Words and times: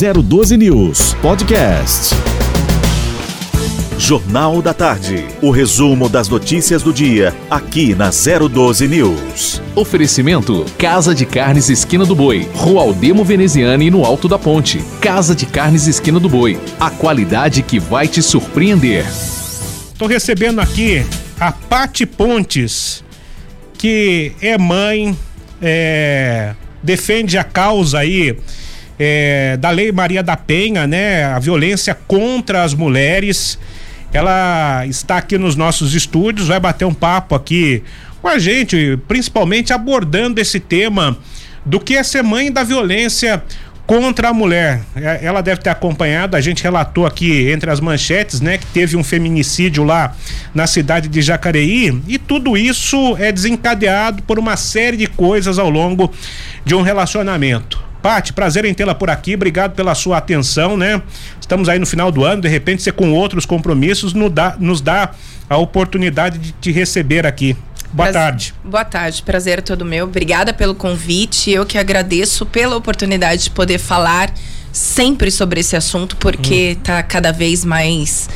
012 0.00 0.56
News 0.56 1.12
Podcast. 1.20 2.14
Jornal 3.98 4.62
da 4.62 4.72
Tarde. 4.72 5.26
O 5.42 5.50
resumo 5.50 6.08
das 6.08 6.26
notícias 6.26 6.82
do 6.82 6.90
dia, 6.90 7.34
aqui 7.50 7.94
na 7.94 8.08
012 8.08 8.88
News. 8.88 9.60
Oferecimento: 9.76 10.64
Casa 10.78 11.14
de 11.14 11.26
Carnes 11.26 11.68
Esquina 11.68 12.06
do 12.06 12.14
Boi, 12.14 12.48
Rua 12.54 12.80
Aldemo 12.80 13.22
Veneziane 13.22 13.90
no 13.90 14.02
Alto 14.02 14.26
da 14.26 14.38
Ponte. 14.38 14.82
Casa 15.02 15.34
de 15.34 15.44
Carnes 15.44 15.86
Esquina 15.86 16.18
do 16.18 16.30
Boi. 16.30 16.58
A 16.80 16.88
qualidade 16.88 17.60
que 17.60 17.78
vai 17.78 18.08
te 18.08 18.22
surpreender. 18.22 19.04
Estou 19.92 20.08
recebendo 20.08 20.60
aqui 20.60 21.04
a 21.38 21.52
Pati 21.52 22.06
Pontes, 22.06 23.04
que 23.76 24.32
é 24.40 24.56
mãe, 24.56 25.14
é, 25.60 26.54
defende 26.82 27.36
a 27.36 27.44
causa 27.44 27.98
aí 27.98 28.38
é, 29.02 29.56
da 29.56 29.70
Lei 29.70 29.90
Maria 29.90 30.22
da 30.22 30.36
Penha, 30.36 30.86
né? 30.86 31.24
A 31.24 31.38
violência 31.38 31.94
contra 32.06 32.62
as 32.62 32.74
mulheres. 32.74 33.58
Ela 34.12 34.84
está 34.86 35.16
aqui 35.16 35.38
nos 35.38 35.56
nossos 35.56 35.94
estúdios, 35.94 36.48
vai 36.48 36.60
bater 36.60 36.84
um 36.84 36.92
papo 36.92 37.34
aqui 37.34 37.82
com 38.20 38.28
a 38.28 38.38
gente, 38.38 38.98
principalmente 39.08 39.72
abordando 39.72 40.38
esse 40.38 40.60
tema 40.60 41.16
do 41.64 41.80
que 41.80 41.96
é 41.96 42.02
ser 42.02 42.22
mãe 42.22 42.52
da 42.52 42.62
violência 42.62 43.42
contra 43.86 44.28
a 44.28 44.34
mulher. 44.34 44.82
É, 44.94 45.20
ela 45.22 45.40
deve 45.40 45.62
ter 45.62 45.70
acompanhado, 45.70 46.36
a 46.36 46.40
gente 46.40 46.62
relatou 46.62 47.06
aqui 47.06 47.50
entre 47.50 47.70
as 47.70 47.80
manchetes, 47.80 48.42
né, 48.42 48.58
que 48.58 48.66
teve 48.66 48.96
um 48.96 49.04
feminicídio 49.04 49.82
lá 49.82 50.14
na 50.54 50.66
cidade 50.66 51.08
de 51.08 51.22
Jacareí 51.22 52.02
e 52.06 52.18
tudo 52.18 52.54
isso 52.54 53.16
é 53.18 53.32
desencadeado 53.32 54.22
por 54.24 54.38
uma 54.38 54.56
série 54.56 54.98
de 54.98 55.06
coisas 55.06 55.58
ao 55.58 55.70
longo 55.70 56.12
de 56.64 56.74
um 56.74 56.82
relacionamento. 56.82 57.89
Pati, 58.02 58.32
prazer 58.32 58.64
em 58.64 58.72
tê-la 58.72 58.94
por 58.94 59.10
aqui, 59.10 59.34
obrigado 59.34 59.74
pela 59.74 59.94
sua 59.94 60.18
atenção, 60.18 60.76
né? 60.76 61.02
Estamos 61.40 61.68
aí 61.68 61.78
no 61.78 61.86
final 61.86 62.10
do 62.10 62.24
ano, 62.24 62.42
de 62.42 62.48
repente 62.48 62.82
você 62.82 62.90
com 62.90 63.12
outros 63.12 63.44
compromissos 63.44 64.14
nos 64.14 64.30
dá, 64.30 64.56
nos 64.58 64.80
dá 64.80 65.10
a 65.48 65.56
oportunidade 65.56 66.38
de 66.38 66.52
te 66.52 66.72
receber 66.72 67.26
aqui. 67.26 67.56
Boa 67.92 68.12
tarde. 68.12 68.54
Boa 68.64 68.84
tarde, 68.84 69.22
prazer 69.22 69.58
é 69.58 69.62
todo 69.62 69.84
meu. 69.84 70.04
Obrigada 70.04 70.52
pelo 70.52 70.74
convite. 70.74 71.50
Eu 71.50 71.66
que 71.66 71.76
agradeço 71.76 72.46
pela 72.46 72.76
oportunidade 72.76 73.44
de 73.44 73.50
poder 73.50 73.78
falar 73.78 74.32
sempre 74.72 75.30
sobre 75.30 75.60
esse 75.60 75.74
assunto, 75.74 76.16
porque 76.16 76.76
está 76.78 77.00
hum. 77.00 77.04
cada 77.08 77.32
vez 77.32 77.64
mais 77.64 78.28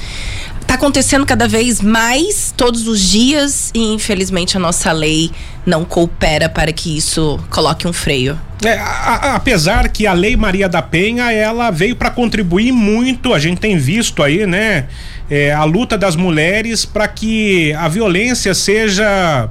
tá 0.75 0.77
acontecendo 0.77 1.25
cada 1.25 1.47
vez 1.47 1.81
mais 1.81 2.53
todos 2.57 2.89
os 2.89 3.01
dias 3.01 3.71
e 3.73 3.95
infelizmente 3.95 4.57
a 4.57 4.61
nossa 4.61 4.91
lei 4.91 5.31
não 5.65 5.85
coopera 5.85 6.49
para 6.49 6.73
que 6.73 6.97
isso 6.97 7.39
coloque 7.49 7.87
um 7.87 7.93
freio. 7.93 8.39
É, 8.65 8.77
a, 8.77 8.83
a, 8.83 9.35
apesar 9.37 9.89
que 9.89 10.05
a 10.07 10.13
lei 10.13 10.37
Maria 10.37 10.69
da 10.69 10.83
Penha 10.83 11.31
ela 11.31 11.71
veio 11.71 11.95
para 11.95 12.11
contribuir 12.11 12.73
muito, 12.73 13.33
a 13.33 13.39
gente 13.39 13.61
tem 13.61 13.79
visto 13.79 14.21
aí, 14.21 14.47
né, 14.47 14.87
é, 15.31 15.53
a 15.53 15.63
luta 15.63 15.97
das 15.97 16.17
mulheres 16.17 16.85
para 16.85 17.07
que 17.07 17.73
a 17.75 17.87
violência 17.87 18.53
seja 18.53 19.49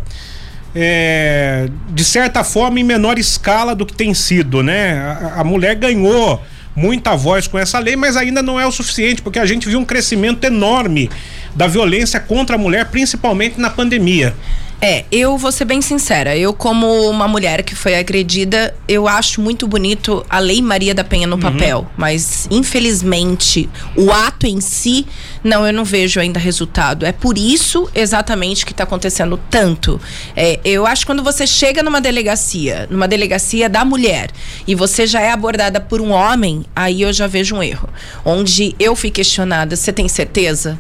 é, 0.76 1.70
de 1.90 2.04
certa 2.04 2.44
forma 2.44 2.82
em 2.82 2.84
menor 2.84 3.18
escala 3.18 3.74
do 3.74 3.86
que 3.86 3.94
tem 3.94 4.14
sido, 4.14 4.62
né? 4.62 5.00
A, 5.00 5.42
a 5.42 5.44
mulher 5.44 5.76
ganhou 5.76 6.42
muita 6.76 7.16
voz 7.16 7.48
com 7.48 7.58
essa 7.58 7.80
lei, 7.80 7.96
mas 7.96 8.18
ainda 8.18 8.42
não 8.42 8.60
é 8.60 8.66
o 8.66 8.72
suficiente, 8.72 9.22
porque 9.22 9.40
a 9.40 9.46
gente 9.46 9.68
viu 9.68 9.80
um 9.80 9.86
crescimento 9.86 10.44
enorme 10.44 11.10
da 11.56 11.68
violência 11.68 12.20
contra 12.20 12.56
a 12.56 12.60
mulher, 12.60 12.86
principalmente 12.86 13.60
na 13.60 13.70
pandemia. 13.70 14.36
É, 14.84 15.06
eu 15.10 15.38
vou 15.38 15.50
ser 15.50 15.64
bem 15.64 15.82
sincera. 15.82 16.36
Eu, 16.36 16.54
como 16.54 17.10
uma 17.10 17.26
mulher 17.26 17.64
que 17.64 17.74
foi 17.74 17.96
agredida, 17.96 18.76
eu 18.86 19.08
acho 19.08 19.40
muito 19.40 19.66
bonito 19.66 20.26
a 20.30 20.40
Lei 20.40 20.62
Maria 20.62 20.94
da 20.94 21.06
Penha 21.06 21.26
no 21.26 21.38
uhum. 21.38 21.42
papel. 21.42 21.88
Mas, 21.96 22.50
infelizmente, 22.52 23.70
o 23.96 24.12
ato 24.12 24.46
em 24.46 24.60
si, 24.60 25.08
não, 25.42 25.66
eu 25.66 25.72
não 25.72 25.86
vejo 25.86 26.20
ainda 26.20 26.38
resultado. 26.38 27.06
É 27.06 27.14
por 27.14 27.38
isso 27.38 27.90
exatamente 27.96 28.66
que 28.66 28.74
está 28.74 28.84
acontecendo 28.84 29.40
tanto. 29.50 30.02
É, 30.36 30.60
eu 30.66 30.86
acho 30.86 31.04
que 31.04 31.06
quando 31.06 31.24
você 31.24 31.48
chega 31.48 31.82
numa 31.82 32.02
delegacia, 32.02 32.86
numa 32.90 33.08
delegacia 33.08 33.70
da 33.70 33.86
mulher, 33.86 34.32
e 34.68 34.76
você 34.76 35.08
já 35.08 35.22
é 35.22 35.32
abordada 35.32 35.80
por 35.80 36.02
um 36.02 36.12
homem, 36.12 36.66
aí 36.76 37.04
eu 37.04 37.14
já 37.14 37.26
vejo 37.26 37.56
um 37.56 37.64
erro. 37.64 37.88
Onde 38.26 38.76
eu 38.78 38.98
fui 38.98 39.12
questionada: 39.12 39.78
você 39.78 39.94
tem 39.94 40.10
certeza? 40.10 40.78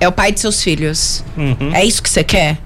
É 0.00 0.08
o 0.08 0.12
pai 0.12 0.32
de 0.32 0.40
seus 0.40 0.60
filhos. 0.60 1.22
Uhum. 1.36 1.72
É 1.72 1.84
isso 1.84 2.02
que 2.02 2.10
você 2.10 2.24
quer? 2.24 2.58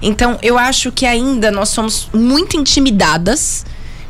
Então, 0.00 0.38
eu 0.42 0.58
acho 0.58 0.92
que 0.92 1.06
ainda 1.06 1.50
nós 1.50 1.70
somos 1.70 2.08
muito 2.12 2.56
intimidadas 2.56 3.64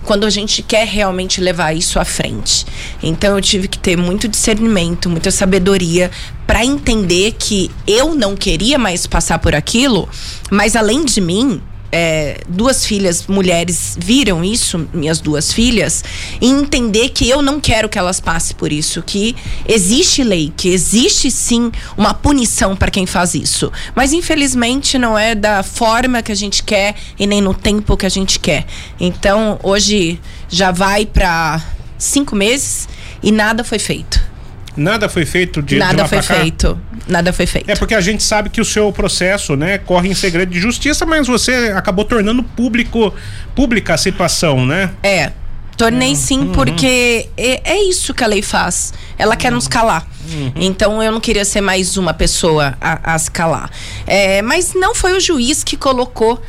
quando 0.06 0.24
a 0.24 0.30
gente 0.30 0.62
quer 0.62 0.86
realmente 0.86 1.40
levar 1.40 1.74
isso 1.74 1.98
à 1.98 2.04
frente. 2.04 2.64
Então 3.02 3.34
eu 3.34 3.42
tive 3.42 3.66
que 3.68 3.78
ter 3.78 3.96
muito 3.96 4.28
discernimento, 4.28 5.10
muita 5.10 5.32
sabedoria 5.32 6.10
para 6.46 6.64
entender 6.64 7.34
que 7.36 7.70
eu 7.86 8.14
não 8.14 8.36
queria 8.36 8.78
mais 8.78 9.06
passar 9.06 9.40
por 9.40 9.54
aquilo, 9.54 10.08
mas 10.48 10.76
além 10.76 11.04
de 11.04 11.20
mim, 11.20 11.60
é, 11.98 12.42
duas 12.46 12.84
filhas 12.84 13.26
mulheres 13.26 13.96
viram 13.98 14.44
isso, 14.44 14.86
minhas 14.92 15.18
duas 15.18 15.50
filhas, 15.50 16.04
e 16.42 16.46
entender 16.46 17.08
que 17.08 17.26
eu 17.26 17.40
não 17.40 17.58
quero 17.58 17.88
que 17.88 17.98
elas 17.98 18.20
passem 18.20 18.54
por 18.54 18.70
isso, 18.70 19.02
que 19.02 19.34
existe 19.66 20.22
lei, 20.22 20.52
que 20.54 20.68
existe 20.68 21.30
sim 21.30 21.72
uma 21.96 22.12
punição 22.12 22.76
para 22.76 22.90
quem 22.90 23.06
faz 23.06 23.34
isso. 23.34 23.72
Mas 23.94 24.12
infelizmente 24.12 24.98
não 24.98 25.18
é 25.18 25.34
da 25.34 25.62
forma 25.62 26.22
que 26.22 26.30
a 26.30 26.34
gente 26.34 26.62
quer 26.62 26.94
e 27.18 27.26
nem 27.26 27.40
no 27.40 27.54
tempo 27.54 27.96
que 27.96 28.04
a 28.04 28.10
gente 28.10 28.38
quer. 28.38 28.66
Então 29.00 29.58
hoje 29.62 30.20
já 30.50 30.70
vai 30.70 31.06
para 31.06 31.62
cinco 31.96 32.36
meses 32.36 32.86
e 33.22 33.32
nada 33.32 33.64
foi 33.64 33.78
feito. 33.78 34.35
Nada 34.76 35.08
foi 35.08 35.24
feito 35.24 35.62
de 35.62 35.76
Nada 35.76 36.02
de 36.02 36.08
foi 36.08 36.22
feito. 36.22 36.78
Nada 37.08 37.32
foi 37.32 37.46
feito. 37.46 37.70
É 37.70 37.74
porque 37.74 37.94
a 37.94 38.00
gente 38.00 38.22
sabe 38.22 38.50
que 38.50 38.60
o 38.60 38.64
seu 38.64 38.92
processo, 38.92 39.56
né, 39.56 39.78
corre 39.78 40.08
em 40.08 40.14
segredo 40.14 40.52
de 40.52 40.60
justiça, 40.60 41.06
mas 41.06 41.26
você 41.26 41.72
acabou 41.74 42.04
tornando 42.04 42.42
público 42.42 43.14
pública 43.54 43.94
a 43.94 43.96
situação, 43.96 44.66
né? 44.66 44.90
É. 45.02 45.32
Tornei 45.76 46.10
uhum. 46.10 46.14
sim, 46.14 46.50
porque 46.54 47.28
é, 47.36 47.60
é, 47.62 47.82
isso 47.84 48.14
que 48.14 48.24
a 48.24 48.26
lei 48.26 48.40
faz. 48.40 48.94
Ela 49.18 49.32
uhum. 49.32 49.38
quer 49.38 49.52
nos 49.52 49.68
calar. 49.68 50.06
Uhum. 50.30 50.52
Então 50.56 51.02
eu 51.02 51.12
não 51.12 51.20
queria 51.20 51.44
ser 51.44 51.60
mais 51.60 51.98
uma 51.98 52.14
pessoa 52.14 52.76
a, 52.80 53.14
a 53.14 53.18
se 53.18 53.30
calar. 53.30 53.70
É, 54.06 54.40
mas 54.40 54.72
não 54.74 54.94
foi 54.94 55.14
o 55.14 55.20
juiz 55.20 55.62
que 55.62 55.76
colocou 55.76 56.40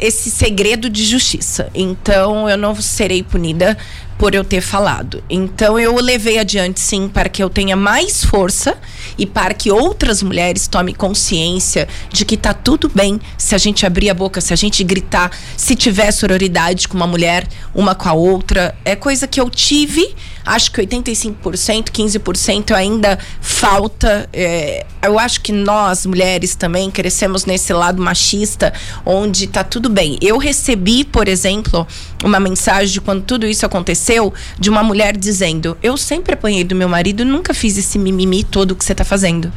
esse 0.00 0.30
segredo 0.30 0.90
de 0.90 1.04
justiça. 1.04 1.68
Então 1.74 2.48
eu 2.48 2.56
não 2.56 2.74
serei 2.74 3.22
punida 3.22 3.76
por 4.22 4.36
eu 4.36 4.44
ter 4.44 4.60
falado. 4.60 5.20
Então 5.28 5.76
eu 5.80 5.96
levei 5.96 6.38
adiante 6.38 6.78
sim 6.78 7.08
para 7.08 7.28
que 7.28 7.42
eu 7.42 7.50
tenha 7.50 7.74
mais 7.74 8.24
força 8.24 8.78
e 9.18 9.26
para 9.26 9.52
que 9.52 9.68
outras 9.72 10.22
mulheres 10.22 10.68
tomem 10.68 10.94
consciência 10.94 11.88
de 12.08 12.24
que 12.24 12.36
tá 12.36 12.54
tudo 12.54 12.88
bem 12.88 13.20
se 13.36 13.52
a 13.52 13.58
gente 13.58 13.84
abrir 13.84 14.10
a 14.10 14.14
boca, 14.14 14.40
se 14.40 14.52
a 14.52 14.56
gente 14.56 14.84
gritar, 14.84 15.32
se 15.56 15.74
tiver 15.74 16.12
sororidade 16.12 16.86
com 16.86 16.96
uma 16.96 17.06
mulher, 17.08 17.48
uma 17.74 17.96
com 17.96 18.08
a 18.08 18.12
outra. 18.12 18.76
É 18.84 18.94
coisa 18.94 19.26
que 19.26 19.40
eu 19.40 19.50
tive, 19.50 20.14
acho 20.46 20.70
que 20.70 20.80
85%, 20.80 21.90
15% 21.90 22.76
ainda 22.76 23.18
falta. 23.40 24.28
É, 24.32 24.86
eu 25.02 25.18
acho 25.18 25.40
que 25.40 25.50
nós, 25.50 26.06
mulheres, 26.06 26.54
também 26.54 26.92
crescemos 26.92 27.44
nesse 27.44 27.72
lado 27.72 28.00
machista, 28.00 28.72
onde 29.04 29.48
tá 29.48 29.64
tudo 29.64 29.88
bem. 29.88 30.16
Eu 30.20 30.38
recebi, 30.38 31.02
por 31.02 31.26
exemplo, 31.26 31.86
uma 32.22 32.40
mensagem 32.40 32.92
de 32.92 33.00
quando 33.00 33.22
tudo 33.22 33.46
isso 33.46 33.66
aconteceu 33.66 34.32
de 34.58 34.70
uma 34.70 34.82
mulher 34.82 35.16
dizendo: 35.16 35.76
Eu 35.82 35.96
sempre 35.96 36.34
apanhei 36.34 36.64
do 36.64 36.74
meu 36.74 36.88
marido, 36.88 37.24
nunca 37.24 37.54
fiz 37.54 37.76
esse 37.76 37.98
mimimi 37.98 38.44
todo 38.44 38.76
que 38.76 38.84
você 38.84 38.94
tá 38.94 39.04
fazendo. 39.04 39.52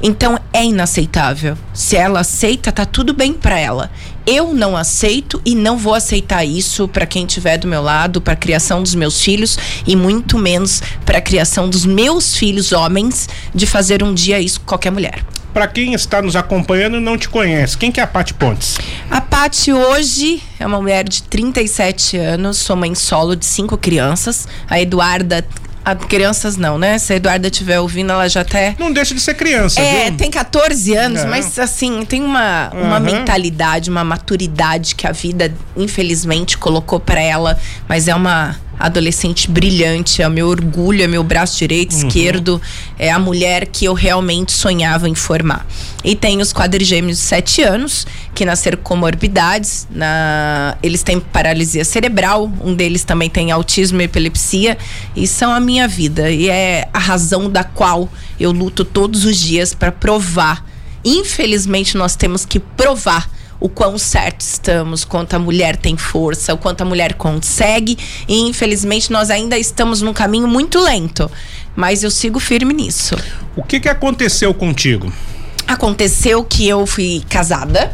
Então 0.00 0.38
é 0.52 0.64
inaceitável. 0.64 1.56
Se 1.74 1.96
ela 1.96 2.20
aceita, 2.20 2.70
tá 2.70 2.84
tudo 2.84 3.12
bem 3.12 3.32
para 3.32 3.58
ela. 3.58 3.90
Eu 4.24 4.54
não 4.54 4.76
aceito 4.76 5.40
e 5.44 5.54
não 5.54 5.76
vou 5.76 5.94
aceitar 5.94 6.44
isso 6.44 6.86
para 6.86 7.06
quem 7.06 7.24
estiver 7.24 7.58
do 7.58 7.66
meu 7.66 7.82
lado, 7.82 8.20
para 8.20 8.34
a 8.34 8.36
criação 8.36 8.82
dos 8.82 8.94
meus 8.94 9.20
filhos 9.20 9.58
e 9.86 9.96
muito 9.96 10.38
menos 10.38 10.82
para 11.04 11.18
a 11.18 11.22
criação 11.22 11.68
dos 11.68 11.84
meus 11.84 12.36
filhos 12.36 12.70
homens 12.72 13.28
de 13.54 13.66
fazer 13.66 14.02
um 14.02 14.14
dia 14.14 14.38
isso 14.38 14.60
com 14.60 14.66
qualquer 14.66 14.92
mulher. 14.92 15.24
Para 15.58 15.66
quem 15.66 15.92
está 15.92 16.22
nos 16.22 16.36
acompanhando 16.36 16.98
e 16.98 17.00
não 17.00 17.18
te 17.18 17.28
conhece, 17.28 17.76
quem 17.76 17.90
que 17.90 17.98
é 17.98 18.02
a 18.04 18.06
Pati 18.06 18.32
Pontes? 18.32 18.78
A 19.10 19.20
Pati 19.20 19.72
hoje 19.72 20.40
é 20.56 20.64
uma 20.64 20.80
mulher 20.80 21.02
de 21.02 21.20
37 21.24 22.16
anos, 22.16 22.58
sou 22.58 22.76
mãe 22.76 22.94
solo 22.94 23.34
de 23.34 23.44
cinco 23.44 23.76
crianças. 23.76 24.46
A 24.70 24.80
Eduarda 24.80 25.44
a 25.84 25.96
crianças 25.96 26.56
não, 26.56 26.78
né? 26.78 26.96
Se 26.98 27.12
a 27.12 27.16
Eduarda 27.16 27.48
estiver 27.48 27.80
ouvindo, 27.80 28.12
ela 28.12 28.28
já 28.28 28.42
até. 28.42 28.76
Não 28.78 28.92
deixa 28.92 29.16
de 29.16 29.20
ser 29.20 29.34
criança, 29.34 29.80
É, 29.80 30.10
viu? 30.10 30.18
tem 30.18 30.30
14 30.30 30.94
anos, 30.94 31.22
é. 31.22 31.26
mas 31.26 31.58
assim, 31.58 32.04
tem 32.04 32.22
uma, 32.22 32.70
uma 32.72 32.98
uhum. 32.98 33.00
mentalidade, 33.00 33.90
uma 33.90 34.04
maturidade 34.04 34.94
que 34.94 35.08
a 35.08 35.12
vida, 35.12 35.52
infelizmente, 35.76 36.56
colocou 36.56 37.00
para 37.00 37.20
ela. 37.20 37.58
Mas 37.88 38.06
é 38.06 38.14
uma 38.14 38.54
adolescente 38.78 39.50
brilhante, 39.50 40.22
é 40.22 40.28
o 40.28 40.30
meu 40.30 40.48
orgulho, 40.48 41.02
é 41.02 41.06
meu 41.06 41.24
braço 41.24 41.58
direito, 41.58 41.92
uhum. 41.92 42.06
esquerdo, 42.06 42.62
é 42.98 43.10
a 43.10 43.18
mulher 43.18 43.66
que 43.66 43.84
eu 43.84 43.94
realmente 43.94 44.52
sonhava 44.52 45.08
em 45.08 45.14
formar. 45.14 45.66
E 46.04 46.14
tem 46.14 46.40
os 46.40 46.52
quadrigêmeos 46.52 47.18
de 47.18 47.24
7 47.24 47.62
anos, 47.62 48.06
que 48.34 48.44
nasceram 48.44 48.78
com 48.82 48.96
morbidades, 48.96 49.86
na... 49.90 50.76
eles 50.82 51.02
têm 51.02 51.18
paralisia 51.18 51.84
cerebral, 51.84 52.50
um 52.62 52.74
deles 52.74 53.04
também 53.04 53.28
tem 53.28 53.50
autismo 53.50 54.00
e 54.00 54.04
epilepsia, 54.04 54.78
e 55.16 55.26
são 55.26 55.52
a 55.52 55.60
minha 55.60 55.88
vida, 55.88 56.30
e 56.30 56.48
é 56.48 56.88
a 56.92 56.98
razão 56.98 57.50
da 57.50 57.64
qual 57.64 58.08
eu 58.38 58.52
luto 58.52 58.84
todos 58.84 59.24
os 59.24 59.36
dias 59.36 59.74
para 59.74 59.90
provar. 59.90 60.64
Infelizmente, 61.04 61.96
nós 61.96 62.14
temos 62.14 62.44
que 62.44 62.58
provar 62.58 63.37
o 63.60 63.68
quão 63.68 63.98
certo 63.98 64.40
estamos, 64.40 65.04
quanto 65.04 65.34
a 65.34 65.38
mulher 65.38 65.76
tem 65.76 65.96
força, 65.96 66.54
o 66.54 66.58
quanto 66.58 66.82
a 66.82 66.84
mulher 66.84 67.14
consegue. 67.14 67.98
E 68.28 68.40
infelizmente 68.48 69.10
nós 69.10 69.30
ainda 69.30 69.58
estamos 69.58 70.00
num 70.00 70.12
caminho 70.12 70.46
muito 70.46 70.80
lento. 70.80 71.30
Mas 71.74 72.02
eu 72.02 72.10
sigo 72.10 72.38
firme 72.38 72.72
nisso. 72.72 73.16
O 73.56 73.62
que, 73.62 73.80
que 73.80 73.88
aconteceu 73.88 74.52
contigo? 74.54 75.12
Aconteceu 75.66 76.42
que 76.44 76.66
eu 76.66 76.86
fui 76.86 77.22
casada 77.28 77.92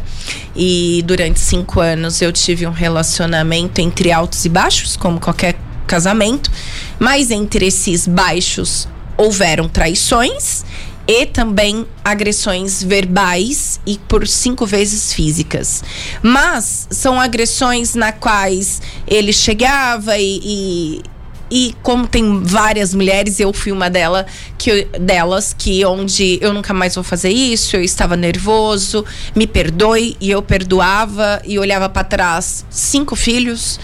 e 0.55 1.03
durante 1.05 1.39
cinco 1.39 1.81
anos 1.81 2.21
eu 2.21 2.31
tive 2.31 2.65
um 2.65 2.71
relacionamento 2.71 3.81
entre 3.81 4.11
altos 4.11 4.45
e 4.45 4.49
baixos, 4.49 4.95
como 4.95 5.19
qualquer 5.19 5.55
casamento. 5.85 6.49
Mas 6.97 7.31
entre 7.31 7.67
esses 7.67 8.07
baixos 8.07 8.87
houveram 9.17 9.67
traições 9.67 10.63
e 11.07 11.25
também 11.25 11.85
agressões 12.03 12.83
verbais 12.83 13.79
e 13.85 13.97
por 13.97 14.27
cinco 14.27 14.65
vezes 14.65 15.13
físicas. 15.13 15.83
Mas 16.21 16.87
são 16.89 17.19
agressões 17.19 17.93
na 17.95 18.11
quais 18.11 18.81
ele 19.07 19.31
chegava 19.31 20.17
e, 20.17 20.41
e 20.43 21.03
e 21.49 21.75
como 21.83 22.07
tem 22.07 22.41
várias 22.43 22.93
mulheres, 22.93 23.39
eu 23.39 23.53
fui 23.53 23.71
uma 23.71 23.87
dela, 23.87 24.25
que, 24.57 24.85
delas 24.99 25.53
que 25.55 25.85
onde 25.85 26.39
eu 26.41 26.51
nunca 26.51 26.73
mais 26.73 26.95
vou 26.95 27.03
fazer 27.03 27.29
isso, 27.29 27.75
eu 27.75 27.83
estava 27.83 28.17
nervoso, 28.17 29.05
me 29.35 29.45
perdoe 29.45 30.17
e 30.19 30.31
eu 30.31 30.41
perdoava 30.41 31.39
e 31.45 31.59
olhava 31.59 31.87
para 31.87 32.03
trás, 32.03 32.65
cinco 32.69 33.15
filhos, 33.15 33.79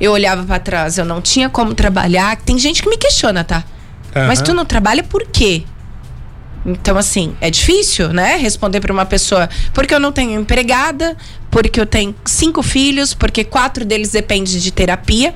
eu 0.00 0.10
olhava 0.10 0.42
para 0.42 0.58
trás, 0.58 0.98
eu 0.98 1.04
não 1.04 1.22
tinha 1.22 1.48
como 1.48 1.72
trabalhar. 1.72 2.36
Tem 2.38 2.58
gente 2.58 2.82
que 2.82 2.88
me 2.88 2.96
questiona, 2.96 3.44
tá? 3.44 3.64
Uhum. 4.14 4.26
Mas 4.26 4.42
tu 4.42 4.52
não 4.52 4.64
trabalha 4.64 5.02
por 5.04 5.24
quê? 5.24 5.62
Então, 6.64 6.96
assim, 6.96 7.36
é 7.40 7.50
difícil, 7.50 8.12
né? 8.12 8.36
Responder 8.36 8.80
para 8.80 8.92
uma 8.92 9.04
pessoa, 9.04 9.48
porque 9.72 9.94
eu 9.94 10.00
não 10.00 10.10
tenho 10.10 10.40
empregada, 10.40 11.16
porque 11.50 11.78
eu 11.80 11.86
tenho 11.86 12.14
cinco 12.24 12.62
filhos, 12.62 13.12
porque 13.12 13.44
quatro 13.44 13.84
deles 13.84 14.10
dependem 14.10 14.58
de 14.58 14.70
terapia, 14.70 15.34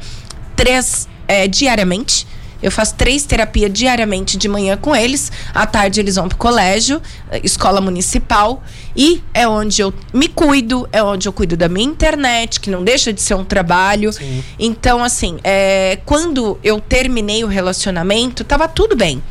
três 0.56 1.06
é, 1.26 1.46
diariamente. 1.46 2.26
Eu 2.60 2.72
faço 2.72 2.96
três 2.96 3.24
terapias 3.24 3.72
diariamente 3.72 4.36
de 4.36 4.48
manhã 4.48 4.76
com 4.76 4.96
eles. 4.96 5.30
À 5.54 5.64
tarde 5.64 6.00
eles 6.00 6.16
vão 6.16 6.28
pro 6.28 6.36
colégio, 6.36 7.00
escola 7.44 7.80
municipal. 7.80 8.64
E 8.96 9.22
é 9.32 9.46
onde 9.46 9.80
eu 9.80 9.94
me 10.12 10.26
cuido, 10.26 10.88
é 10.90 11.00
onde 11.00 11.28
eu 11.28 11.32
cuido 11.32 11.56
da 11.56 11.68
minha 11.68 11.86
internet, 11.86 12.58
que 12.58 12.68
não 12.68 12.82
deixa 12.82 13.12
de 13.12 13.22
ser 13.22 13.34
um 13.34 13.44
trabalho. 13.44 14.12
Sim. 14.12 14.42
Então, 14.58 15.04
assim, 15.04 15.38
é, 15.44 16.00
quando 16.04 16.58
eu 16.64 16.80
terminei 16.80 17.44
o 17.44 17.46
relacionamento, 17.46 18.42
tava 18.42 18.66
tudo 18.66 18.96
bem 18.96 19.22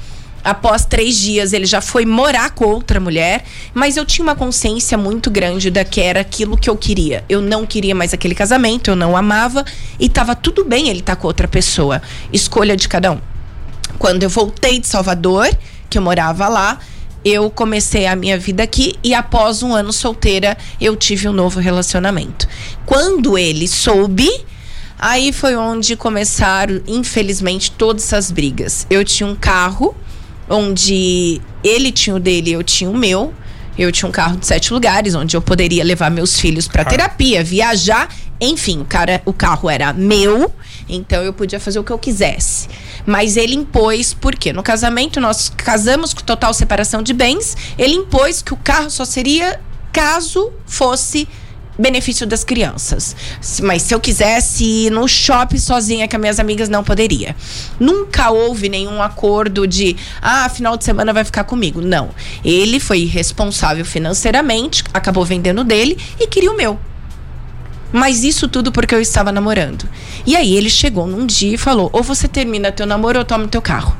após 0.47 0.85
três 0.85 1.17
dias 1.17 1.51
ele 1.51 1.65
já 1.65 1.81
foi 1.81 2.05
morar 2.05 2.51
com 2.51 2.65
outra 2.65 3.01
mulher, 3.01 3.43
mas 3.73 3.97
eu 3.97 4.05
tinha 4.05 4.23
uma 4.23 4.35
consciência 4.35 4.97
muito 4.97 5.29
grande 5.29 5.69
da 5.69 5.83
que 5.83 5.99
era 5.99 6.21
aquilo 6.21 6.57
que 6.57 6.69
eu 6.69 6.77
queria. 6.77 7.25
Eu 7.27 7.41
não 7.41 7.65
queria 7.65 7.93
mais 7.93 8.13
aquele 8.13 8.33
casamento, 8.33 8.89
eu 8.89 8.95
não 8.95 9.17
amava 9.17 9.65
e 9.99 10.07
tava 10.07 10.35
tudo 10.35 10.63
bem 10.63 10.87
ele 10.87 10.99
estar 10.99 11.17
tá 11.17 11.21
com 11.21 11.27
outra 11.27 11.49
pessoa. 11.49 12.01
Escolha 12.31 12.77
de 12.77 12.87
cada 12.87 13.11
um. 13.11 13.19
Quando 13.99 14.23
eu 14.23 14.29
voltei 14.29 14.79
de 14.79 14.87
Salvador, 14.87 15.49
que 15.89 15.97
eu 15.97 16.01
morava 16.01 16.47
lá, 16.47 16.79
eu 17.25 17.49
comecei 17.49 18.07
a 18.07 18.15
minha 18.15 18.37
vida 18.37 18.63
aqui 18.63 18.95
e 19.03 19.13
após 19.13 19.61
um 19.61 19.73
ano 19.73 19.91
solteira 19.91 20.57
eu 20.79 20.95
tive 20.95 21.27
um 21.27 21.33
novo 21.33 21.59
relacionamento. 21.59 22.47
Quando 22.85 23.37
ele 23.37 23.67
soube, 23.67 24.29
aí 24.97 25.33
foi 25.33 25.57
onde 25.57 25.97
começaram, 25.97 26.81
infelizmente, 26.87 27.69
todas 27.71 28.05
essas 28.05 28.31
brigas. 28.31 28.87
Eu 28.89 29.03
tinha 29.03 29.27
um 29.27 29.35
carro 29.35 29.93
onde 30.49 31.41
ele 31.63 31.91
tinha 31.91 32.15
o 32.15 32.19
dele, 32.19 32.51
eu 32.51 32.63
tinha 32.63 32.89
o 32.89 32.97
meu. 32.97 33.33
Eu 33.77 33.91
tinha 33.91 34.09
um 34.09 34.11
carro 34.11 34.37
de 34.37 34.47
sete 34.47 34.73
lugares, 34.73 35.13
onde 35.13 35.37
eu 35.37 35.41
poderia 35.41 35.83
levar 35.83 36.09
meus 36.09 36.39
filhos 36.39 36.67
para 36.67 36.83
terapia, 36.83 37.43
viajar, 37.43 38.09
enfim, 38.41 38.81
o 38.81 38.85
cara, 38.85 39.21
o 39.23 39.31
carro 39.31 39.69
era 39.69 39.93
meu, 39.93 40.51
então 40.89 41.21
eu 41.21 41.31
podia 41.31 41.59
fazer 41.59 41.77
o 41.77 41.83
que 41.83 41.91
eu 41.91 41.99
quisesse. 41.99 42.67
Mas 43.05 43.37
ele 43.37 43.53
impôs, 43.53 44.15
porque 44.15 44.51
no 44.51 44.63
casamento 44.63 45.19
nós 45.21 45.51
casamos 45.55 46.11
com 46.11 46.21
total 46.21 46.55
separação 46.55 47.03
de 47.03 47.13
bens, 47.13 47.55
ele 47.77 47.93
impôs 47.93 48.41
que 48.41 48.51
o 48.51 48.57
carro 48.57 48.89
só 48.89 49.05
seria 49.05 49.59
caso 49.93 50.51
fosse 50.65 51.27
benefício 51.77 52.25
das 52.25 52.43
crianças. 52.43 53.15
Mas 53.61 53.83
se 53.83 53.93
eu 53.93 53.99
quisesse 53.99 54.63
ir 54.63 54.91
no 54.91 55.07
shopping 55.07 55.57
sozinha 55.57 56.07
com 56.07 56.15
as 56.15 56.21
minhas 56.21 56.39
amigas, 56.39 56.69
não 56.69 56.83
poderia. 56.83 57.35
Nunca 57.79 58.29
houve 58.31 58.69
nenhum 58.69 59.01
acordo 59.01 59.67
de, 59.67 59.95
ah, 60.21 60.49
final 60.49 60.75
de 60.77 60.83
semana 60.83 61.13
vai 61.13 61.23
ficar 61.23 61.43
comigo. 61.43 61.81
Não. 61.81 62.09
Ele 62.43 62.79
foi 62.79 63.05
responsável 63.05 63.85
financeiramente, 63.85 64.83
acabou 64.93 65.23
vendendo 65.25 65.63
dele 65.63 65.97
e 66.19 66.27
queria 66.27 66.51
o 66.51 66.57
meu. 66.57 66.79
Mas 67.91 68.23
isso 68.23 68.47
tudo 68.47 68.71
porque 68.71 68.93
eu 68.93 69.01
estava 69.01 69.31
namorando. 69.31 69.87
E 70.25 70.35
aí 70.35 70.55
ele 70.55 70.69
chegou 70.69 71.07
num 71.07 71.25
dia 71.25 71.55
e 71.55 71.57
falou: 71.57 71.89
ou 71.93 72.03
você 72.03 72.27
termina 72.27 72.71
teu 72.71 72.85
namoro 72.85 73.19
ou 73.19 73.25
toma 73.25 73.47
teu 73.47 73.61
carro. 73.61 73.95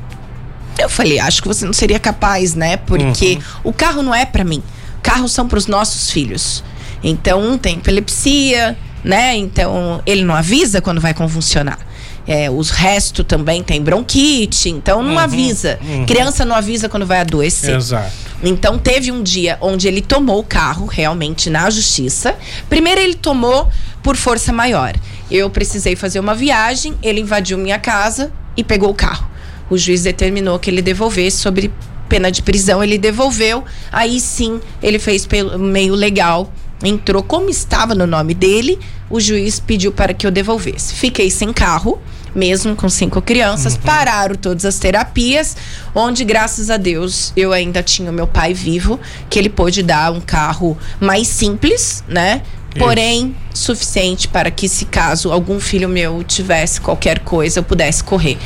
Eu 0.78 0.90
falei: 0.90 1.20
acho 1.20 1.42
que 1.42 1.48
você 1.48 1.66
não 1.66 1.74
seria 1.74 2.00
capaz, 2.00 2.54
né? 2.54 2.78
Porque 2.78 3.36
uhum. 3.36 3.72
o 3.72 3.74
carro 3.74 4.04
não 4.04 4.14
é 4.14 4.26
para 4.26 4.44
mim. 4.44 4.62
Carros 5.02 5.32
são 5.32 5.48
para 5.48 5.58
os 5.58 5.68
nossos 5.68 6.12
filhos. 6.12 6.64
Então, 7.04 7.42
um 7.42 7.58
tem 7.58 7.78
epilepsia, 7.78 8.78
né? 9.04 9.36
Então, 9.36 10.02
ele 10.06 10.24
não 10.24 10.36
avisa 10.36 10.82
quando 10.82 11.00
vai 11.00 11.14
convulsionar. 11.14 11.80
É, 12.28 12.50
os 12.50 12.72
restos 12.72 13.26
também 13.26 13.64
tem 13.64 13.82
bronquite, 13.82 14.68
então 14.70 15.02
não 15.02 15.14
uhum, 15.14 15.20
avisa. 15.20 15.80
Uhum. 15.82 16.06
Criança 16.06 16.44
não 16.44 16.58
avisa 16.58 16.90
quando 16.90 17.06
vai 17.06 17.22
adoecer. 17.22 17.74
Exato. 17.74 18.12
Então 18.44 18.78
teve 18.78 19.14
um 19.14 19.24
dia 19.24 19.58
onde 19.62 19.88
ele 19.88 20.02
tomou 20.02 20.40
o 20.40 20.44
carro 20.44 20.86
realmente 20.88 21.50
na 21.50 21.70
justiça. 21.70 22.36
Primeiro 22.68 23.00
ele 23.00 23.16
tomou 23.16 23.70
por 24.04 24.18
força 24.18 24.52
maior. 24.52 24.94
Eu 25.32 25.50
precisei 25.50 25.96
fazer 25.96 26.20
uma 26.20 26.36
viagem, 26.36 26.96
ele 27.02 27.22
invadiu 27.22 27.58
minha 27.58 27.80
casa 27.80 28.30
e 28.58 28.64
pegou 28.64 28.90
o 28.90 28.94
carro. 28.94 29.26
O 29.70 29.78
juiz 29.78 30.04
determinou 30.04 30.60
que 30.60 30.70
ele 30.70 30.82
devolvesse 30.82 31.38
sobre 31.38 31.72
pena 32.10 32.30
de 32.30 32.42
prisão, 32.42 32.84
ele 32.84 32.98
devolveu. 32.98 33.64
Aí 33.90 34.20
sim, 34.20 34.60
ele 34.84 35.00
fez 35.00 35.26
pelo 35.26 35.58
meio 35.58 35.96
legal 35.96 36.52
entrou 36.84 37.24
como 37.24 37.50
estava 37.50 37.96
no 37.96 38.06
nome 38.06 38.34
dele, 38.34 38.80
o 39.10 39.20
juiz 39.20 39.60
pediu 39.60 39.92
para 39.92 40.14
que 40.14 40.28
eu 40.28 40.32
devolvesse. 40.32 40.94
Fiquei 40.94 41.30
sem 41.30 41.52
carro, 41.52 42.00
mesmo 42.36 42.76
com 42.76 42.88
cinco 42.90 43.22
crianças, 43.22 43.74
uhum. 43.74 43.82
pararam 43.82 44.36
todas 44.36 44.66
as 44.66 44.78
terapias, 44.78 45.56
onde, 45.96 46.24
graças 46.24 46.70
a 46.70 46.78
Deus, 46.78 47.34
eu 47.36 47.52
ainda 47.52 47.82
tinha 47.82 48.12
o 48.12 48.14
meu 48.14 48.28
pai 48.28 48.54
vivo, 48.54 49.00
que 49.30 49.40
ele 49.40 49.50
pôde 49.50 49.82
dar 49.82 50.12
um 50.12 50.22
carro 50.22 50.78
mais 51.00 51.28
simples, 51.28 52.04
né? 52.08 52.42
Porém, 52.78 53.36
suficiente 53.54 54.28
para 54.28 54.52
que, 54.52 54.70
se 54.70 54.86
caso 54.86 55.32
algum 55.32 55.60
filho 55.60 55.90
meu 55.90 56.24
tivesse 56.24 56.80
qualquer 56.80 57.20
coisa, 57.20 57.60
eu 57.60 57.64
pudesse 57.64 58.04
correr. 58.04 58.38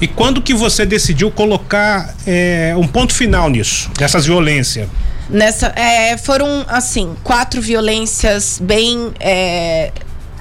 E 0.00 0.06
quando 0.06 0.42
que 0.42 0.54
você 0.54 0.84
decidiu 0.84 1.30
colocar 1.30 2.14
é, 2.26 2.74
um 2.76 2.86
ponto 2.86 3.12
final 3.12 3.48
nisso, 3.48 3.90
dessas 3.96 4.26
violências? 4.26 4.88
Nessa, 5.28 5.72
é, 5.76 6.16
foram, 6.16 6.64
assim, 6.68 7.14
quatro 7.22 7.60
violências 7.60 8.58
bem. 8.62 9.12
É, 9.20 9.92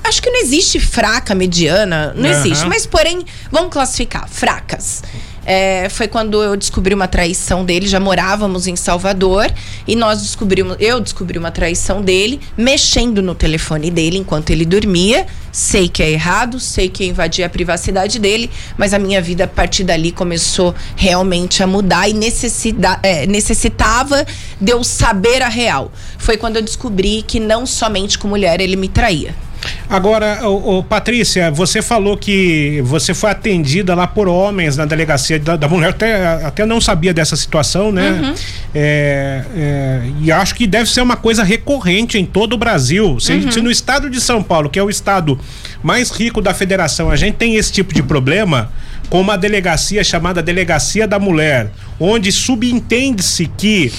acho 0.03 0.21
que 0.21 0.29
não 0.29 0.39
existe 0.39 0.79
fraca, 0.79 1.35
mediana, 1.35 2.13
não 2.15 2.29
uhum. 2.29 2.35
existe. 2.35 2.65
Mas, 2.65 2.85
porém, 2.85 3.25
vamos 3.51 3.71
classificar: 3.71 4.27
fracas. 4.29 5.03
É, 5.49 5.87
foi 5.87 6.09
quando 6.09 6.43
eu 6.43 6.57
descobri 6.57 6.93
uma 6.93 7.07
traição 7.07 7.63
dele. 7.63 7.87
Já 7.87 8.01
morávamos 8.01 8.67
em 8.67 8.75
Salvador 8.75 9.49
e 9.87 9.95
nós 9.95 10.21
descobrimos, 10.21 10.75
eu 10.77 10.99
descobri 10.99 11.39
uma 11.39 11.51
traição 11.51 12.01
dele, 12.01 12.41
mexendo 12.57 13.21
no 13.21 13.33
telefone 13.33 13.89
dele 13.89 14.17
enquanto 14.17 14.49
ele 14.49 14.65
dormia. 14.65 15.25
Sei 15.49 15.87
que 15.87 16.03
é 16.03 16.11
errado, 16.11 16.59
sei 16.59 16.89
que 16.89 17.05
invadia 17.05 17.45
a 17.45 17.49
privacidade 17.49 18.19
dele, 18.19 18.51
mas 18.77 18.93
a 18.93 18.99
minha 18.99 19.21
vida 19.21 19.45
a 19.45 19.47
partir 19.47 19.85
dali 19.85 20.11
começou 20.11 20.75
realmente 20.97 21.63
a 21.63 21.67
mudar 21.67 22.09
e 22.09 22.13
necessita, 22.13 22.99
é, 23.01 23.25
necessitava 23.25 24.25
de 24.59 24.73
eu 24.73 24.83
saber 24.83 25.41
a 25.41 25.47
real. 25.47 25.93
Foi 26.17 26.35
quando 26.35 26.57
eu 26.57 26.61
descobri 26.61 27.23
que 27.25 27.39
não 27.39 27.65
somente 27.65 28.19
com 28.19 28.27
mulher 28.27 28.59
ele 28.59 28.75
me 28.75 28.89
traía 28.89 29.46
Agora, 29.89 30.47
ô, 30.47 30.77
ô, 30.77 30.83
Patrícia, 30.83 31.49
você 31.49 31.81
falou 31.81 32.17
que 32.17 32.81
você 32.83 33.13
foi 33.13 33.31
atendida 33.31 33.95
lá 33.95 34.05
por 34.05 34.27
homens 34.27 34.75
na 34.75 34.85
delegacia 34.85 35.39
da, 35.39 35.55
da 35.55 35.67
mulher, 35.67 35.89
até, 35.89 36.45
até 36.45 36.65
não 36.65 36.81
sabia 36.81 37.13
dessa 37.13 37.35
situação, 37.35 37.91
né? 37.91 38.11
Uhum. 38.11 38.33
É, 38.75 39.43
é, 39.55 40.01
e 40.21 40.31
acho 40.31 40.55
que 40.55 40.67
deve 40.67 40.89
ser 40.89 41.01
uma 41.01 41.15
coisa 41.15 41.43
recorrente 41.43 42.17
em 42.17 42.25
todo 42.25 42.53
o 42.53 42.57
Brasil. 42.57 43.19
Se, 43.19 43.33
uhum. 43.33 43.51
se, 43.51 43.61
no 43.61 43.71
estado 43.71 44.09
de 44.09 44.19
São 44.19 44.43
Paulo, 44.43 44.69
que 44.69 44.77
é 44.77 44.83
o 44.83 44.89
estado 44.89 45.39
mais 45.81 46.11
rico 46.11 46.41
da 46.41 46.53
federação, 46.53 47.09
a 47.09 47.15
gente 47.15 47.35
tem 47.35 47.55
esse 47.55 47.71
tipo 47.71 47.93
de 47.93 48.03
problema, 48.03 48.71
com 49.09 49.21
uma 49.21 49.37
delegacia 49.37 50.03
chamada 50.03 50.41
Delegacia 50.41 51.07
da 51.07 51.17
Mulher, 51.17 51.71
onde 51.99 52.31
subentende-se 52.31 53.49
que 53.57 53.91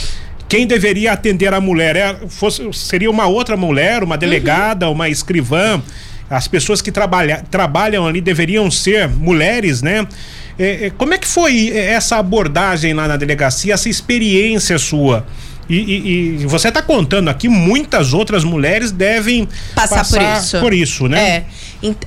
quem 0.49 0.67
deveria 0.67 1.13
atender 1.13 1.53
a 1.53 1.61
mulher 1.61 1.97
é, 1.97 2.17
fosse, 2.29 2.63
seria 2.73 3.11
uma 3.11 3.27
outra 3.27 3.57
mulher, 3.57 4.03
uma 4.03 4.17
delegada, 4.17 4.87
uhum. 4.87 4.95
uma 4.95 5.09
escrivã. 5.09 5.81
As 6.31 6.47
pessoas 6.49 6.83
que 6.83 6.93
trabalha, 6.93 7.45
trabalham 7.51 8.07
ali 8.07 8.21
deveriam 8.21 8.71
ser 8.71 9.09
mulheres, 9.09 9.83
né? 9.83 10.07
É, 10.59 10.87
é, 10.87 10.91
como 10.91 11.15
é 11.15 11.19
que 11.19 11.27
foi 11.27 11.69
essa 11.77 12.17
abordagem 12.17 12.93
lá 12.93 13.07
na 13.07 13.17
delegacia, 13.17 13.75
essa 13.75 13.89
experiência 13.89 14.77
sua? 14.79 15.27
E, 15.69 15.77
e, 15.77 16.43
e 16.43 16.47
você 16.47 16.69
está 16.69 16.81
contando 16.81 17.29
aqui, 17.29 17.49
muitas 17.49 18.15
outras 18.15 18.43
mulheres 18.43 18.91
devem 18.91 19.47
passar, 19.75 19.97
passar 19.97 20.19
por, 20.19 20.39
isso. 20.39 20.61
por 20.61 20.75
isso, 20.75 21.09
né? 21.09 21.29
É. 21.29 21.45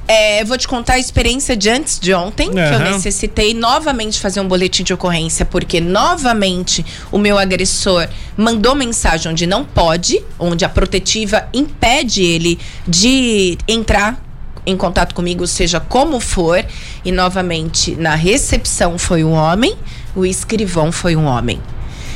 é. 0.08 0.44
vou 0.44 0.58
te 0.58 0.68
contar 0.68 0.94
a 0.94 1.00
experiência 1.00 1.56
de 1.56 1.70
antes 1.70 2.00
de 2.00 2.14
ontem, 2.14 2.50
uhum. 2.50 2.56
que 2.56 2.60
eu 2.60 2.80
necessitei 2.80 3.54
novamente 3.54 4.20
fazer 4.20 4.40
um 4.42 4.48
boletim 4.48 4.84
de 4.84 4.94
ocorrência, 4.94 5.46
porque 5.46 5.80
novamente 5.80 6.86
o 7.12 7.18
meu 7.18 7.38
agressor 7.38 8.08
mandou 8.36 8.76
mensagem 8.76 9.32
onde 9.32 9.48
não 9.48 9.64
pode, 9.64 10.22
onde 10.38 10.66
a 10.66 10.70
protetiva 10.70 11.48
impede 11.54 12.22
ele 12.22 12.60
de 12.88 13.58
entrar 13.68 14.22
em 14.66 14.78
contato 14.78 15.16
comigo, 15.16 15.48
seja 15.48 15.80
como 15.80 16.20
for, 16.20 16.64
e 17.04 17.12
novamente 17.12 17.96
na 17.96 18.16
recepção 18.16 18.98
foi 18.98 19.24
um 19.24 19.32
homem, 19.32 19.76
o 20.16 20.26
escrivão 20.26 20.92
foi 20.92 21.16
um 21.16 21.26
homem. 21.26 21.60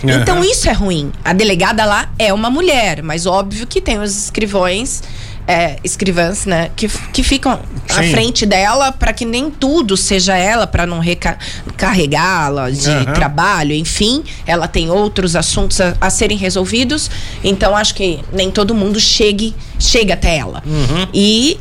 Uhum. 0.03 0.09
Então 0.09 0.43
isso 0.43 0.69
é 0.69 0.74
ruim. 0.74 1.12
A 1.24 1.33
delegada 1.33 1.85
lá 1.85 2.12
é 2.19 2.31
uma 2.31 2.50
mulher, 2.50 3.01
mas 3.01 3.25
óbvio 3.25 3.65
que 3.65 3.81
tem 3.81 4.00
os 4.00 4.15
escrivões 4.15 5.01
é, 5.47 5.77
escrivãs, 5.83 6.45
né, 6.45 6.71
que, 6.75 6.87
que 6.87 7.23
ficam 7.23 7.59
Sim. 7.87 7.99
à 7.99 8.03
frente 8.09 8.45
dela 8.45 8.91
para 8.91 9.13
que 9.13 9.25
nem 9.25 9.51
tudo 9.51 9.95
seja 9.95 10.35
ela, 10.35 10.65
para 10.65 10.85
não 10.85 10.99
recarregá-la 10.99 12.71
de 12.71 12.89
uhum. 12.89 13.13
trabalho, 13.13 13.73
enfim, 13.73 14.23
ela 14.45 14.67
tem 14.67 14.89
outros 14.89 15.35
assuntos 15.35 15.79
a, 15.79 15.95
a, 16.01 16.09
serem 16.09 16.37
resolvidos, 16.37 17.09
então 17.43 17.75
acho 17.75 17.93
que 17.93 18.19
nem 18.33 18.49
todo 18.49 18.73
mundo 18.73 18.99
chegue 18.99 19.55
chega 19.77 20.13
até 20.13 20.37
ela. 20.37 20.63
Uhum. 20.65 21.07
E 21.13 21.59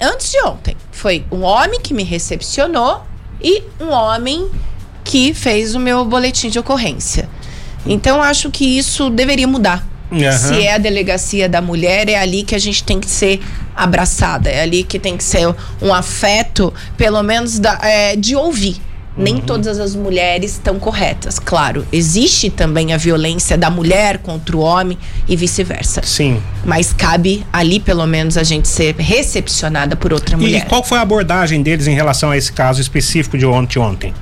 antes 0.00 0.30
de 0.30 0.40
ontem 0.42 0.76
foi 0.92 1.24
um 1.30 1.42
homem 1.42 1.80
que 1.80 1.92
me 1.92 2.04
recepcionou 2.04 3.02
e 3.42 3.62
um 3.80 3.90
homem 3.90 4.48
que 5.02 5.34
fez 5.34 5.74
o 5.74 5.80
meu 5.80 6.04
boletim 6.04 6.48
de 6.48 6.58
ocorrência. 6.58 7.28
Então 7.86 8.22
acho 8.22 8.50
que 8.50 8.64
isso 8.78 9.10
deveria 9.10 9.46
mudar. 9.46 9.93
Uhum. 10.10 10.32
Se 10.32 10.62
é 10.62 10.74
a 10.74 10.78
delegacia 10.78 11.48
da 11.48 11.60
mulher, 11.60 12.08
é 12.08 12.16
ali 12.16 12.42
que 12.42 12.54
a 12.54 12.58
gente 12.58 12.84
tem 12.84 13.00
que 13.00 13.08
ser 13.08 13.40
abraçada, 13.74 14.48
é 14.48 14.62
ali 14.62 14.84
que 14.84 14.98
tem 14.98 15.16
que 15.16 15.24
ser 15.24 15.54
um 15.82 15.92
afeto, 15.92 16.72
pelo 16.96 17.22
menos 17.22 17.58
da, 17.58 17.78
é, 17.82 18.16
de 18.16 18.36
ouvir. 18.36 18.80
Nem 19.16 19.36
uhum. 19.36 19.40
todas 19.42 19.78
as 19.78 19.94
mulheres 19.94 20.52
estão 20.52 20.78
corretas. 20.78 21.38
Claro, 21.38 21.86
existe 21.92 22.50
também 22.50 22.92
a 22.92 22.96
violência 22.96 23.56
da 23.56 23.70
mulher 23.70 24.18
contra 24.18 24.56
o 24.56 24.60
homem 24.60 24.98
e 25.28 25.36
vice-versa. 25.36 26.02
Sim. 26.02 26.42
Mas 26.64 26.92
cabe 26.92 27.46
ali, 27.52 27.78
pelo 27.78 28.06
menos, 28.06 28.36
a 28.36 28.42
gente 28.42 28.66
ser 28.66 28.96
recepcionada 28.96 29.94
por 29.94 30.12
outra 30.12 30.36
mulher. 30.36 30.64
E 30.64 30.68
qual 30.68 30.82
foi 30.82 30.98
a 30.98 31.02
abordagem 31.02 31.62
deles 31.62 31.86
em 31.86 31.94
relação 31.94 32.32
a 32.32 32.36
esse 32.36 32.52
caso 32.52 32.80
específico 32.80 33.38
de 33.38 33.46
ontem? 33.46 33.78
ontem? 33.78 34.12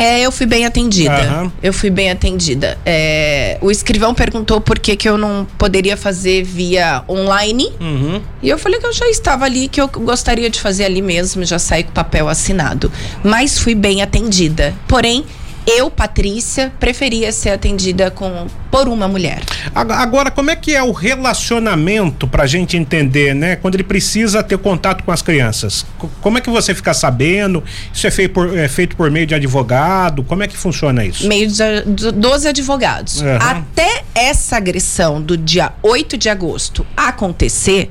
É, 0.00 0.20
eu 0.20 0.32
fui 0.32 0.46
bem 0.46 0.64
atendida. 0.64 1.42
Uhum. 1.42 1.52
Eu 1.62 1.72
fui 1.72 1.90
bem 1.90 2.10
atendida. 2.10 2.78
É, 2.86 3.58
o 3.60 3.70
escrivão 3.70 4.14
perguntou 4.14 4.60
por 4.60 4.78
que, 4.78 4.96
que 4.96 5.08
eu 5.08 5.18
não 5.18 5.46
poderia 5.58 5.96
fazer 5.96 6.42
via 6.42 7.04
online. 7.08 7.70
Uhum. 7.78 8.22
E 8.42 8.48
eu 8.48 8.58
falei 8.58 8.80
que 8.80 8.86
eu 8.86 8.92
já 8.92 9.06
estava 9.08 9.44
ali, 9.44 9.68
que 9.68 9.80
eu 9.80 9.88
gostaria 9.88 10.48
de 10.48 10.58
fazer 10.58 10.84
ali 10.84 11.02
mesmo, 11.02 11.44
já 11.44 11.58
saí 11.58 11.84
com 11.84 11.90
o 11.90 11.94
papel 11.94 12.28
assinado. 12.28 12.90
Mas 13.22 13.58
fui 13.58 13.74
bem 13.74 14.00
atendida. 14.00 14.74
Porém, 14.88 15.24
eu, 15.66 15.90
Patrícia, 15.90 16.72
preferia 16.80 17.30
ser 17.32 17.50
atendida 17.50 18.10
com, 18.10 18.46
por 18.70 18.88
uma 18.88 19.06
mulher. 19.06 19.42
Agora, 19.74 20.30
como 20.30 20.50
é 20.50 20.56
que 20.56 20.74
é 20.74 20.82
o 20.82 20.92
relacionamento 20.92 22.26
pra 22.26 22.46
gente 22.46 22.76
entender, 22.76 23.34
né? 23.34 23.56
Quando 23.56 23.74
ele 23.74 23.84
precisa 23.84 24.42
ter 24.42 24.58
contato 24.58 25.04
com 25.04 25.12
as 25.12 25.22
crianças. 25.22 25.84
Como 26.20 26.38
é 26.38 26.40
que 26.40 26.50
você 26.50 26.74
fica 26.74 26.94
sabendo? 26.94 27.62
Isso 27.92 28.06
é 28.06 28.10
feito 28.10 28.32
por, 28.32 28.56
é 28.56 28.68
feito 28.68 28.96
por 28.96 29.10
meio 29.10 29.26
de 29.26 29.34
advogado? 29.34 30.22
Como 30.24 30.42
é 30.42 30.48
que 30.48 30.56
funciona 30.56 31.04
isso? 31.04 31.28
Meio 31.28 31.48
de, 31.48 32.12
12 32.12 32.48
advogados. 32.48 33.20
Uhum. 33.20 33.36
Até 33.40 34.04
essa 34.14 34.56
agressão 34.56 35.20
do 35.20 35.36
dia 35.36 35.72
8 35.82 36.16
de 36.16 36.28
agosto 36.28 36.86
acontecer, 36.96 37.90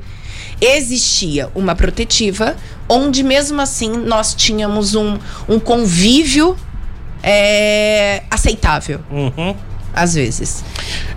existia 0.62 1.50
uma 1.56 1.76
protetiva, 1.76 2.56
onde 2.88 3.24
mesmo 3.24 3.62
assim 3.62 3.90
nós 3.92 4.34
tínhamos 4.34 4.96
um, 4.96 5.18
um 5.48 5.60
convívio 5.60 6.58
é, 7.24 8.24
aceitável. 8.30 9.00
Uhum. 9.12 9.56
Às 9.94 10.14
vezes. 10.14 10.64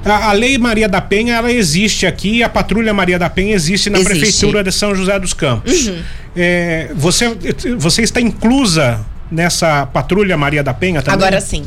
A, 0.05 0.31
a, 0.31 0.33
Lei 0.33 0.59
Maria 0.59 0.89
da 0.89 1.01
Penha, 1.01 1.35
ela 1.35 1.53
existe 1.53 2.07
aqui, 2.07 2.43
a 2.43 2.49
Patrulha 2.49 2.93
Maria 2.93 3.19
da 3.19 3.29
Penha 3.29 3.55
existe 3.55 3.91
na 3.91 3.99
existe. 3.99 4.19
Prefeitura 4.19 4.65
de 4.65 4.73
São 4.73 4.95
José 4.95 5.19
dos 5.19 5.33
Campos. 5.35 5.87
Uhum. 5.87 6.03
É, 6.35 6.91
você, 6.95 7.37
você 7.79 8.03
está 8.03 8.21
inclusa 8.21 9.05
nessa 9.31 9.87
Patrulha 9.87 10.37
Maria 10.37 10.63
da 10.63 10.75
Penha 10.75 11.03
também? 11.03 11.15
Agora 11.15 11.41
sim. 11.41 11.65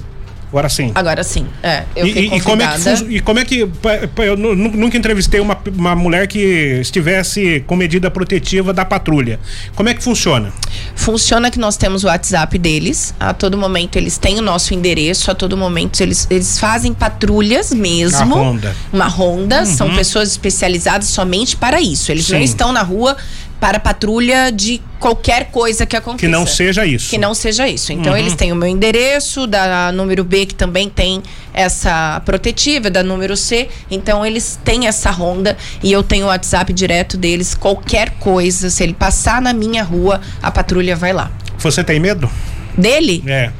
Agora 0.49 0.69
sim. 0.69 0.91
Agora 0.95 1.23
sim. 1.23 1.47
É, 1.61 1.83
eu 1.95 2.07
e, 2.07 2.35
e, 2.35 2.41
como 2.41 2.61
é 2.61 2.67
que 2.77 3.15
e 3.15 3.19
como 3.19 3.39
é 3.39 3.45
que 3.45 3.69
eu 4.17 4.37
nunca 4.37 4.97
entrevistei 4.97 5.39
uma, 5.39 5.57
uma 5.75 5.95
mulher 5.95 6.27
que 6.27 6.79
estivesse 6.81 7.63
com 7.67 7.75
medida 7.75 8.09
protetiva 8.09 8.73
da 8.73 8.85
patrulha. 8.85 9.39
Como 9.75 9.89
é 9.89 9.93
que 9.93 10.03
funciona? 10.03 10.53
Funciona 10.95 11.51
que 11.51 11.59
nós 11.59 11.77
temos 11.77 12.03
o 12.03 12.07
WhatsApp 12.07 12.57
deles. 12.57 13.13
A 13.19 13.33
todo 13.33 13.57
momento 13.57 13.97
eles 13.97 14.17
têm 14.17 14.39
o 14.39 14.41
nosso 14.41 14.73
endereço. 14.73 15.29
A 15.29 15.35
todo 15.35 15.57
momento 15.57 16.01
eles, 16.01 16.27
eles 16.29 16.57
fazem 16.59 16.93
patrulhas 16.93 17.73
mesmo. 17.73 18.25
Uma 18.25 18.35
ronda. 18.35 18.75
Uma 18.93 19.07
ronda. 19.07 19.59
Uhum. 19.59 19.65
São 19.65 19.95
pessoas 19.95 20.29
especializadas 20.31 21.07
somente 21.07 21.57
para 21.57 21.81
isso. 21.81 22.11
Eles 22.11 22.25
sim. 22.25 22.33
não 22.33 22.41
estão 22.41 22.71
na 22.71 22.81
rua 22.81 23.17
para 23.65 23.79
patrulha 23.79 24.51
de 24.51 24.79
qualquer 24.99 25.45
coisa 25.45 25.87
que 25.87 25.97
aconteça. 25.97 26.19
Que 26.19 26.27
não 26.27 26.45
seja 26.45 26.85
isso. 26.85 27.09
Que 27.09 27.17
não 27.17 27.33
seja 27.33 27.67
isso. 27.67 27.91
Então 27.91 28.11
uhum. 28.11 28.19
eles 28.19 28.35
têm 28.35 28.51
o 28.51 28.55
meu 28.55 28.67
endereço, 28.69 29.47
da 29.47 29.91
número 29.91 30.23
B, 30.23 30.45
que 30.45 30.53
também 30.53 30.87
tem 30.87 31.23
essa 31.51 32.21
protetiva, 32.23 32.91
da 32.91 33.01
número 33.01 33.35
C. 33.35 33.67
Então 33.89 34.23
eles 34.23 34.59
têm 34.63 34.85
essa 34.85 35.09
ronda 35.09 35.57
e 35.81 35.91
eu 35.91 36.03
tenho 36.03 36.25
o 36.25 36.29
WhatsApp 36.29 36.71
direto 36.71 37.17
deles. 37.17 37.55
Qualquer 37.55 38.11
coisa, 38.19 38.69
se 38.69 38.83
ele 38.83 38.93
passar 38.93 39.41
na 39.41 39.51
minha 39.51 39.81
rua, 39.81 40.21
a 40.43 40.51
patrulha 40.51 40.95
vai 40.95 41.11
lá. 41.11 41.31
Você 41.57 41.83
tem 41.83 41.99
medo? 41.99 42.29
Dele? 42.77 43.23
É. 43.25 43.51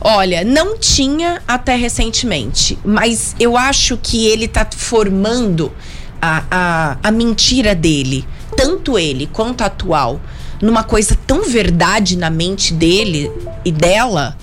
Olha, 0.00 0.44
não 0.44 0.78
tinha 0.78 1.42
até 1.48 1.74
recentemente, 1.74 2.78
mas 2.84 3.34
eu 3.40 3.56
acho 3.56 3.98
que 4.00 4.24
ele 4.28 4.46
tá 4.46 4.64
formando 4.70 5.72
a, 6.22 6.44
a, 6.48 6.96
a 7.02 7.10
mentira 7.10 7.74
dele 7.74 8.24
tanto 8.56 8.98
ele 8.98 9.26
quanto 9.26 9.62
a 9.62 9.66
atual 9.66 10.20
numa 10.60 10.82
coisa 10.82 11.16
tão 11.26 11.44
verdade 11.44 12.16
na 12.16 12.30
mente 12.30 12.72
dele 12.72 13.30
e 13.64 13.70
dela 13.70 14.36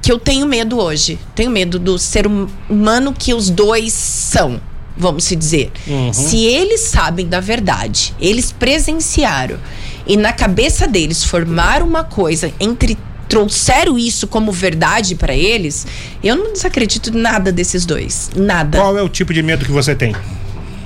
que 0.00 0.12
eu 0.12 0.18
tenho 0.18 0.46
medo 0.46 0.78
hoje. 0.78 1.18
Tenho 1.34 1.50
medo 1.50 1.78
do 1.78 1.98
ser 1.98 2.26
hum, 2.26 2.46
humano 2.70 3.12
que 3.12 3.34
os 3.34 3.50
dois 3.50 3.92
são, 3.92 4.60
vamos 4.96 5.24
se 5.24 5.34
dizer. 5.34 5.72
Uhum. 5.86 6.12
Se 6.12 6.44
eles 6.44 6.82
sabem 6.82 7.26
da 7.26 7.40
verdade, 7.40 8.14
eles 8.20 8.52
presenciaram 8.52 9.58
e 10.06 10.16
na 10.16 10.32
cabeça 10.32 10.86
deles 10.86 11.24
formaram 11.24 11.86
uma 11.86 12.04
coisa 12.04 12.52
entre 12.60 12.96
trouxeram 13.28 13.98
isso 13.98 14.28
como 14.28 14.52
verdade 14.52 15.16
para 15.16 15.34
eles, 15.34 15.84
eu 16.22 16.36
não 16.36 16.52
desacredito 16.52 17.10
nada 17.16 17.50
desses 17.50 17.84
dois, 17.84 18.30
nada. 18.36 18.78
Qual 18.78 18.96
é 18.96 19.02
o 19.02 19.08
tipo 19.08 19.34
de 19.34 19.42
medo 19.42 19.64
que 19.64 19.72
você 19.72 19.96
tem? 19.96 20.14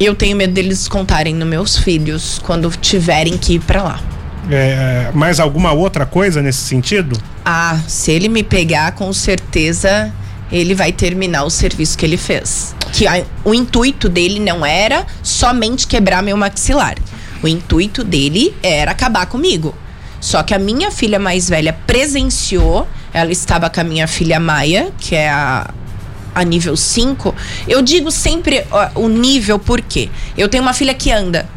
Eu 0.01 0.15
tenho 0.15 0.35
medo 0.35 0.55
deles 0.55 0.89
contarem 0.89 1.35
nos 1.35 1.47
meus 1.47 1.77
filhos 1.77 2.41
quando 2.43 2.71
tiverem 2.71 3.37
que 3.37 3.57
ir 3.57 3.61
para 3.61 3.83
lá. 3.83 4.01
É, 4.51 5.11
mais 5.13 5.39
alguma 5.39 5.73
outra 5.73 6.07
coisa 6.07 6.41
nesse 6.41 6.61
sentido? 6.61 7.21
Ah, 7.45 7.79
se 7.87 8.11
ele 8.11 8.27
me 8.27 8.43
pegar, 8.43 8.93
com 8.93 9.13
certeza 9.13 10.11
ele 10.51 10.75
vai 10.75 10.91
terminar 10.91 11.45
o 11.45 11.51
serviço 11.51 11.99
que 11.99 12.07
ele 12.07 12.17
fez. 12.17 12.75
Que 12.95 13.07
a, 13.07 13.23
o 13.45 13.53
intuito 13.53 14.09
dele 14.09 14.41
não 14.41 14.65
era 14.65 15.07
somente 15.23 15.87
quebrar 15.87 16.23
meu 16.23 16.37
maxilar. 16.37 16.97
O 17.43 17.47
intuito 17.47 18.03
dele 18.03 18.57
era 18.63 18.93
acabar 18.93 19.27
comigo. 19.27 19.75
Só 20.19 20.43
que 20.43 20.55
a 20.55 20.59
minha 20.59 20.91
filha 20.91 21.19
mais 21.19 21.47
velha 21.47 21.75
presenciou, 21.87 22.89
ela 23.13 23.31
estava 23.31 23.69
com 23.69 23.81
a 23.83 23.85
minha 23.85 24.09
filha 24.09 24.41
Maia, 24.41 24.93
que 24.99 25.15
é 25.15 25.29
a, 25.29 25.69
a 26.35 26.45
nível 26.45 26.77
5, 26.77 27.35
eu 27.67 27.83
digo 27.83 28.11
sempre 28.11 28.65
o 28.95 29.09
nível 29.09 29.59
porque 29.59 30.11
eu 30.37 30.49
tenho 30.49 30.63
uma 30.63 30.73
filha 30.73 30.95
que 30.95 31.11
anda. 31.11 31.49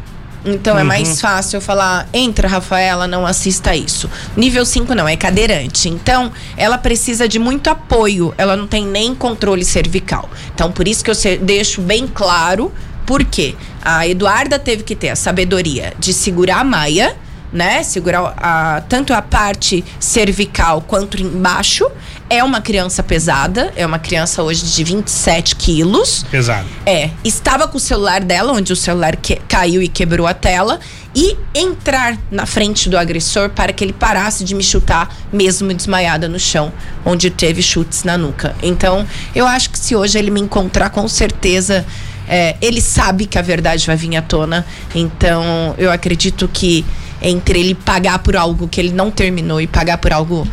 Então 0.44 0.74
uhum. 0.74 0.80
é 0.80 0.84
mais 0.84 1.20
fácil 1.20 1.56
eu 1.56 1.60
falar: 1.60 2.06
entra, 2.12 2.46
Rafaela, 2.46 3.06
não 3.06 3.26
assista 3.26 3.74
isso. 3.74 4.10
Nível 4.36 4.64
5 4.66 4.94
não, 4.94 5.08
é 5.08 5.16
cadeirante. 5.16 5.88
Então, 5.88 6.30
ela 6.56 6.76
precisa 6.76 7.26
de 7.26 7.38
muito 7.38 7.68
apoio. 7.70 8.34
Ela 8.36 8.56
não 8.56 8.66
tem 8.66 8.86
nem 8.86 9.14
controle 9.14 9.64
cervical. 9.64 10.28
Então, 10.54 10.70
por 10.70 10.86
isso 10.86 11.02
que 11.02 11.10
eu 11.10 11.14
deixo 11.40 11.80
bem 11.80 12.06
claro. 12.06 12.70
Por 13.06 13.24
quê? 13.24 13.54
A 13.82 14.06
Eduarda 14.06 14.58
teve 14.58 14.82
que 14.82 14.94
ter 14.94 15.10
a 15.10 15.16
sabedoria 15.16 15.92
de 15.98 16.12
segurar 16.12 16.60
a 16.60 16.64
maia 16.64 17.16
né? 17.54 17.84
Segurar 17.84 18.34
a, 18.36 18.82
tanto 18.88 19.14
a 19.14 19.22
parte 19.22 19.84
cervical 20.00 20.82
quanto 20.82 21.22
embaixo. 21.22 21.88
É 22.28 22.42
uma 22.42 22.60
criança 22.60 23.02
pesada, 23.02 23.72
é 23.76 23.86
uma 23.86 23.98
criança 23.98 24.42
hoje 24.42 24.64
de 24.64 24.82
27 24.82 25.54
quilos. 25.54 26.24
Pesado. 26.30 26.66
É. 26.84 27.10
Estava 27.22 27.68
com 27.68 27.76
o 27.76 27.80
celular 27.80 28.22
dela, 28.22 28.52
onde 28.52 28.72
o 28.72 28.76
celular 28.76 29.14
que, 29.14 29.36
caiu 29.48 29.80
e 29.80 29.88
quebrou 29.88 30.26
a 30.26 30.34
tela. 30.34 30.80
E 31.14 31.36
entrar 31.54 32.18
na 32.28 32.44
frente 32.44 32.88
do 32.88 32.98
agressor 32.98 33.48
para 33.48 33.72
que 33.72 33.84
ele 33.84 33.92
parasse 33.92 34.42
de 34.42 34.52
me 34.52 34.64
chutar, 34.64 35.16
mesmo 35.32 35.72
desmaiada 35.72 36.28
no 36.28 36.40
chão, 36.40 36.72
onde 37.04 37.30
teve 37.30 37.62
chutes 37.62 38.02
na 38.02 38.18
nuca. 38.18 38.56
Então, 38.60 39.06
eu 39.32 39.46
acho 39.46 39.70
que 39.70 39.78
se 39.78 39.94
hoje 39.94 40.18
ele 40.18 40.32
me 40.32 40.40
encontrar, 40.40 40.90
com 40.90 41.06
certeza. 41.06 41.86
É, 42.26 42.56
ele 42.62 42.80
sabe 42.80 43.26
que 43.26 43.38
a 43.38 43.42
verdade 43.42 43.86
vai 43.86 43.96
vir 43.96 44.16
à 44.16 44.22
tona. 44.22 44.66
Então, 44.94 45.74
eu 45.76 45.92
acredito 45.92 46.48
que 46.48 46.82
entre 47.24 47.58
ele 47.58 47.74
pagar 47.74 48.18
por 48.20 48.36
algo 48.36 48.68
que 48.68 48.80
ele 48.80 48.92
não 48.92 49.10
terminou 49.10 49.60
e 49.60 49.66
pagar 49.66 49.98
por 49.98 50.12
algo 50.12 50.46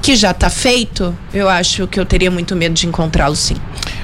que 0.00 0.14
já 0.14 0.30
está 0.30 0.48
feito, 0.48 1.16
eu 1.32 1.48
acho 1.48 1.86
que 1.86 1.98
eu 1.98 2.04
teria 2.04 2.30
muito 2.30 2.54
medo 2.54 2.74
de 2.74 2.86
encontrá-lo 2.86 3.34
sim. 3.34 3.56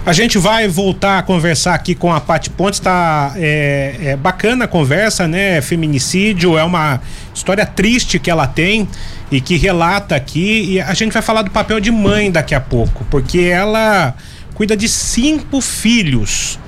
A 0.05 0.15
gente 0.15 0.39
vai 0.39 0.67
voltar 0.67 1.19
a 1.19 1.23
conversar 1.23 1.75
aqui 1.75 1.95
com 1.95 2.11
a 2.11 2.19
Paty 2.19 2.49
Pontes, 2.49 2.81
tá 2.81 3.35
é, 3.37 3.97
é, 4.03 4.17
bacana 4.17 4.65
a 4.65 4.69
conversa, 4.69 5.29
né? 5.29 5.61
Feminicídio 5.61 6.57
é 6.57 6.65
uma 6.65 7.03
história 7.35 7.67
triste 7.67 8.19
que 8.19 8.31
ela 8.31 8.47
tem 8.47 8.89
e 9.31 9.43
que 9.43 9.59
relata 9.59 10.17
aqui. 10.17 10.73
E 10.73 10.81
a 10.81 10.95
gente 10.95 11.13
vai 11.13 11.21
falar 11.21 11.43
do 11.43 11.51
papel 11.51 11.79
de 11.81 11.91
mãe 11.91 12.31
daqui 12.31 12.55
a 12.55 12.61
pouco, 12.61 13.05
porque 13.11 13.41
ela 13.41 14.15
cuida 14.55 14.75
de 14.75 14.89
cinco 14.89 15.61
filhos. 15.61 16.59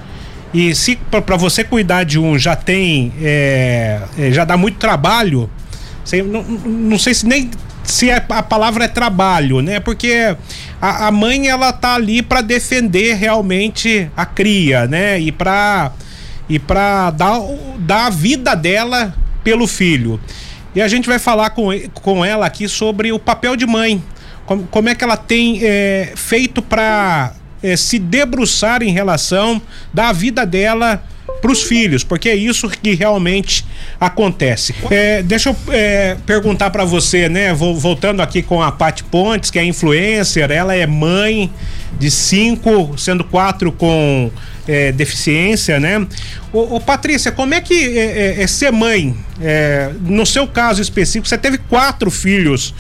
E 0.53 0.75
se 0.75 0.97
para 0.97 1.37
você 1.37 1.65
cuidar 1.65 2.05
de 2.05 2.19
um 2.19 2.39
já 2.39 2.55
tem, 2.55 3.13
é, 3.23 4.01
é, 4.19 4.31
já 4.31 4.45
dá 4.45 4.57
muito 4.57 4.77
trabalho, 4.77 5.49
sei, 6.05 6.23
não, 6.23 6.43
não 6.43 6.99
sei 6.99 7.15
se 7.15 7.27
nem 7.27 7.51
se 7.83 8.11
a, 8.11 8.23
a 8.29 8.43
palavra 8.43 8.85
é 8.85 8.89
trabalho, 8.89 9.61
né? 9.61 9.81
Porque 9.81 10.37
a, 10.81 11.09
a 11.09 11.11
mãe 11.11 11.49
ela 11.49 11.73
tá 11.73 11.95
ali 11.95 12.23
para 12.23 12.41
defender 12.41 13.15
realmente 13.15 14.11
a 14.17 14.27
cria, 14.27 14.87
né? 14.87 15.19
E 15.19 15.33
para 15.33 15.93
e 16.49 16.59
para 16.59 17.11
dar, 17.13 17.41
dar 17.79 18.07
a 18.07 18.11
vida 18.11 18.55
dela 18.55 19.15
pelo 19.43 19.67
filho. 19.67 20.21
E 20.75 20.83
a 20.83 20.89
gente 20.89 21.09
vai 21.09 21.19
falar 21.19 21.51
com, 21.51 21.69
com 21.95 22.25
ela 22.25 22.47
aqui 22.47 22.69
sobre 22.69 23.13
o 23.13 23.19
papel 23.19 23.57
de 23.57 23.67
mãe. 23.67 24.03
Como, 24.45 24.65
como 24.65 24.89
é 24.89 24.95
que 24.95 25.05
ela 25.05 25.17
tem 25.17 25.61
é, 25.63 26.13
feito 26.15 26.61
para 26.61 27.33
é, 27.63 27.77
se 27.77 27.99
debruçar 27.99 28.83
em 28.83 28.91
relação 28.91 29.61
da 29.93 30.13
vida 30.13 30.45
dela 30.45 31.03
para 31.41 31.51
os 31.51 31.63
filhos, 31.63 32.05
porque 32.05 32.29
é 32.29 32.37
isso 32.37 32.69
que 32.69 32.95
realmente 32.95 33.65
acontece. 34.01 34.75
É, 34.91 35.23
deixa 35.23 35.51
eu 35.51 35.57
é, 35.73 36.17
perguntar 36.25 36.71
para 36.71 36.85
você, 36.85 37.29
né? 37.29 37.53
Vou, 37.53 37.75
voltando 37.75 38.21
aqui 38.21 38.43
com 38.43 38.63
a 38.63 38.71
Paty 38.71 39.03
Pontes, 39.05 39.51
que 39.51 39.59
é 39.59 39.65
influencer, 39.65 40.51
ela 40.51 40.75
é 40.75 40.87
mãe 40.87 41.53
de 41.99 42.11
cinco, 42.11 42.97
sendo 42.97 43.25
quatro 43.25 43.73
com 43.73 44.31
é, 44.69 44.93
deficiência, 44.93 45.81
né? 45.81 46.07
Ô, 46.53 46.77
ô, 46.77 46.81
Patrícia, 46.81 47.33
como 47.33 47.55
é 47.55 47.61
que 47.61 47.99
é, 47.99 48.39
é, 48.39 48.43
é 48.43 48.47
ser 48.47 48.71
mãe? 48.71 49.17
No 50.03 50.25
seu 50.25 50.47
caso 50.47 50.81
específico, 50.81 51.27
você 51.27 51.37
teve 51.37 51.59
quatro 51.59 52.09
filhos 52.11 52.73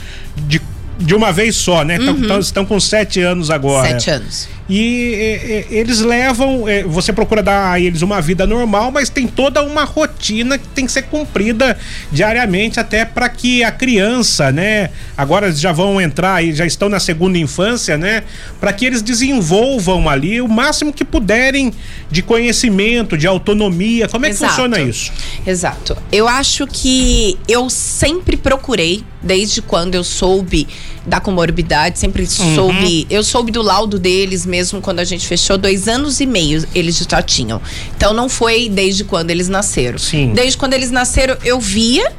de 0.46 0.60
de 1.02 1.14
uma 1.14 1.32
vez 1.32 1.56
só, 1.56 1.84
né? 1.84 1.98
Uhum. 1.98 2.26
Tão, 2.26 2.38
estão 2.38 2.64
com 2.64 2.78
sete 2.78 3.20
anos 3.20 3.50
agora. 3.50 3.88
Sete 3.88 4.10
anos. 4.10 4.48
E 4.74 5.66
eles 5.70 6.00
levam, 6.00 6.66
é, 6.66 6.82
você 6.82 7.12
procura 7.12 7.42
dar 7.42 7.72
a 7.72 7.78
eles 7.78 8.00
uma 8.00 8.22
vida 8.22 8.46
normal, 8.46 8.90
mas 8.90 9.10
tem 9.10 9.26
toda 9.26 9.62
uma 9.62 9.84
rotina 9.84 10.56
que 10.56 10.66
tem 10.68 10.86
que 10.86 10.92
ser 10.92 11.02
cumprida 11.02 11.76
diariamente 12.10 12.80
até 12.80 13.04
para 13.04 13.28
que 13.28 13.62
a 13.62 13.70
criança, 13.70 14.50
né? 14.50 14.88
Agora 15.14 15.48
eles 15.48 15.60
já 15.60 15.72
vão 15.72 16.00
entrar 16.00 16.42
e 16.42 16.54
já 16.54 16.64
estão 16.64 16.88
na 16.88 16.98
segunda 16.98 17.36
infância, 17.36 17.98
né? 17.98 18.22
Para 18.58 18.72
que 18.72 18.86
eles 18.86 19.02
desenvolvam 19.02 20.08
ali 20.08 20.40
o 20.40 20.48
máximo 20.48 20.90
que 20.90 21.04
puderem 21.04 21.70
de 22.10 22.22
conhecimento, 22.22 23.14
de 23.14 23.26
autonomia. 23.26 24.08
Como 24.08 24.24
é 24.24 24.30
Exato. 24.30 24.44
que 24.44 24.48
funciona 24.56 24.80
isso? 24.80 25.12
Exato. 25.46 25.94
Eu 26.10 26.26
acho 26.26 26.66
que 26.66 27.38
eu 27.46 27.68
sempre 27.68 28.38
procurei 28.38 29.04
desde 29.22 29.62
quando 29.62 29.94
eu 29.94 30.04
soube 30.04 30.66
da 31.06 31.20
comorbidade, 31.20 31.98
sempre 31.98 32.22
uhum. 32.22 32.54
soube. 32.54 33.06
Eu 33.10 33.22
soube 33.22 33.50
do 33.50 33.62
laudo 33.62 33.98
deles 33.98 34.44
mesmo 34.46 34.80
quando 34.80 35.00
a 35.00 35.04
gente 35.04 35.26
fechou, 35.26 35.56
dois 35.56 35.88
anos 35.88 36.20
e 36.20 36.26
meio 36.26 36.66
eles 36.74 36.96
já 36.98 37.22
tinham. 37.22 37.60
Então 37.96 38.12
não 38.12 38.28
foi 38.28 38.68
desde 38.68 39.04
quando 39.04 39.30
eles 39.30 39.48
nasceram. 39.48 39.98
Sim. 39.98 40.32
Desde 40.34 40.56
quando 40.56 40.74
eles 40.74 40.90
nasceram, 40.90 41.36
eu 41.44 41.60
via 41.60 42.12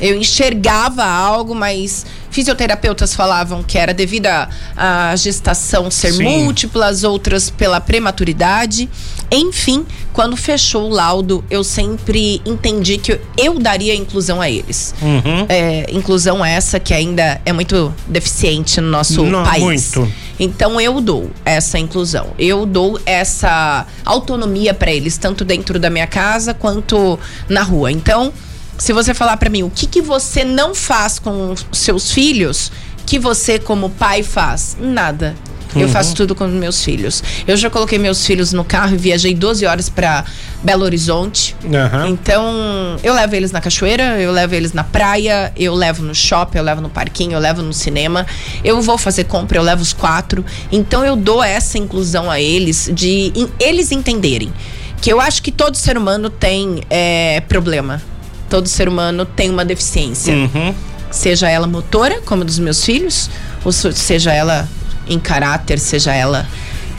eu 0.00 0.16
enxergava 0.16 1.04
algo, 1.04 1.54
mas 1.54 2.06
fisioterapeutas 2.30 3.14
falavam 3.14 3.62
que 3.62 3.76
era 3.76 3.92
devido 3.92 4.26
à 4.26 5.14
gestação 5.16 5.90
ser 5.90 6.12
Sim. 6.12 6.22
múltiplas, 6.22 7.02
outras 7.02 7.50
pela 7.50 7.80
prematuridade. 7.80 8.88
Enfim, 9.30 9.84
quando 10.12 10.36
fechou 10.36 10.88
o 10.88 10.88
laudo, 10.88 11.44
eu 11.50 11.62
sempre 11.62 12.40
entendi 12.44 12.98
que 12.98 13.20
eu 13.36 13.58
daria 13.58 13.94
inclusão 13.94 14.40
a 14.40 14.48
eles. 14.48 14.94
Uhum. 15.02 15.46
É, 15.48 15.86
inclusão 15.92 16.44
essa 16.44 16.80
que 16.80 16.94
ainda 16.94 17.40
é 17.44 17.52
muito 17.52 17.94
deficiente 18.06 18.80
no 18.80 18.88
nosso 18.88 19.22
Não, 19.24 19.44
país. 19.44 19.62
Muito. 19.62 20.12
Então 20.40 20.80
eu 20.80 21.00
dou 21.00 21.30
essa 21.44 21.78
inclusão. 21.78 22.28
Eu 22.38 22.64
dou 22.64 23.00
essa 23.04 23.86
autonomia 24.04 24.72
para 24.72 24.90
eles, 24.90 25.18
tanto 25.18 25.44
dentro 25.44 25.78
da 25.78 25.90
minha 25.90 26.06
casa 26.06 26.54
quanto 26.54 27.18
na 27.48 27.62
rua. 27.62 27.90
Então, 27.92 28.32
se 28.78 28.92
você 28.92 29.12
falar 29.12 29.36
para 29.36 29.50
mim 29.50 29.62
o 29.62 29.70
que, 29.70 29.86
que 29.86 30.00
você 30.00 30.44
não 30.44 30.74
faz 30.74 31.18
com 31.18 31.54
seus 31.72 32.12
filhos, 32.12 32.70
que 33.04 33.18
você 33.18 33.58
como 33.58 33.90
pai 33.90 34.22
faz? 34.22 34.76
Nada. 34.80 35.34
Eu 35.74 35.82
uhum. 35.82 35.88
faço 35.88 36.14
tudo 36.14 36.34
com 36.34 36.46
meus 36.46 36.82
filhos. 36.82 37.22
Eu 37.46 37.56
já 37.56 37.68
coloquei 37.68 37.98
meus 37.98 38.24
filhos 38.24 38.52
no 38.52 38.64
carro 38.64 38.94
e 38.94 38.98
viajei 38.98 39.34
12 39.34 39.66
horas 39.66 39.88
para 39.88 40.24
Belo 40.62 40.84
Horizonte. 40.84 41.54
Uhum. 41.62 42.06
Então, 42.08 42.96
eu 43.02 43.14
levo 43.14 43.34
eles 43.34 43.52
na 43.52 43.60
cachoeira, 43.60 44.20
eu 44.20 44.32
levo 44.32 44.54
eles 44.54 44.72
na 44.72 44.84
praia, 44.84 45.52
eu 45.56 45.74
levo 45.74 46.02
no 46.02 46.14
shopping, 46.14 46.58
eu 46.58 46.64
levo 46.64 46.80
no 46.80 46.88
parquinho, 46.88 47.32
eu 47.32 47.40
levo 47.40 47.62
no 47.62 47.72
cinema. 47.72 48.26
Eu 48.64 48.80
vou 48.80 48.96
fazer 48.98 49.24
compra, 49.24 49.58
eu 49.58 49.62
levo 49.62 49.82
os 49.82 49.92
quatro. 49.92 50.44
Então, 50.72 51.04
eu 51.04 51.16
dou 51.16 51.42
essa 51.42 51.78
inclusão 51.78 52.30
a 52.30 52.40
eles, 52.40 52.90
de 52.92 53.32
eles 53.60 53.92
entenderem 53.92 54.52
que 55.00 55.12
eu 55.12 55.20
acho 55.20 55.42
que 55.42 55.52
todo 55.52 55.76
ser 55.76 55.96
humano 55.96 56.28
tem 56.28 56.80
é, 56.90 57.40
problema 57.48 58.02
todo 58.48 58.68
ser 58.68 58.88
humano 58.88 59.24
tem 59.24 59.50
uma 59.50 59.64
deficiência. 59.64 60.34
Uhum. 60.34 60.74
Seja 61.10 61.48
ela 61.48 61.66
motora, 61.66 62.20
como 62.24 62.44
dos 62.44 62.58
meus 62.58 62.84
filhos, 62.84 63.30
ou 63.64 63.72
seja 63.72 64.32
ela 64.32 64.68
em 65.08 65.18
caráter, 65.18 65.78
seja 65.78 66.14
ela. 66.14 66.46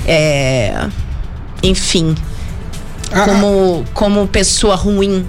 É, 0.06 0.88
enfim. 1.62 2.16
Ah, 3.12 3.26
como, 3.26 3.86
como 3.94 4.28
pessoa 4.28 4.76
ruim. 4.76 5.26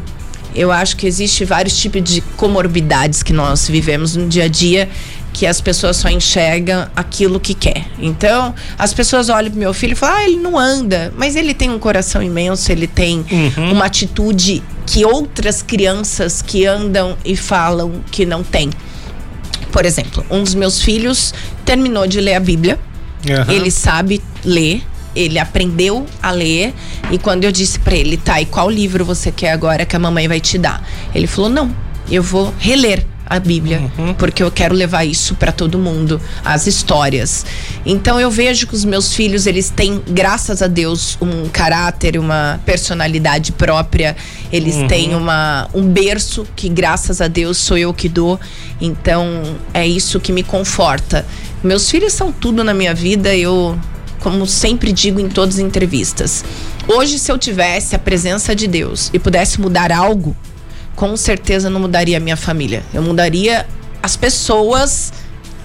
Eu 0.55 0.73
acho 0.73 0.97
que 0.97 1.07
existe 1.07 1.45
vários 1.45 1.77
tipos 1.77 2.03
de 2.03 2.21
comorbidades 2.37 3.23
que 3.23 3.33
nós 3.33 3.69
vivemos 3.69 4.16
no 4.16 4.29
dia 4.29 4.45
a 4.45 4.49
dia 4.49 4.88
que 5.33 5.47
as 5.47 5.61
pessoas 5.61 5.97
só 5.97 6.09
enxergam 6.09 6.88
aquilo 6.95 7.38
que 7.38 7.55
quer. 7.55 7.87
Então, 7.99 8.55
as 8.79 8.93
pessoas 8.93 9.29
olham 9.29 9.51
pro 9.51 9.61
meu 9.61 9.73
filho 9.73 9.93
e 9.93 9.97
falam: 9.97 10.16
"Ah, 10.16 10.25
ele 10.25 10.37
não 10.37 10.59
anda", 10.59 11.12
mas 11.16 11.37
ele 11.37 11.55
tem 11.55 11.71
um 11.71 11.79
coração 11.79 12.23
imenso, 12.23 12.71
ele 12.73 12.87
tem 12.87 13.25
uhum. 13.31 13.73
uma 13.73 13.87
atitude 13.87 14.62
que 14.87 15.05
outras 15.05 15.62
crianças 15.62 16.43
que 16.43 16.66
andam 16.66 17.16
e 17.25 17.37
falam 17.37 18.03
que 18.11 18.27
não 18.27 18.43
tem. 18.43 18.71
Por 19.81 19.87
exemplo, 19.87 20.23
um 20.31 20.43
dos 20.43 20.55
meus 20.55 20.83
filhos 20.83 21.33
terminou 21.64 22.07
de 22.07 22.21
ler 22.21 22.35
a 22.35 22.40
Bíblia. 22.40 22.79
Uhum. 23.27 23.51
Ele 23.51 23.71
sabe 23.71 24.21
ler, 24.45 24.83
ele 25.16 25.38
aprendeu 25.38 26.05
a 26.23 26.31
ler 26.31 26.75
e 27.11 27.16
quando 27.16 27.45
eu 27.45 27.51
disse 27.51 27.79
para 27.79 27.97
ele, 27.97 28.19
tá, 28.19 28.38
e 28.43 28.45
qual 28.45 28.69
livro 28.69 29.07
você 29.07 29.33
quer 29.33 29.53
agora 29.53 29.87
que 29.87 29.97
a 29.97 29.99
mamãe 29.99 30.29
vai 30.29 30.38
te 30.38 30.59
dar? 30.59 30.87
Ele 31.14 31.27
falou: 31.27 31.49
"Não, 31.49 31.75
eu 32.11 32.23
vou 32.23 32.55
reler 32.59 33.07
a 33.31 33.38
Bíblia, 33.38 33.90
uhum. 33.97 34.12
porque 34.14 34.43
eu 34.43 34.51
quero 34.51 34.75
levar 34.75 35.05
isso 35.05 35.37
para 35.37 35.53
todo 35.53 35.79
mundo, 35.79 36.21
as 36.45 36.66
histórias. 36.66 37.47
Então 37.87 38.21
eu 38.21 38.31
vejo 38.31 38.66
que 38.66 38.75
os 38.75 38.85
meus 38.85 39.14
filhos, 39.14 39.47
eles 39.47 39.71
têm, 39.71 40.03
graças 40.09 40.61
a 40.61 40.66
Deus, 40.66 41.16
um 41.23 41.49
caráter, 41.49 42.19
uma 42.19 42.61
personalidade 42.66 43.53
própria. 43.53 44.16
Eles 44.53 44.75
uhum. 44.75 44.88
têm 44.88 45.14
uma, 45.14 45.69
um 45.73 45.87
berço 45.87 46.45
que, 46.57 46.69
graças 46.69 47.21
a 47.21 47.29
Deus, 47.29 47.57
sou 47.57 47.79
eu 47.79 47.95
que 47.95 48.09
dou. 48.09 48.38
Então 48.81 49.57
é 49.73 49.87
isso 49.87 50.19
que 50.19 50.33
me 50.33 50.43
conforta. 50.43 51.25
Meus 51.62 51.88
filhos 51.88 52.12
são 52.12 52.33
tudo 52.33 52.64
na 52.64 52.75
minha 52.75 52.95
vida, 52.95 53.35
eu 53.37 53.79
como 54.19 54.47
sempre 54.47 54.93
digo 54.93 55.19
em 55.19 55.31
todas 55.31 55.55
as 55.55 55.61
entrevistas, 55.61 56.45
Hoje, 56.93 57.21
se 57.21 57.31
eu 57.31 57.38
tivesse 57.38 57.95
a 57.95 57.99
presença 58.01 58.53
de 58.53 58.66
Deus 58.66 59.11
e 59.12 59.19
pudesse 59.19 59.61
mudar 59.61 59.93
algo, 59.93 60.37
com 61.01 61.17
certeza 61.17 61.71
não 61.71 61.81
mudaria 61.81 62.19
a 62.19 62.21
minha 62.21 62.37
família. 62.37 62.83
Eu 62.93 63.01
mudaria 63.01 63.67
as 64.03 64.17
pessoas 64.17 65.11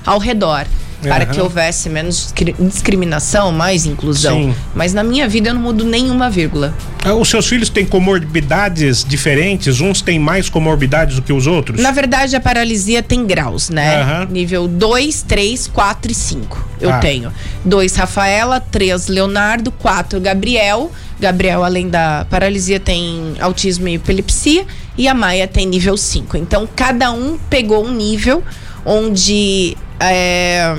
ao 0.06 0.18
redor 0.18 0.66
para 1.02 1.26
que 1.26 1.42
houvesse 1.42 1.90
menos 1.90 2.34
discriminação, 2.58 3.52
mais 3.52 3.86
inclusão. 3.86 4.38
Sim. 4.38 4.56
Mas 4.74 4.94
na 4.94 5.04
minha 5.04 5.28
vida 5.28 5.50
eu 5.50 5.54
não 5.54 5.62
mudo 5.62 5.84
nenhuma 5.84 6.30
vírgula. 6.30 6.74
Ah, 7.04 7.14
os 7.14 7.28
seus 7.28 7.48
filhos 7.48 7.68
têm 7.68 7.86
comorbidades 7.86 9.04
diferentes? 9.04 9.82
Uns 9.82 10.02
têm 10.02 10.18
mais 10.18 10.48
comorbidades 10.48 11.18
do 11.18 11.22
que 11.22 11.34
os 11.34 11.48
outros? 11.48 11.82
Na 11.82 11.92
verdade, 11.92 12.34
a 12.38 12.40
paralisia 12.40 13.04
tem 13.04 13.26
graus, 13.26 13.70
né? 13.70 14.04
Uhum. 14.04 14.32
Nível 14.32 14.70
2, 14.70 15.22
3, 15.24 15.68
4 15.68 16.12
e 16.14 16.16
5. 16.16 16.70
Eu 16.80 16.94
ah. 16.94 17.00
tenho. 17.00 17.32
2, 17.66 17.94
Rafaela, 17.98 18.62
3, 18.62 19.10
Leonardo, 19.10 19.70
4, 19.70 20.20
Gabriel. 20.22 20.90
Gabriel, 21.20 21.64
além 21.64 21.90
da 21.90 22.26
paralisia, 22.30 22.80
tem 22.80 23.36
autismo 23.40 23.88
e 23.88 23.96
epilepsia. 23.96 24.66
E 24.98 25.08
a 25.08 25.14
Maia 25.14 25.48
tem 25.48 25.66
nível 25.66 25.98
5. 25.98 26.38
Então, 26.38 26.68
cada 26.76 27.12
um 27.12 27.38
pegou 27.50 27.86
um 27.86 27.92
nível 27.92 28.44
onde 28.86 29.78
é, 30.00 30.76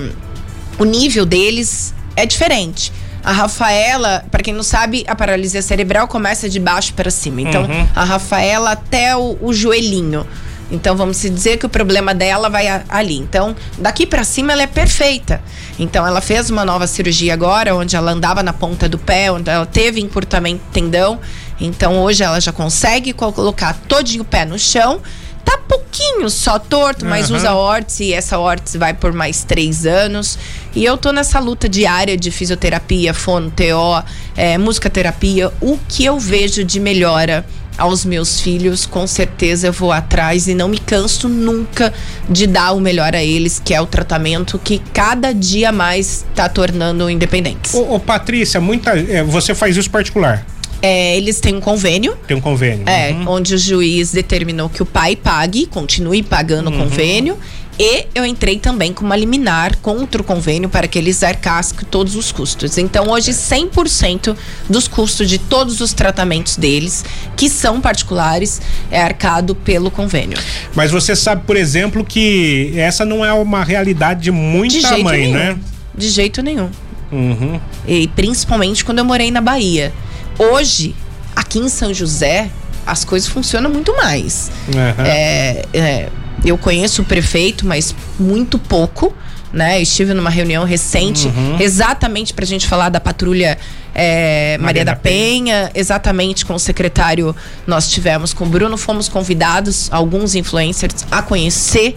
o 0.79 0.85
nível 0.85 1.27
deles 1.27 1.95
é 2.15 2.25
diferente. 2.25 2.93
A 3.27 3.33
Rafaela, 3.33 4.25
para 4.31 4.41
quem 4.41 4.55
não 4.55 4.63
sabe, 4.63 5.05
a 5.09 5.17
paralisia 5.17 5.61
cerebral 5.61 6.07
começa 6.07 6.49
de 6.49 6.61
baixo 6.61 6.95
para 6.95 7.11
cima. 7.11 7.41
Então, 7.41 7.63
uhum. 7.63 7.89
a 7.95 8.05
Rafaela 8.05 8.71
até 8.71 9.17
o, 9.17 9.37
o, 9.41 9.53
joelhinho. 9.53 10.25
Então, 10.71 10.97
vamos 10.97 11.21
dizer 11.21 11.59
que 11.59 11.67
o 11.67 11.69
problema 11.69 12.15
dela 12.15 12.49
vai 12.49 12.67
a, 12.67 12.83
ali. 12.89 13.17
Então, 13.17 13.55
daqui 13.79 14.07
para 14.07 14.25
cima 14.25 14.53
ela 14.53 14.63
é 14.63 14.67
perfeita. 14.67 15.41
Então, 15.79 16.07
ela 16.07 16.21
fez 16.21 16.51
uma 16.51 16.65
nova 16.65 16.87
cirurgia 16.87 17.35
agora, 17.35 17.75
onde 17.75 17.95
ela 17.95 18.13
andava 18.13 18.43
na 18.43 18.53
ponta 18.53 18.89
do 18.89 18.99
pé, 18.99 19.31
onde 19.31 19.51
ela 19.51 19.67
teve 19.67 20.01
encurtamento 20.01 20.63
tendão. 20.73 21.21
Então, 21.61 22.03
hoje 22.03 22.23
ela 22.23 22.41
já 22.41 22.53
consegue 22.53 23.13
colocar 23.13 23.75
todinho 23.87 24.23
o 24.23 24.27
pé 24.27 24.45
no 24.45 24.59
chão 24.59 25.01
tá 25.47 25.59
pouquinho 25.59 26.29
só 26.29 26.59
torto, 26.59 27.05
uhum. 27.05 27.11
mas 27.11 27.31
usa 27.31 27.55
órtese 27.55 28.05
e 28.07 28.13
essa 28.13 28.37
órtese 28.37 28.77
vai 28.77 28.93
por 28.93 29.13
mais 29.13 29.45
três 29.45 29.87
anos. 29.87 30.37
E 30.75 30.85
eu 30.85 30.99
tô 30.99 31.13
nessa 31.13 31.39
luta 31.39 31.69
diária 31.69 32.17
de 32.17 32.33
fisioterapia, 32.33 33.15
fono, 33.15 33.49
TO, 33.53 34.05
é, 34.37 34.59
musicaterapia. 34.59 35.53
O 35.61 35.79
que 35.89 36.05
eu 36.05 36.19
vejo 36.19 36.65
de 36.65 36.81
melhora 36.81 37.47
aos 37.77 38.05
meus 38.05 38.41
filhos, 38.41 38.87
com 38.87 39.07
certeza 39.07 39.69
eu 39.69 39.73
vou 39.73 39.93
atrás 39.93 40.49
e 40.49 40.55
não 40.55 40.69
me 40.69 40.79
canso 40.79 41.29
nunca 41.29 41.93
de 42.29 42.47
dar 42.47 42.73
o 42.73 42.81
melhor 42.81 43.15
a 43.15 43.23
eles, 43.23 43.61
que 43.63 43.75
é 43.75 43.81
o 43.81 43.87
tratamento 43.87 44.59
que 44.59 44.79
cada 44.93 45.33
dia 45.33 45.71
mais 45.73 46.25
está 46.31 46.49
tornando 46.49 47.09
independentes. 47.11 47.75
Ô, 47.75 47.95
ô 47.95 48.01
Patrícia, 48.01 48.61
muita, 48.61 48.99
é, 48.99 49.23
você 49.23 49.55
faz 49.55 49.77
isso 49.77 49.91
particular? 49.91 50.45
É, 50.87 51.17
eles 51.17 51.41
têm 51.41 51.57
um 51.57 51.61
convênio. 51.61 52.17
Tem 52.29 52.37
um 52.37 52.41
convênio. 52.41 52.89
É, 52.89 53.11
uhum. 53.11 53.25
onde 53.27 53.57
o 53.57 53.59
juiz 53.59 54.13
determinou 54.13 54.69
que 54.69 54.81
o 54.81 54.87
pai 54.87 55.17
pague, 55.17 55.67
continue 55.67 56.23
pagando 56.23 56.71
uhum. 56.71 56.77
o 56.77 56.85
convênio. 56.85 57.37
E 57.77 58.07
eu 58.15 58.25
entrei 58.25 58.61
também 58.61 58.93
com 58.93 59.05
uma 59.05 59.17
liminar 59.17 59.77
contra 59.79 60.23
o 60.23 60.25
convênio 60.25 60.69
para 60.69 60.87
que 60.87 60.97
eles 60.97 61.25
arcassem 61.25 61.77
todos 61.91 62.15
os 62.15 62.31
custos. 62.31 62.79
Então, 62.79 63.11
hoje, 63.11 63.33
100% 63.33 64.37
dos 64.71 64.87
custos 64.87 65.29
de 65.29 65.39
todos 65.39 65.81
os 65.81 65.93
tratamentos 65.93 66.57
deles, 66.57 67.05
que 67.37 67.51
são 67.51 67.81
particulares, 67.81 68.63
é 68.89 69.03
arcado 69.03 69.57
pelo 69.57 69.91
convênio. 69.91 70.39
Mas 70.73 70.93
você 70.93 71.17
sabe, 71.17 71.43
por 71.45 71.57
exemplo, 71.57 72.05
que 72.05 72.73
essa 72.77 73.05
não 73.05 73.25
é 73.25 73.33
uma 73.33 73.65
realidade 73.65 74.23
de 74.23 74.31
muita 74.31 74.95
de 74.95 75.03
mãe, 75.03 75.23
nenhum. 75.23 75.35
né? 75.35 75.59
De 75.95 76.09
jeito 76.09 76.43
nenhum. 76.43 76.71
Uhum. 77.11 77.61
E 77.89 78.07
principalmente 78.09 78.85
quando 78.85 79.01
eu 79.01 79.05
morei 79.05 79.33
na 79.33 79.41
Bahia. 79.41 79.93
Hoje, 80.39 80.95
aqui 81.35 81.59
em 81.59 81.69
São 81.69 81.93
José, 81.93 82.51
as 82.87 83.05
coisas 83.05 83.29
funcionam 83.29 83.71
muito 83.71 83.95
mais. 83.97 84.51
Uhum. 84.69 85.05
É, 85.05 85.65
é, 85.73 86.09
eu 86.45 86.57
conheço 86.57 87.03
o 87.03 87.05
prefeito, 87.05 87.67
mas 87.67 87.95
muito 88.19 88.59
pouco. 88.59 89.15
Né? 89.53 89.81
estive 89.81 90.13
numa 90.13 90.29
reunião 90.29 90.65
recente, 90.65 91.29
uhum. 91.29 91.57
exatamente 91.59 92.35
para 92.35 92.45
a 92.45 92.47
gente 92.47 92.67
falar 92.67 92.91
da 92.91 93.01
patrulha 93.01 93.57
é, 93.95 94.59
Maria, 94.59 94.67
Maria, 94.67 94.85
da, 94.85 94.93
da 94.93 95.01
Penha. 95.01 95.55
Penha, 95.55 95.71
exatamente 95.75 96.45
com 96.45 96.53
o 96.53 96.59
secretário 96.59 97.35
nós 97.67 97.89
tivemos 97.89 98.35
com 98.35 98.45
o 98.45 98.49
Bruno, 98.49 98.77
fomos 98.77 99.09
convidados, 99.09 99.89
alguns 99.91 100.35
influencers, 100.35 101.07
a 101.11 101.23
conhecer 101.23 101.95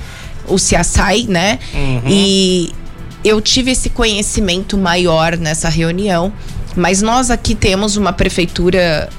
o 0.47 0.55
CSI, 0.55 1.25
né? 1.27 1.59
Uhum. 1.73 2.01
E 2.07 2.71
eu 3.25 3.41
tive 3.41 3.71
esse 3.71 3.89
conhecimento 3.89 4.77
maior 4.77 5.35
nessa 5.35 5.67
reunião 5.67 6.31
mas 6.75 7.01
nós 7.01 7.29
aqui 7.29 7.55
temos 7.55 7.97
uma 7.97 8.13
prefeitura, 8.13 9.09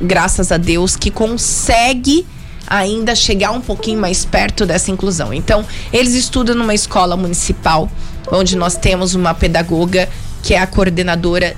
graças 0.00 0.52
a 0.52 0.56
Deus, 0.56 0.96
que 0.96 1.10
consegue 1.10 2.26
ainda 2.66 3.14
chegar 3.14 3.50
um 3.50 3.60
pouquinho 3.60 4.00
mais 4.00 4.24
perto 4.24 4.64
dessa 4.64 4.90
inclusão. 4.90 5.32
Então, 5.32 5.64
eles 5.92 6.14
estudam 6.14 6.54
numa 6.54 6.74
escola 6.74 7.16
municipal, 7.16 7.90
onde 8.30 8.56
nós 8.56 8.76
temos 8.76 9.14
uma 9.14 9.34
pedagoga 9.34 10.08
que 10.42 10.54
é 10.54 10.58
a 10.58 10.66
coordenadora 10.66 11.56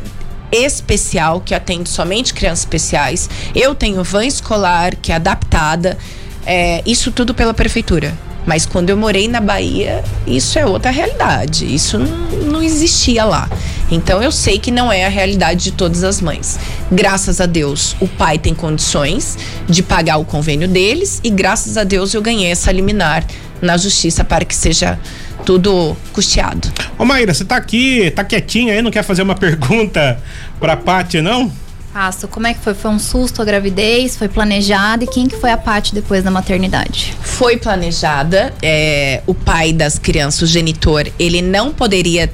especial, 0.51 1.41
que 1.41 1.55
atende 1.55 1.89
somente 1.89 2.33
crianças 2.33 2.61
especiais. 2.61 3.29
Eu 3.55 3.75
tenho 3.75 4.03
van 4.05 4.25
escolar, 4.25 4.95
que 4.95 5.13
é 5.13 5.17
adaptada. 5.17 5.99
É, 6.45 6.83
isso 6.87 7.11
tudo 7.11 7.35
pela 7.35 7.53
prefeitura. 7.53 8.17
Mas 8.47 8.65
quando 8.65 8.91
eu 8.91 8.97
morei 8.97 9.27
na 9.27 9.41
Bahia, 9.41 10.05
isso 10.25 10.57
é 10.57 10.65
outra 10.65 10.93
realidade. 10.93 11.67
Isso 11.73 11.99
não, 11.99 12.17
não 12.53 12.63
existia 12.63 13.25
lá. 13.25 13.49
Então 13.91 14.23
eu 14.23 14.33
sei 14.33 14.59
que 14.59 14.71
não 14.71 14.91
é 14.91 15.05
a 15.05 15.09
realidade 15.09 15.65
de 15.65 15.73
todas 15.73 16.03
as 16.03 16.21
mães. 16.21 16.59
Graças 16.91 17.41
a 17.41 17.47
Deus, 17.47 17.97
o 18.01 18.09
pai 18.09 18.39
tem 18.39 18.55
condições 18.55 19.39
de 19.69 19.83
pagar 19.83 20.17
o 20.19 20.25
convênio 20.25 20.69
deles 20.69 21.21
e 21.23 21.31
graças 21.31 21.77
a 21.77 21.85
Deus 21.85 22.15
eu 22.15 22.23
ganhei 22.23 22.51
essa 22.51 22.73
liminar 22.73 23.25
na 23.61 23.77
justiça 23.77 24.25
para 24.25 24.45
que 24.45 24.55
seja 24.55 24.99
tudo 25.45 25.97
custeado. 26.13 26.69
Ô 26.99 27.05
Maíra, 27.05 27.33
você 27.33 27.45
tá 27.45 27.57
aqui, 27.57 28.11
tá 28.11 28.25
quietinha 28.25 28.75
aí, 28.75 28.83
não 28.83 28.91
quer 28.91 29.03
fazer 29.03 29.23
uma 29.23 29.35
pergunta 29.37 30.21
pra 30.59 30.77
Paty, 30.77 31.21
não? 31.21 31.53
Faço. 31.93 32.29
Como 32.29 32.47
é 32.47 32.53
que 32.53 32.61
foi? 32.61 32.75
Foi 32.75 32.91
um 32.91 32.99
susto 32.99 33.41
a 33.41 33.45
gravidez? 33.45 34.17
Foi 34.17 34.29
planejada? 34.29 35.05
E 35.05 35.07
quem 35.07 35.27
que 35.27 35.37
foi 35.37 35.51
a 35.51 35.57
parte 35.57 35.95
depois 35.95 36.23
da 36.23 36.31
maternidade? 36.31 37.15
Foi 37.23 37.57
planejada. 37.57 38.53
É, 38.61 39.23
o 39.27 39.33
pai 39.33 39.73
das 39.73 39.99
crianças, 39.99 40.43
o 40.43 40.47
genitor, 40.47 41.11
ele 41.19 41.41
não 41.41 41.73
poderia 41.73 42.31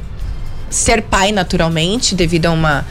ser 0.74 1.02
pai 1.02 1.32
naturalmente 1.32 2.14
devido 2.14 2.46
a 2.46 2.50
uma 2.50 2.86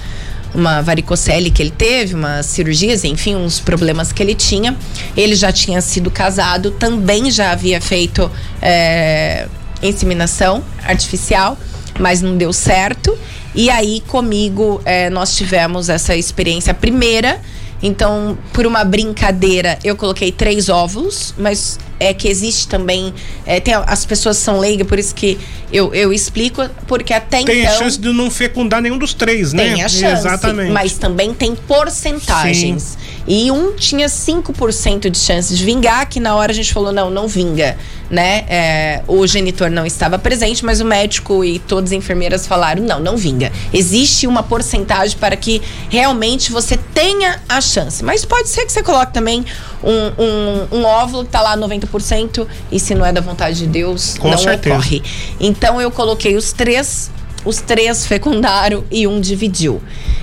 uma 0.53 0.81
varicocele 0.81 1.49
que 1.49 1.61
ele 1.61 1.71
teve, 1.71 2.13
umas 2.13 2.45
cirurgias, 2.45 3.03
enfim, 3.03 3.35
uns 3.35 3.59
problemas 3.59 4.11
que 4.11 4.21
ele 4.21 4.35
tinha. 4.35 4.75
Ele 5.15 5.35
já 5.35 5.51
tinha 5.51 5.81
sido 5.81 6.11
casado, 6.11 6.71
também 6.71 7.31
já 7.31 7.51
havia 7.51 7.79
feito 7.79 8.29
é, 8.61 9.47
inseminação 9.81 10.63
artificial, 10.83 11.57
mas 11.99 12.21
não 12.21 12.37
deu 12.37 12.51
certo. 12.51 13.17
E 13.55 13.69
aí, 13.69 14.01
comigo, 14.07 14.81
é, 14.85 15.09
nós 15.09 15.35
tivemos 15.35 15.89
essa 15.89 16.15
experiência 16.15 16.73
primeira. 16.73 17.39
Então, 17.83 18.37
por 18.53 18.65
uma 18.65 18.83
brincadeira, 18.83 19.79
eu 19.83 19.95
coloquei 19.95 20.31
três 20.31 20.69
óvulos, 20.69 21.33
mas 21.37 21.79
é 22.01 22.13
que 22.13 22.27
existe 22.27 22.67
também. 22.67 23.13
É, 23.45 23.59
tem, 23.59 23.73
as 23.73 24.05
pessoas 24.05 24.37
são 24.37 24.59
leigas, 24.59 24.87
por 24.87 24.97
isso 24.97 25.13
que 25.13 25.37
eu, 25.71 25.93
eu 25.93 26.11
explico, 26.11 26.67
porque 26.87 27.13
até 27.13 27.37
tem 27.37 27.41
então. 27.43 27.55
Tem 27.55 27.67
a 27.67 27.77
chance 27.77 27.99
de 27.99 28.11
não 28.11 28.31
fecundar 28.31 28.81
nenhum 28.81 28.97
dos 28.97 29.13
três, 29.13 29.53
né? 29.53 29.63
Tem 29.63 29.83
a 29.83 29.87
chance. 29.87 30.27
Exatamente. 30.27 30.71
Mas 30.71 30.93
também 30.93 31.33
tem 31.33 31.55
porcentagens. 31.55 32.83
Sim. 32.83 32.97
E 33.27 33.51
um 33.51 33.75
tinha 33.75 34.07
5% 34.07 35.09
de 35.09 35.17
chance 35.17 35.55
de 35.55 35.63
vingar, 35.63 36.09
que 36.09 36.19
na 36.19 36.35
hora 36.35 36.51
a 36.51 36.55
gente 36.55 36.73
falou: 36.73 36.91
não, 36.91 37.11
não 37.11 37.27
vinga 37.27 37.77
né? 38.11 38.43
É, 38.49 39.01
o 39.07 39.25
genitor 39.25 39.69
não 39.71 39.85
estava 39.85 40.19
presente, 40.19 40.65
mas 40.65 40.81
o 40.81 40.85
médico 40.85 41.45
e 41.45 41.57
todas 41.59 41.91
as 41.91 41.97
enfermeiras 41.97 42.45
falaram: 42.45 42.83
não, 42.83 42.99
não 42.99 43.15
vinga. 43.15 43.51
Existe 43.73 44.27
uma 44.27 44.43
porcentagem 44.43 45.17
para 45.17 45.35
que 45.37 45.61
realmente 45.89 46.51
você 46.51 46.77
tenha 46.93 47.39
a 47.47 47.61
chance. 47.61 48.03
Mas 48.03 48.25
pode 48.25 48.49
ser 48.49 48.65
que 48.65 48.71
você 48.71 48.83
coloque 48.83 49.13
também 49.13 49.45
um, 49.83 50.23
um, 50.23 50.79
um 50.79 50.83
óvulo 50.85 51.23
que 51.23 51.29
está 51.29 51.41
lá 51.41 51.57
90% 51.57 52.47
e 52.71 52.79
se 52.79 52.93
não 52.95 53.05
é 53.05 53.11
da 53.11 53.21
vontade 53.21 53.57
de 53.57 53.67
Deus, 53.67 54.17
Com 54.17 54.29
não 54.29 54.37
certeza. 54.37 54.75
ocorre. 54.75 55.01
Então 55.39 55.81
eu 55.81 55.91
coloquei 55.91 56.35
os 56.35 56.53
três 56.53 57.09
os 57.43 57.59
três 57.59 58.05
fecundaram 58.05 58.83
e 58.91 59.07
um 59.07 59.19
dividiu. 59.19 59.81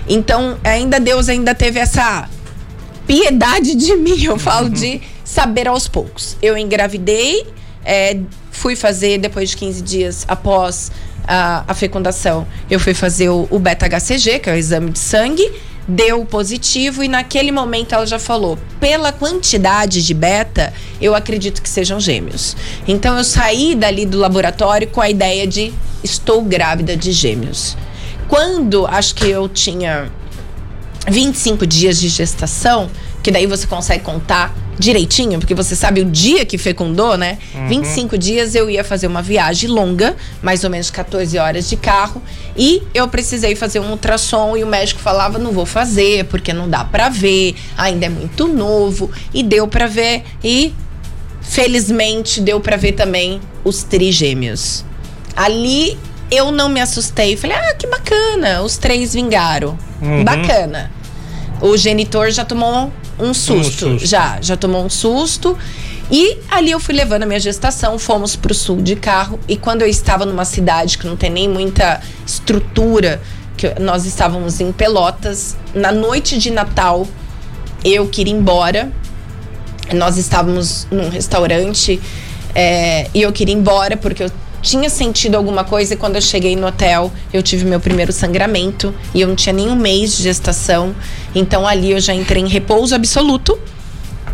Então, 0.09 0.57
ainda 0.63 1.01
Deus 1.01 1.29
ainda 1.29 1.55
teve 1.55 1.79
essa 1.79 2.29
piedade 3.07 3.75
de 3.75 3.97
mim, 3.97 4.23
eu 4.23 4.39
falo 4.39 4.71
de 4.71 5.01
saber 5.25 5.67
aos 5.67 5.89
poucos. 5.89 6.37
Eu 6.41 6.57
engravidei, 6.57 7.47
é, 7.85 8.21
fui 8.51 8.77
fazer, 8.77 9.19
depois 9.19 9.51
de 9.51 9.57
15 9.57 9.83
dias 9.83 10.25
após 10.29 10.93
a, 11.27 11.65
a 11.67 11.75
fecundação, 11.75 12.47
eu 12.71 12.79
fui 12.79 12.95
fazer 12.95 13.29
o, 13.29 13.49
o 13.51 13.59
beta-HCG, 13.59 14.39
que 14.39 14.49
é 14.51 14.53
o 14.53 14.57
exame 14.57 14.91
de 14.91 14.99
sangue, 14.99 15.51
deu 15.89 16.23
positivo 16.27 17.03
e 17.03 17.09
naquele 17.09 17.51
momento 17.51 17.95
ela 17.95 18.07
já 18.07 18.19
falou: 18.19 18.59
pela 18.79 19.11
quantidade 19.11 20.05
de 20.05 20.13
beta, 20.13 20.73
eu 21.01 21.15
acredito 21.15 21.63
que 21.63 21.69
sejam 21.69 21.99
gêmeos. 21.99 22.55
Então 22.87 23.17
eu 23.17 23.25
saí 23.25 23.75
dali 23.75 24.05
do 24.05 24.19
laboratório 24.19 24.87
com 24.89 25.01
a 25.01 25.09
ideia 25.09 25.47
de 25.47 25.73
estou 26.05 26.43
grávida 26.43 26.95
de 26.95 27.11
gêmeos. 27.11 27.77
Quando 28.29 28.87
acho 28.87 29.15
que 29.15 29.27
eu 29.27 29.49
tinha 29.49 30.13
25 31.09 31.67
dias 31.67 31.99
de 31.99 32.09
gestação, 32.09 32.91
que 33.23 33.31
daí 33.31 33.47
você 33.47 33.67
consegue 33.67 34.05
contar 34.05 34.55
direitinho, 34.79 35.41
porque 35.41 35.55
você 35.55 35.75
sabe 35.75 36.01
o 36.01 36.05
dia 36.05 36.45
que 36.47 36.57
fecundou, 36.57 37.17
né? 37.17 37.39
Uhum. 37.55 37.69
25 37.69 38.17
dias 38.17 38.55
eu 38.55 38.71
ia 38.71 38.85
fazer 38.85 39.09
uma 39.09 39.21
viagem 39.21 39.69
longa, 39.69 40.17
mais 40.41 40.63
ou 40.63 40.71
menos 40.71 40.89
14 40.89 41.37
horas 41.37 41.69
de 41.69 41.77
carro, 41.77 42.23
e 42.57 42.83
eu 42.95 43.09
precisei 43.09 43.57
fazer 43.57 43.81
um 43.81 43.91
ultrassom 43.91 44.57
e 44.57 44.63
o 44.63 44.67
médico 44.67 45.01
falava: 45.01 45.39
"Não 45.39 45.53
vou 45.53 45.67
fazer, 45.67 46.25
porque 46.27 46.53
não 46.53 46.69
dá 46.69 46.85
para 46.85 47.09
ver, 47.09 47.57
ainda 47.77 48.07
é 48.07 48.09
muito 48.09 48.47
novo". 48.47 49.11
E 49.35 49.43
deu 49.43 49.67
para 49.67 49.87
ver 49.89 50.23
e 50.45 50.73
felizmente 51.43 52.41
deu 52.41 52.61
para 52.61 52.77
ver 52.77 52.93
também 52.93 53.41
os 53.65 53.83
trigêmeos. 53.83 54.85
Ali 55.35 55.99
eu 56.31 56.53
não 56.53 56.69
me 56.69 56.81
assustei, 56.81 57.37
falei: 57.37 57.57
"Ah, 57.57 57.75
que 57.75 57.87
bacana, 57.89 58.63
os 58.63 58.79
três 58.79 59.13
vingaram". 59.13 59.77
Uhum. 60.01 60.23
Bacana. 60.23 60.93
O 61.61 61.77
genitor 61.77 62.31
já 62.31 62.45
tomou 62.45 62.93
um 63.19 63.35
susto, 63.35 63.87
um 63.87 63.91
susto. 63.93 64.07
Já, 64.07 64.39
já 64.41 64.57
tomou 64.57 64.85
um 64.85 64.91
susto. 64.91 65.57
E 66.11 66.39
ali 66.51 66.71
eu 66.71 66.81
fui 66.81 66.95
levando 66.95 67.25
a 67.25 67.27
minha 67.27 67.41
gestação, 67.41 67.99
fomos 67.99 68.35
para 68.35 68.53
o 68.53 68.55
sul 68.55 68.81
de 68.81 68.97
carro. 68.97 69.39
E 69.47 69.57
quando 69.57 69.83
eu 69.83 69.89
estava 69.89 70.25
numa 70.25 70.45
cidade 70.45 70.97
que 70.97 71.07
não 71.07 71.17
tem 71.17 71.31
nem 71.31 71.49
muita 71.49 72.01
estrutura, 72.27 73.21
que 73.57 73.79
nós 73.81 74.07
estávamos 74.07 74.61
em 74.61 74.73
Pelotas, 74.73 75.57
na 75.75 75.93
noite 75.93 76.39
de 76.39 76.51
Natal, 76.51 77.07
eu 77.85 78.09
queria 78.09 78.33
ir 78.33 78.37
embora. 78.37 78.91
Nós 79.93 80.17
estávamos 80.17 80.87
num 80.91 81.09
restaurante 81.09 82.01
é, 82.55 83.09
e 83.15 83.23
eu 83.23 83.33
queria 83.33 83.55
ir 83.55 83.59
embora 83.59 83.97
porque 83.97 84.25
eu 84.25 84.31
tinha 84.63 84.91
sentido 84.91 85.37
alguma 85.37 85.65
coisa 85.65 85.95
e 85.95 85.97
quando 85.97 86.17
eu 86.17 86.23
cheguei 86.23 86.57
no 86.57 86.67
hotel, 86.67 87.13
eu 87.33 87.43
tive 87.43 87.65
meu 87.65 87.81
primeiro 87.81 88.13
sangramento 88.13 88.95
e 89.15 89.21
eu 89.21 89.29
não 89.29 89.37
tinha 89.37 89.53
nem 89.53 89.69
um 89.69 89.77
mês 89.77 90.17
de 90.17 90.23
gestação. 90.23 90.95
Então 91.35 91.67
ali 91.67 91.93
eu 91.93 92.01
já 92.01 92.15
entrei 92.15 92.43
em 92.43 92.49
repouso 92.49 92.95
absoluto 92.95 93.59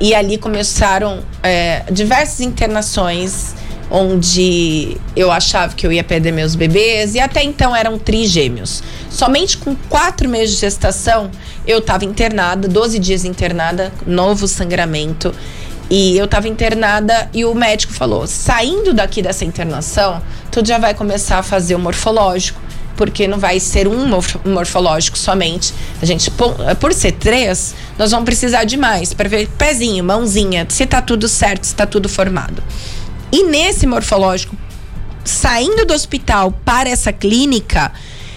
e 0.01 0.15
ali 0.15 0.39
começaram 0.39 1.23
é, 1.43 1.85
diversas 1.91 2.41
internações 2.41 3.55
onde 3.91 4.97
eu 5.15 5.31
achava 5.31 5.75
que 5.75 5.87
eu 5.87 5.93
ia 5.93 6.03
perder 6.03 6.33
meus 6.33 6.55
bebês 6.55 7.15
e 7.15 7.21
até 7.21 7.43
então 7.43 7.77
eram 7.77 7.99
trigêmeos. 7.99 8.83
Somente 9.11 9.57
com 9.59 9.77
quatro 9.89 10.29
meses 10.29 10.55
de 10.55 10.61
gestação 10.63 11.31
eu 11.67 11.79
estava 11.79 12.05
internada, 12.05 12.67
12 12.67 12.99
dias 12.99 13.25
internada, 13.25 13.93
novo 14.07 14.49
sangramento. 14.49 15.35
E 15.91 16.17
eu 16.17 16.25
estava 16.25 16.49
internada 16.49 17.29
e 17.33 17.45
o 17.45 17.55
médico 17.55 17.93
falou: 17.93 18.27
saindo 18.27 18.95
daqui 18.95 19.23
dessa 19.23 19.45
internação, 19.45 20.23
tu 20.51 20.65
já 20.65 20.79
vai 20.79 20.95
começar 20.95 21.39
a 21.39 21.43
fazer 21.43 21.75
o 21.75 21.79
morfológico, 21.79 22.61
porque 22.97 23.29
não 23.29 23.39
vai 23.39 23.61
ser 23.61 23.87
um 23.87 24.07
morfológico 24.45 25.19
somente. 25.19 25.75
A 26.01 26.07
gente, 26.07 26.31
por 26.31 26.93
ser 26.93 27.13
três, 27.13 27.75
nós 27.99 28.11
vamos 28.11 28.25
precisar 28.25 28.65
de 28.65 28.77
mais 28.77 29.13
para 29.13 29.29
ver 29.29 29.49
pezinho, 29.59 30.03
mãozinha, 30.03 30.67
se 30.69 30.87
tá 30.87 31.03
tudo 31.03 31.29
certo, 31.29 31.65
se 31.65 31.75
tá 31.75 31.87
tudo 31.87 32.09
formado. 32.09 32.63
E 33.31 33.45
nesse 33.45 33.87
morfológico, 33.87 34.57
saindo 35.25 35.85
do 35.85 35.93
hospital 35.93 36.53
para 36.65 36.89
essa 36.89 37.13
clínica, 37.13 37.93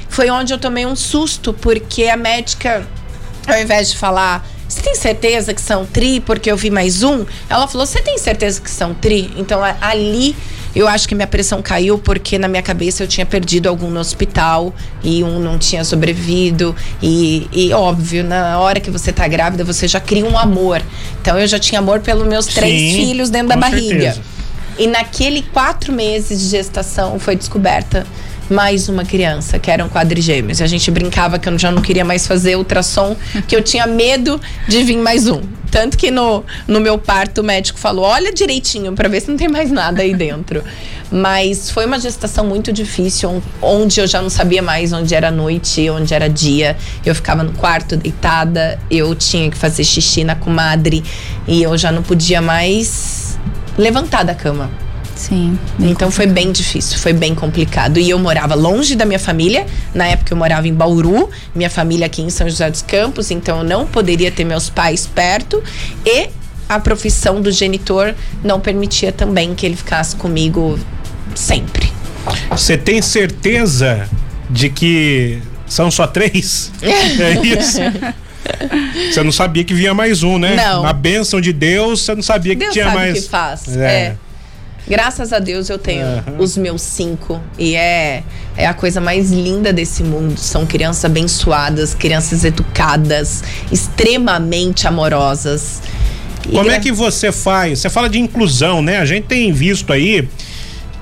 foi 0.09 0.29
onde 0.29 0.53
eu 0.53 0.57
tomei 0.57 0.85
um 0.85 0.95
susto, 0.95 1.53
porque 1.53 2.05
a 2.05 2.17
médica, 2.17 2.87
ao 3.47 3.59
invés 3.59 3.91
de 3.91 3.97
falar 3.97 4.45
você 4.67 4.81
tem 4.81 4.95
certeza 4.95 5.53
que 5.53 5.61
são 5.61 5.85
tri 5.85 6.19
porque 6.19 6.51
eu 6.51 6.57
vi 6.57 6.69
mais 6.69 7.03
um? 7.03 7.25
Ela 7.49 7.67
falou: 7.67 7.85
Você 7.85 8.01
tem 8.01 8.17
certeza 8.17 8.59
que 8.59 8.69
são 8.69 8.93
tri? 8.93 9.31
Então 9.37 9.61
ali 9.81 10.35
eu 10.75 10.87
acho 10.87 11.07
que 11.07 11.15
minha 11.15 11.27
pressão 11.27 11.61
caiu 11.61 11.97
porque 11.97 12.37
na 12.37 12.47
minha 12.47 12.61
cabeça 12.61 13.01
eu 13.01 13.07
tinha 13.07 13.25
perdido 13.25 13.67
algum 13.67 13.89
no 13.89 13.99
hospital 13.99 14.73
e 15.03 15.23
um 15.23 15.39
não 15.39 15.57
tinha 15.57 15.83
sobrevivido. 15.83 16.75
E, 17.01 17.47
e 17.51 17.73
óbvio, 17.73 18.23
na 18.23 18.59
hora 18.59 18.79
que 18.79 18.91
você 18.91 19.11
tá 19.11 19.27
grávida, 19.27 19.63
você 19.63 19.87
já 19.87 19.99
cria 19.99 20.25
um 20.25 20.37
amor. 20.37 20.81
Então 21.21 21.39
eu 21.39 21.47
já 21.47 21.57
tinha 21.57 21.79
amor 21.79 22.01
pelos 22.01 22.27
meus 22.27 22.45
três 22.45 22.79
Sim, 22.79 22.95
filhos 22.95 23.29
dentro 23.29 23.49
da 23.49 23.57
barriga. 23.57 24.13
Certeza. 24.13 24.21
E 24.77 24.85
naquele 24.85 25.41
quatro 25.41 25.91
meses 25.91 26.39
de 26.39 26.47
gestação 26.49 27.19
foi 27.19 27.35
descoberta 27.35 28.05
mais 28.49 28.89
uma 28.89 29.03
criança, 29.03 29.59
que 29.59 29.69
eram 29.69 29.89
quadrigêmeos. 29.89 30.59
E 30.59 30.63
a 30.63 30.67
gente 30.67 30.89
brincava 30.91 31.37
que 31.39 31.47
eu 31.49 31.57
já 31.57 31.71
não 31.71 31.81
queria 31.81 32.05
mais 32.05 32.27
fazer 32.27 32.55
ultrassom, 32.55 33.15
que 33.47 33.55
eu 33.55 33.61
tinha 33.61 33.85
medo 33.87 34.39
de 34.67 34.83
vir 34.83 34.97
mais 34.97 35.27
um. 35.27 35.41
Tanto 35.69 35.97
que 35.97 36.09
no, 36.09 36.43
no 36.67 36.79
meu 36.79 36.97
parto 36.97 37.41
o 37.41 37.43
médico 37.43 37.77
falou: 37.77 38.05
olha 38.05 38.31
direitinho 38.33 38.93
para 38.93 39.09
ver 39.09 39.21
se 39.21 39.29
não 39.29 39.37
tem 39.37 39.47
mais 39.47 39.71
nada 39.71 40.01
aí 40.01 40.15
dentro. 40.15 40.63
Mas 41.11 41.69
foi 41.69 41.85
uma 41.85 41.99
gestação 41.99 42.45
muito 42.45 42.71
difícil, 42.73 43.41
onde 43.61 43.99
eu 43.99 44.07
já 44.07 44.21
não 44.21 44.29
sabia 44.29 44.61
mais 44.61 44.91
onde 44.91 45.15
era 45.15 45.31
noite, 45.31 45.89
onde 45.89 46.13
era 46.13 46.29
dia. 46.29 46.75
Eu 47.05 47.15
ficava 47.15 47.43
no 47.43 47.53
quarto 47.53 47.95
deitada, 47.95 48.79
eu 48.91 49.15
tinha 49.15 49.49
que 49.49 49.57
fazer 49.57 49.83
xixi 49.83 50.23
na 50.23 50.35
comadre 50.35 51.03
e 51.47 51.63
eu 51.63 51.77
já 51.77 51.91
não 51.91 52.03
podia 52.03 52.41
mais 52.41 53.37
levantar 53.77 54.23
da 54.23 54.35
cama. 54.35 54.69
Sim. 55.17 55.57
Então 55.79 55.87
complicado. 55.89 56.11
foi 56.11 56.27
bem 56.27 56.51
difícil, 56.51 56.99
foi 56.99 57.11
bem 57.11 57.33
complicado. 57.33 57.99
E 57.99 58.09
eu 58.09 58.19
morava 58.19 58.53
longe 58.53 58.95
da 58.95 59.05
minha 59.05 59.19
família. 59.19 59.65
Na 59.93 60.07
época 60.07 60.31
eu 60.31 60.37
morava 60.37 60.67
em 60.67 60.73
Bauru, 60.73 61.29
minha 61.55 61.69
família 61.69 62.05
aqui 62.05 62.21
em 62.21 62.29
São 62.29 62.47
José 62.47 62.69
dos 62.69 62.83
Campos, 62.83 63.31
então 63.31 63.59
eu 63.59 63.63
não 63.63 63.85
poderia 63.87 64.31
ter 64.31 64.45
meus 64.45 64.69
pais 64.69 65.07
perto. 65.07 65.61
E 66.05 66.29
a 66.69 66.79
profissão 66.79 67.41
do 67.41 67.51
genitor 67.51 68.13
não 68.43 68.59
permitia 68.59 69.11
também 69.11 69.55
que 69.55 69.65
ele 69.65 69.75
ficasse 69.75 70.15
comigo 70.15 70.79
sempre. 71.33 71.91
Você 72.51 72.77
tem 72.77 73.01
certeza 73.01 74.07
de 74.49 74.69
que 74.69 75.41
são 75.65 75.89
só 75.89 76.05
três? 76.05 76.71
é 76.81 77.45
isso? 77.45 77.79
Você 79.11 79.23
não 79.23 79.31
sabia 79.31 79.63
que 79.63 79.73
vinha 79.73 79.93
mais 79.93 80.23
um, 80.23 80.37
né? 80.37 80.55
Não. 80.55 80.83
Na 80.83 80.93
bênção 80.93 81.41
de 81.41 81.51
Deus, 81.51 82.01
você 82.01 82.15
não 82.15 82.21
sabia 82.21 82.55
Deus 82.55 82.67
que 82.67 82.73
tinha 82.73 82.85
sabe 82.85 82.97
mais. 82.97 83.23
Que 83.23 83.29
faz. 83.29 83.77
É. 83.77 83.81
é. 83.81 84.15
Graças 84.87 85.33
a 85.33 85.39
Deus 85.39 85.69
eu 85.69 85.77
tenho 85.77 86.05
uhum. 86.05 86.39
os 86.39 86.55
meus 86.57 86.81
cinco. 86.81 87.41
E 87.57 87.75
é, 87.75 88.23
é 88.55 88.65
a 88.65 88.73
coisa 88.73 89.01
mais 89.01 89.31
linda 89.31 89.73
desse 89.73 90.03
mundo. 90.03 90.39
São 90.39 90.65
crianças 90.65 91.03
abençoadas, 91.05 91.93
crianças 91.93 92.45
educadas, 92.45 93.43
extremamente 93.71 94.87
amorosas. 94.87 95.81
Como 96.49 96.71
é 96.71 96.79
que 96.79 96.91
você 96.91 97.31
faz? 97.31 97.79
Você 97.79 97.89
fala 97.89 98.09
de 98.09 98.19
inclusão, 98.19 98.81
né? 98.81 98.99
A 98.99 99.05
gente 99.05 99.25
tem 99.25 99.51
visto 99.51 99.91
aí 99.91 100.27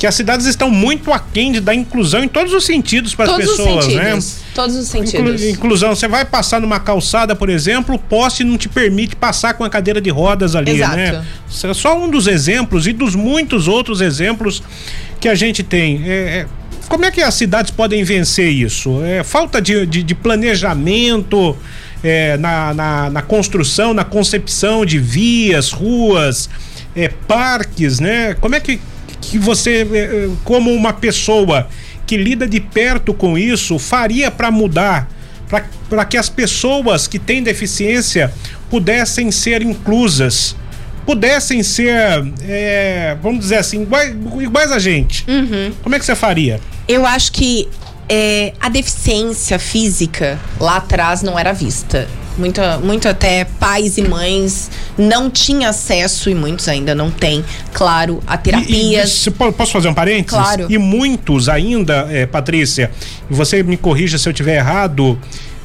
que 0.06 0.08
as 0.08 0.14
cidades 0.14 0.46
estão 0.46 0.70
muito 0.70 1.12
aquém 1.12 1.52
de 1.52 1.60
dar 1.60 1.74
inclusão 1.74 2.24
em 2.24 2.28
todos 2.28 2.54
os 2.54 2.64
sentidos 2.64 3.16
para 3.16 3.32
as 3.32 3.38
pessoas, 3.38 3.88
né? 3.88 4.20
Todos 4.54 4.76
os 4.76 4.88
sentidos. 4.88 5.42
Inclu 5.42 5.50
inclusão, 5.50 5.96
você 5.96 6.08
vai 6.08 6.24
passar 6.24 6.62
numa 6.62 6.80
calçada, 6.80 7.36
por 7.36 7.50
exemplo, 7.50 7.96
o 7.96 8.00
poste 8.00 8.44
não 8.44 8.56
te 8.56 8.70
permite 8.70 9.16
passar 9.16 9.56
com 9.56 9.64
a 9.64 9.70
cadeira 9.70 10.00
de 10.00 10.12
rodas 10.12 10.56
ali, 10.56 10.74
Exato. 10.74 10.96
né? 10.96 11.26
Isso 11.50 11.66
é 11.66 11.74
só 11.74 12.00
um 12.00 12.08
dos 12.08 12.28
exemplos 12.28 12.86
e 12.86 12.94
dos 12.94 13.16
muitos 13.16 13.68
outros 13.68 14.00
exemplos 14.00 14.62
que 15.20 15.28
a 15.28 15.34
gente 15.34 15.64
tem. 15.64 16.04
É, 16.06 16.14
é, 16.14 16.48
como 16.88 17.04
é 17.04 17.10
que 17.10 17.22
as 17.24 17.34
cidades 17.34 17.72
podem 17.72 18.04
vencer 18.04 18.52
isso? 18.52 19.02
É, 19.04 19.24
falta 19.24 19.60
de, 19.60 19.88
de, 19.88 20.04
de 20.04 20.14
planejamento 20.14 21.58
é, 22.04 22.38
na, 22.38 22.76
na, 22.76 23.10
na, 23.10 23.22
construção, 23.24 23.92
na 23.92 24.04
concepção 24.04 24.86
de 24.86 25.00
vias, 25.00 25.72
ruas, 25.72 26.48
é, 26.96 27.08
parques, 27.08 28.00
né? 28.00 28.36
Como 28.36 28.54
é 28.54 28.60
que 28.60 28.80
que 29.30 29.38
você, 29.38 29.88
eh, 29.92 29.96
eh, 29.96 30.30
como 30.44 30.74
uma 30.74 30.94
pessoa 30.94 31.68
que 32.06 32.18
lida 32.18 32.48
de 32.48 32.60
perto 32.60 33.14
com 33.14 33.38
isso, 33.38 33.80
faria 33.80 34.30
para 34.32 34.52
mudar? 34.52 35.10
Para 35.90 36.06
que 36.06 36.18
as 36.18 36.30
pessoas 36.30 37.08
que 37.08 37.20
têm 37.20 37.44
deficiência 37.44 38.34
pudessem 38.70 39.32
ser 39.32 39.62
inclusas? 39.62 40.56
Pudessem 41.06 41.62
ser, 41.62 42.26
é, 42.42 43.16
vamos 43.22 43.42
dizer 43.42 43.58
assim, 43.58 43.84
iguais, 43.84 44.16
iguais 44.40 44.72
a 44.72 44.80
gente. 44.80 45.24
Uhum. 45.30 45.72
Como 45.84 45.94
é 45.94 46.00
que 46.00 46.06
você 46.06 46.16
faria? 46.16 46.60
Eu 46.88 47.06
acho 47.06 47.32
que 47.32 47.68
é, 48.10 48.54
a 48.60 48.70
deficiência 48.70 49.60
física 49.60 50.40
lá 50.60 50.78
atrás 50.78 51.22
não 51.22 51.38
era 51.38 51.54
vista. 51.54 52.08
Muito, 52.38 52.62
muito 52.84 53.08
até 53.08 53.46
pais 53.46 53.98
e 53.98 54.02
mães 54.02 54.70
não 54.98 55.30
tinham 55.30 55.70
acesso, 55.70 56.30
e 56.30 56.36
muitos 56.36 56.68
ainda 56.68 56.94
não 56.94 57.10
têm, 57.10 57.44
claro, 57.74 58.22
a 58.28 58.38
terapias. 58.38 59.26
E, 59.26 59.30
e, 59.30 59.52
posso 59.52 59.72
fazer 59.72 59.88
um 59.88 59.94
parênteses? 59.94 60.30
Claro. 60.30 60.68
E 60.70 60.78
muitos 60.78 61.48
ainda, 61.48 62.08
é, 62.10 62.26
Patrícia, 62.26 62.92
você 63.30 63.64
me 63.64 63.78
corrija 63.78 64.18
se 64.18 64.28
eu 64.28 64.32
estiver 64.32 64.58
errado, 64.58 65.20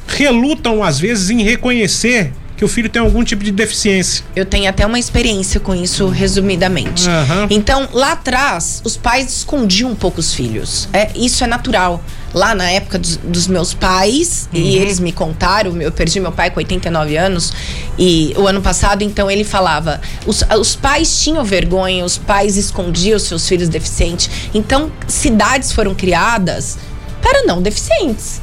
relutam 0.07 0.83
às 0.83 0.99
vezes 0.99 1.29
em 1.29 1.41
reconhecer 1.41 2.31
que 2.61 2.65
o 2.65 2.67
filho 2.67 2.87
tem 2.89 3.01
algum 3.01 3.23
tipo 3.23 3.43
de 3.43 3.51
deficiência. 3.51 4.23
Eu 4.35 4.45
tenho 4.45 4.69
até 4.69 4.85
uma 4.85 4.99
experiência 4.99 5.59
com 5.59 5.73
isso, 5.73 6.07
resumidamente. 6.09 7.07
Uhum. 7.07 7.47
Então, 7.49 7.89
lá 7.91 8.11
atrás, 8.11 8.83
os 8.85 8.95
pais 8.95 9.37
escondiam 9.37 9.89
um 9.89 9.95
pouco 9.95 10.19
os 10.19 10.31
filhos. 10.31 10.87
É, 10.93 11.09
isso 11.15 11.43
é 11.43 11.47
natural. 11.47 12.03
Lá 12.33 12.55
na 12.55 12.69
época 12.69 12.97
dos, 12.97 13.17
dos 13.17 13.47
meus 13.47 13.73
pais, 13.73 14.47
uhum. 14.53 14.59
e 14.59 14.77
eles 14.77 14.99
me 14.99 15.11
contaram, 15.11 15.81
eu 15.81 15.91
perdi 15.91 16.19
meu 16.19 16.31
pai 16.31 16.49
com 16.49 16.59
89 16.59 17.17
anos, 17.17 17.51
e 17.97 18.33
o 18.37 18.47
ano 18.47 18.61
passado, 18.61 19.03
então 19.03 19.29
ele 19.29 19.43
falava: 19.43 19.99
os, 20.25 20.43
os 20.59 20.75
pais 20.75 21.21
tinham 21.21 21.43
vergonha, 21.43 22.05
os 22.05 22.17
pais 22.17 22.57
escondiam 22.57 23.19
seus 23.19 23.47
filhos 23.47 23.69
deficientes. 23.69 24.29
Então, 24.53 24.91
cidades 25.07 25.71
foram 25.71 25.93
criadas 25.93 26.77
para 27.21 27.43
não 27.43 27.61
deficientes. 27.61 28.41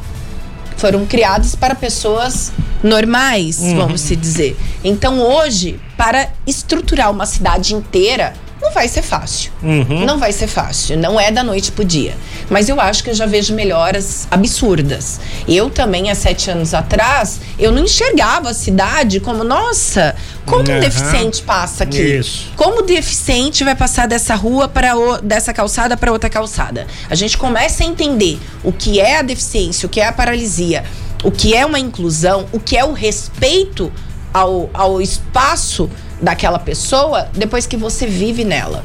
Foram 0.77 1.05
criadas 1.05 1.57
para 1.57 1.74
pessoas 1.74 2.53
normais, 2.83 3.59
vamos 3.77 4.01
se 4.01 4.14
dizer. 4.14 4.57
Então 4.85 5.20
hoje, 5.20 5.81
para 5.96 6.31
estruturar 6.46 7.11
uma 7.11 7.27
cidade 7.27 7.74
inteira, 7.74 8.33
não 8.68 8.74
vai 8.74 8.87
ser 8.87 9.02
fácil. 9.02 9.50
Não 9.62 10.18
vai 10.18 10.31
ser 10.31 10.46
fácil. 10.46 10.98
Não 10.98 11.18
é 11.18 11.31
da 11.31 11.42
noite 11.42 11.72
pro 11.72 11.85
dia. 11.85 12.14
Mas 12.50 12.68
eu 12.68 12.78
acho 12.81 13.02
que 13.02 13.11
eu 13.11 13.14
já 13.14 13.24
vejo 13.24 13.54
melhoras 13.54 14.28
absurdas. 14.31 15.18
Eu 15.48 15.70
também, 15.70 16.11
há 16.11 16.14
sete 16.14 16.50
anos 16.50 16.74
atrás, 16.74 17.40
eu 17.59 17.72
não 17.72 17.85
enxergava 17.85 18.50
a 18.50 18.54
cidade 18.54 19.20
como, 19.20 19.42
nossa, 19.42 20.14
como 20.44 20.68
um 20.68 20.72
Aham. 20.72 20.81
deficiente 20.81 21.42
passa 21.42 21.85
aqui? 21.85 22.18
Isso. 22.18 22.52
Como 22.57 22.81
o 22.81 22.83
deficiente 22.83 23.64
vai 23.64 23.74
passar 23.74 24.07
dessa 24.07 24.35
rua 24.35 24.68
para 24.68 24.92
dessa 25.22 25.52
calçada 25.52 25.96
para 25.96 26.12
outra 26.12 26.28
calçada? 26.28 26.87
A 27.09 27.14
gente 27.14 27.38
começa 27.38 27.83
a 27.83 27.87
entender 27.87 28.38
o 28.62 28.70
que 28.70 29.00
é 29.00 29.18
a 29.18 29.22
deficiência, 29.22 29.87
o 29.87 29.88
que 29.88 30.00
é 30.00 30.07
a 30.07 30.12
paralisia, 30.12 30.85
o 31.24 31.31
que 31.31 31.54
é 31.54 31.64
uma 31.64 31.78
inclusão, 31.78 32.46
o 32.52 32.61
que 32.61 32.76
é 32.76 32.85
o 32.85 32.92
respeito 32.92 33.90
ao, 34.33 34.68
ao 34.74 35.00
espaço 35.00 35.90
daquela 36.20 36.59
pessoa 36.59 37.28
depois 37.35 37.66
que 37.66 37.76
você 37.76 38.07
vive 38.07 38.44
nela. 38.44 38.85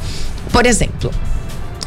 Por 0.51 0.65
exemplo, 0.65 1.11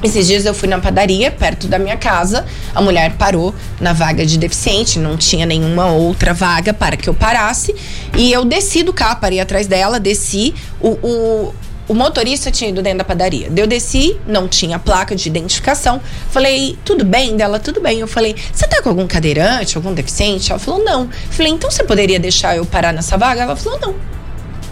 esses 0.02 0.26
dias 0.26 0.44
eu 0.44 0.52
fui 0.52 0.68
na 0.68 0.78
padaria, 0.78 1.30
perto 1.30 1.66
da 1.66 1.78
minha 1.78 1.96
casa. 1.96 2.44
A 2.74 2.82
mulher 2.82 3.14
parou 3.16 3.54
na 3.80 3.92
vaga 3.92 4.26
de 4.26 4.36
deficiente, 4.38 4.98
não 4.98 5.16
tinha 5.16 5.46
nenhuma 5.46 5.86
outra 5.86 6.34
vaga 6.34 6.74
para 6.74 6.96
que 6.96 7.08
eu 7.08 7.14
parasse. 7.14 7.74
E 8.16 8.30
eu 8.30 8.44
desci 8.44 8.82
do 8.82 8.92
carro, 8.92 9.20
parei 9.20 9.40
atrás 9.40 9.66
dela, 9.66 9.98
desci. 9.98 10.54
O, 10.80 10.90
o, 10.90 11.54
o 11.88 11.94
motorista 11.94 12.50
tinha 12.50 12.68
ido 12.68 12.82
dentro 12.82 12.98
da 12.98 13.04
padaria. 13.04 13.50
Eu 13.56 13.66
desci, 13.66 14.20
não 14.26 14.46
tinha 14.46 14.78
placa 14.78 15.16
de 15.16 15.28
identificação. 15.28 16.00
Falei, 16.30 16.78
tudo 16.84 17.04
bem? 17.04 17.34
Dela, 17.36 17.58
tudo 17.58 17.80
bem. 17.80 18.00
Eu 18.00 18.08
falei, 18.08 18.36
você 18.52 18.66
tá 18.66 18.82
com 18.82 18.90
algum 18.90 19.06
cadeirante, 19.06 19.76
algum 19.78 19.94
deficiente? 19.94 20.50
Ela 20.50 20.58
falou, 20.58 20.84
não. 20.84 21.08
Falei, 21.30 21.52
então 21.52 21.70
você 21.70 21.82
poderia 21.84 22.20
deixar 22.20 22.54
eu 22.54 22.66
parar 22.66 22.92
nessa 22.92 23.16
vaga? 23.16 23.42
Ela 23.42 23.56
falou, 23.56 23.80
não. 23.80 23.94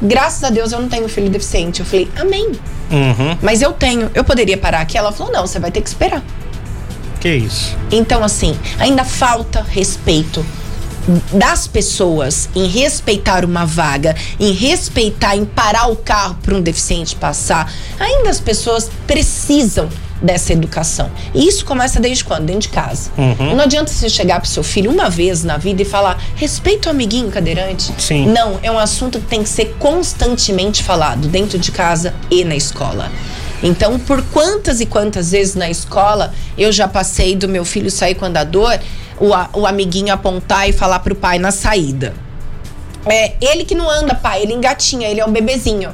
Graças 0.00 0.42
a 0.44 0.50
Deus 0.50 0.72
eu 0.72 0.80
não 0.80 0.88
tenho 0.88 1.08
filho 1.08 1.30
deficiente. 1.30 1.80
Eu 1.80 1.86
falei, 1.86 2.08
amém. 2.16 2.52
Uhum. 2.90 3.38
Mas 3.42 3.62
eu 3.62 3.72
tenho, 3.72 4.10
eu 4.14 4.24
poderia 4.24 4.56
parar 4.56 4.80
aqui? 4.80 4.96
Ela 4.96 5.12
falou: 5.12 5.32
não, 5.32 5.46
você 5.46 5.58
vai 5.58 5.70
ter 5.70 5.80
que 5.80 5.88
esperar. 5.88 6.22
Que 7.20 7.34
isso. 7.34 7.76
Então, 7.90 8.22
assim, 8.22 8.56
ainda 8.78 9.04
falta 9.04 9.62
respeito 9.62 10.44
das 11.32 11.66
pessoas 11.66 12.48
em 12.54 12.66
respeitar 12.66 13.44
uma 13.44 13.66
vaga, 13.66 14.16
em 14.38 14.52
respeitar, 14.52 15.36
em 15.36 15.44
parar 15.44 15.90
o 15.90 15.96
carro 15.96 16.36
para 16.42 16.54
um 16.54 16.60
deficiente 16.60 17.16
passar. 17.16 17.72
Ainda 17.98 18.30
as 18.30 18.40
pessoas 18.40 18.90
precisam 19.06 19.88
dessa 20.22 20.52
educação. 20.52 21.10
E 21.34 21.46
isso 21.46 21.64
começa 21.64 22.00
desde 22.00 22.24
quando? 22.24 22.46
Dentro 22.46 22.62
de 22.62 22.68
casa. 22.68 23.10
Não 23.54 23.60
adianta 23.60 23.92
você 23.92 24.08
chegar 24.08 24.40
pro 24.40 24.48
seu 24.48 24.62
filho 24.62 24.90
uma 24.90 25.10
vez 25.10 25.44
na 25.44 25.56
vida 25.56 25.82
e 25.82 25.84
falar: 25.84 26.22
respeita 26.36 26.88
o 26.88 26.90
amiguinho 26.92 27.30
cadeirante. 27.30 27.92
Sim. 27.98 28.26
Não, 28.26 28.58
é 28.62 28.70
um 28.70 28.78
assunto 28.78 29.18
que 29.20 29.26
tem 29.26 29.42
que 29.42 29.48
ser 29.48 29.76
constantemente 29.78 30.82
falado 30.82 31.28
dentro 31.28 31.58
de 31.58 31.70
casa 31.70 32.14
e 32.30 32.44
na 32.44 32.56
escola. 32.56 33.10
Então, 33.62 33.98
por 33.98 34.22
quantas 34.24 34.80
e 34.80 34.86
quantas 34.86 35.30
vezes 35.30 35.54
na 35.54 35.70
escola 35.70 36.34
eu 36.56 36.70
já 36.70 36.86
passei 36.86 37.34
do 37.34 37.48
meu 37.48 37.64
filho 37.64 37.90
sair 37.90 38.14
com 38.14 38.26
andador, 38.26 38.78
o, 39.18 39.30
o 39.58 39.66
amiguinho 39.66 40.12
apontar 40.12 40.68
e 40.68 40.72
falar 40.72 40.98
pro 40.98 41.14
pai 41.14 41.38
na 41.38 41.50
saída. 41.50 42.14
É, 43.06 43.34
ele 43.40 43.64
que 43.64 43.74
não 43.74 43.88
anda, 43.88 44.14
pai, 44.14 44.42
ele 44.42 44.52
engatinha, 44.52 45.08
ele 45.08 45.20
é 45.20 45.26
um 45.26 45.32
bebezinho. 45.32 45.90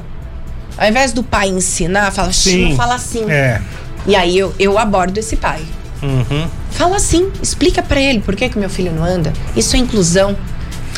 Ao 0.77 0.87
invés 0.87 1.11
do 1.11 1.23
pai 1.23 1.49
ensinar, 1.49 2.11
fala, 2.11 2.31
Sim. 2.31 2.69
não 2.69 2.75
fala 2.75 2.95
assim. 2.95 3.29
É. 3.29 3.61
E 4.07 4.15
aí 4.15 4.37
eu, 4.37 4.53
eu 4.59 4.77
abordo 4.77 5.17
esse 5.17 5.35
pai. 5.35 5.61
Uhum. 6.01 6.47
Fala 6.71 6.95
assim, 6.95 7.31
explica 7.41 7.83
pra 7.83 7.99
ele 8.01 8.19
por 8.21 8.35
que, 8.35 8.49
que 8.49 8.57
meu 8.57 8.69
filho 8.69 8.91
não 8.91 9.03
anda. 9.03 9.31
Isso 9.55 9.75
é 9.75 9.79
inclusão. 9.79 10.35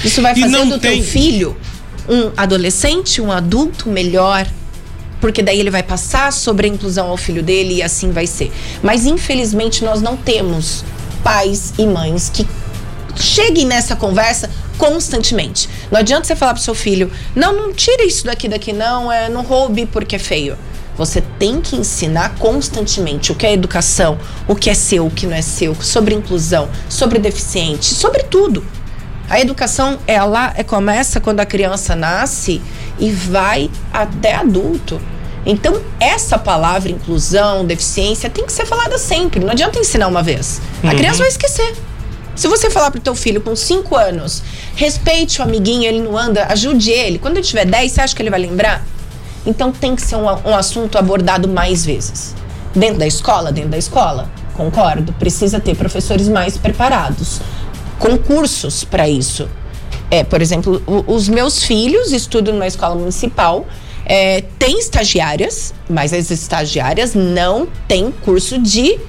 Isso 0.04 0.22
vai 0.22 0.36
fazer 0.36 0.66
do 0.66 0.80
tem- 0.80 0.98
teu 1.02 1.04
filho 1.04 1.58
um 2.08 2.32
adolescente, 2.38 3.22
um 3.22 3.32
adulto 3.32 3.89
melhor. 3.89 4.48
Porque 5.20 5.42
daí 5.42 5.60
ele 5.60 5.70
vai 5.70 5.84
passar 5.84 6.34
sobre 6.34 6.68
a 6.68 6.70
inclusão 6.70 7.08
ao 7.08 7.16
filho 7.18 7.42
dele 7.42 7.76
e 7.76 7.84
assim 7.84 8.12
vai 8.12 8.28
ser. 8.28 8.52
Mas 8.82 9.06
infelizmente 9.06 9.84
nós 9.84 10.02
não 10.02 10.18
temos 10.18 10.84
pais 11.24 11.74
e 11.78 11.86
mães 11.86 12.30
que 12.30 12.46
cheguem 13.16 13.66
nessa 13.66 13.96
conversa 13.96 14.50
constantemente. 14.78 15.70
Não 15.89 16.00
adianta 16.00 16.26
você 16.28 16.36
falar 16.36 16.54
pro 16.56 16.62
seu 16.63 16.76
filho: 16.76 17.10
não, 17.34 17.54
não 17.56 17.74
tira 17.74 18.04
isso 18.04 18.26
daqui 18.26 18.50
daqui, 18.50 18.74
não, 18.74 19.10
é, 19.12 19.30
não 19.30 19.44
roube 19.44 19.86
porque 19.86 20.16
é 20.18 20.20
feio. 20.20 20.58
Você 20.97 21.21
tem 21.39 21.60
que 21.60 21.75
ensinar 21.75 22.36
constantemente 22.36 23.32
o 23.32 23.36
que 23.36 23.45
é 23.45 23.53
educação, 23.53 24.17
o 24.47 24.56
que 24.56 24.69
é 24.69 24.73
seu, 24.73 25.08
o 25.08 25.12
que 25.12 25.25
não 25.25 25.36
é 25.36 25.41
seu, 25.41 25.75
sobre 25.75 26.13
inclusão, 26.13 26.69
sobre 26.88 27.19
deficiente, 27.19 27.86
sobre 27.86 28.23
tudo. 28.23 28.63
A 29.29 29.39
educação, 29.39 29.99
ela 30.06 30.53
é, 30.56 30.63
começa 30.63 31.19
quando 31.19 31.39
a 31.39 31.45
criança 31.45 31.95
nasce 31.95 32.62
e 32.99 33.12
vai 33.12 33.71
até 33.91 34.36
adulto. 34.36 35.01
Então, 35.45 35.82
essa 35.99 36.38
palavra 36.38 36.91
inclusão, 36.91 37.65
deficiência, 37.65 38.29
tem 38.29 38.45
que 38.45 38.51
ser 38.51 38.65
falada 38.65 38.97
sempre. 38.97 39.39
Não 39.39 39.49
adianta 39.49 39.79
ensinar 39.79 40.08
uma 40.08 40.21
vez. 40.21 40.62
A 40.84 40.93
criança 40.95 41.19
vai 41.19 41.27
esquecer. 41.27 41.75
Se 42.36 42.47
você 42.47 42.69
falar 42.69 42.91
pro 42.91 42.99
teu 42.99 43.13
filho 43.13 43.41
com 43.41 43.56
5 43.56 43.95
anos, 43.95 44.41
respeite 44.75 45.39
o 45.39 45.43
amiguinho, 45.43 45.86
ele 45.86 46.01
não 46.01 46.17
anda, 46.17 46.45
ajude 46.47 46.89
ele. 46.91 47.19
Quando 47.19 47.38
ele 47.38 47.45
tiver 47.45 47.65
10, 47.65 47.91
você 47.91 48.01
acha 48.01 48.15
que 48.15 48.21
ele 48.21 48.29
vai 48.29 48.39
lembrar? 48.39 48.84
Então 49.45 49.71
tem 49.71 49.95
que 49.95 50.01
ser 50.01 50.15
um, 50.15 50.25
um 50.25 50.56
assunto 50.56 50.97
abordado 50.97 51.47
mais 51.47 51.86
vezes. 51.86 52.36
Dentro 52.75 52.99
da 52.99 53.08
escola, 53.08 53.51
dentro 53.51 53.71
da 53.71 53.77
escola, 53.77 54.29
concordo. 54.56 55.13
Precisa 55.13 55.60
ter 55.60 55.75
professores 55.75 56.27
mais 56.27 56.58
preparados. 56.58 57.39
Concursos 57.99 58.84
para 58.84 59.08
isso. 59.08 59.47
É, 60.10 60.23
por 60.23 60.41
exemplo, 60.41 60.82
os 61.08 61.27
meus 61.27 61.63
filhos 61.63 62.12
estudam 62.12 62.53
numa 62.53 62.67
escola 62.67 62.95
municipal. 62.95 63.65
É, 64.06 64.41
tem 64.60 64.79
estagiárias, 64.79 65.73
mas 65.89 66.13
as 66.13 66.29
estagiárias 66.29 67.13
não 67.13 67.67
têm 67.88 68.12
curso 68.12 68.60
de 68.60 68.99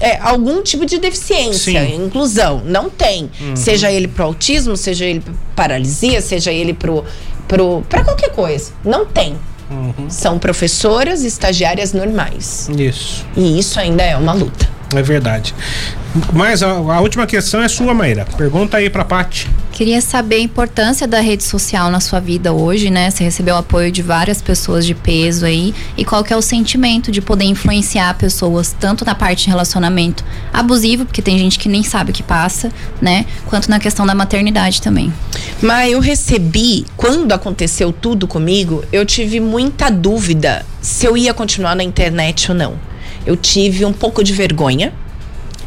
é, 0.00 0.18
algum 0.22 0.62
tipo 0.62 0.86
de 0.86 0.98
deficiência, 0.98 1.84
Sim. 1.86 2.06
inclusão. 2.06 2.62
Não 2.64 2.88
tem. 2.88 3.30
Seja 3.54 3.92
ele 3.92 4.08
pro 4.08 4.24
autismo, 4.24 4.76
seja 4.76 5.04
ele 5.04 5.20
pra 5.20 5.34
paralisia, 5.54 6.20
seja 6.20 6.50
ele 6.50 6.72
pro, 6.72 7.04
pro, 7.48 7.82
pra 7.88 8.04
qualquer 8.04 8.30
coisa. 8.30 8.72
Não 8.84 9.04
tem. 9.04 9.36
São 10.08 10.38
professoras 10.38 11.22
estagiárias 11.22 11.92
normais. 11.92 12.70
Isso. 12.78 13.26
E 13.36 13.58
isso 13.58 13.78
ainda 13.78 14.02
é 14.02 14.16
uma 14.16 14.32
luta. 14.32 14.68
É 14.94 15.02
verdade. 15.02 15.54
Mas 16.32 16.62
a, 16.62 16.70
a 16.70 17.00
última 17.00 17.26
questão 17.26 17.62
é 17.62 17.68
sua, 17.68 17.92
Maíra. 17.92 18.26
Pergunta 18.36 18.78
aí 18.78 18.88
pra 18.88 19.04
Paty. 19.04 19.50
Queria 19.78 20.00
saber 20.00 20.34
a 20.34 20.40
importância 20.40 21.06
da 21.06 21.20
rede 21.20 21.44
social 21.44 21.88
na 21.88 22.00
sua 22.00 22.18
vida 22.18 22.52
hoje, 22.52 22.90
né? 22.90 23.12
Você 23.12 23.22
recebeu 23.22 23.54
apoio 23.54 23.92
de 23.92 24.02
várias 24.02 24.42
pessoas 24.42 24.84
de 24.84 24.92
peso 24.92 25.46
aí. 25.46 25.72
E 25.96 26.04
qual 26.04 26.24
que 26.24 26.32
é 26.32 26.36
o 26.36 26.42
sentimento 26.42 27.12
de 27.12 27.20
poder 27.20 27.44
influenciar 27.44 28.12
pessoas, 28.18 28.74
tanto 28.76 29.04
na 29.04 29.14
parte 29.14 29.44
de 29.44 29.50
relacionamento 29.50 30.24
abusivo, 30.52 31.04
porque 31.04 31.22
tem 31.22 31.38
gente 31.38 31.60
que 31.60 31.68
nem 31.68 31.84
sabe 31.84 32.10
o 32.10 32.12
que 32.12 32.24
passa, 32.24 32.72
né? 33.00 33.24
Quanto 33.46 33.70
na 33.70 33.78
questão 33.78 34.04
da 34.04 34.16
maternidade 34.16 34.82
também. 34.82 35.14
Mas 35.62 35.92
eu 35.92 36.00
recebi, 36.00 36.84
quando 36.96 37.30
aconteceu 37.30 37.92
tudo 37.92 38.26
comigo, 38.26 38.84
eu 38.90 39.06
tive 39.06 39.38
muita 39.38 39.90
dúvida 39.90 40.66
se 40.82 41.06
eu 41.06 41.16
ia 41.16 41.32
continuar 41.32 41.76
na 41.76 41.84
internet 41.84 42.50
ou 42.50 42.56
não. 42.56 42.74
Eu 43.24 43.36
tive 43.36 43.84
um 43.84 43.92
pouco 43.92 44.24
de 44.24 44.32
vergonha, 44.32 44.92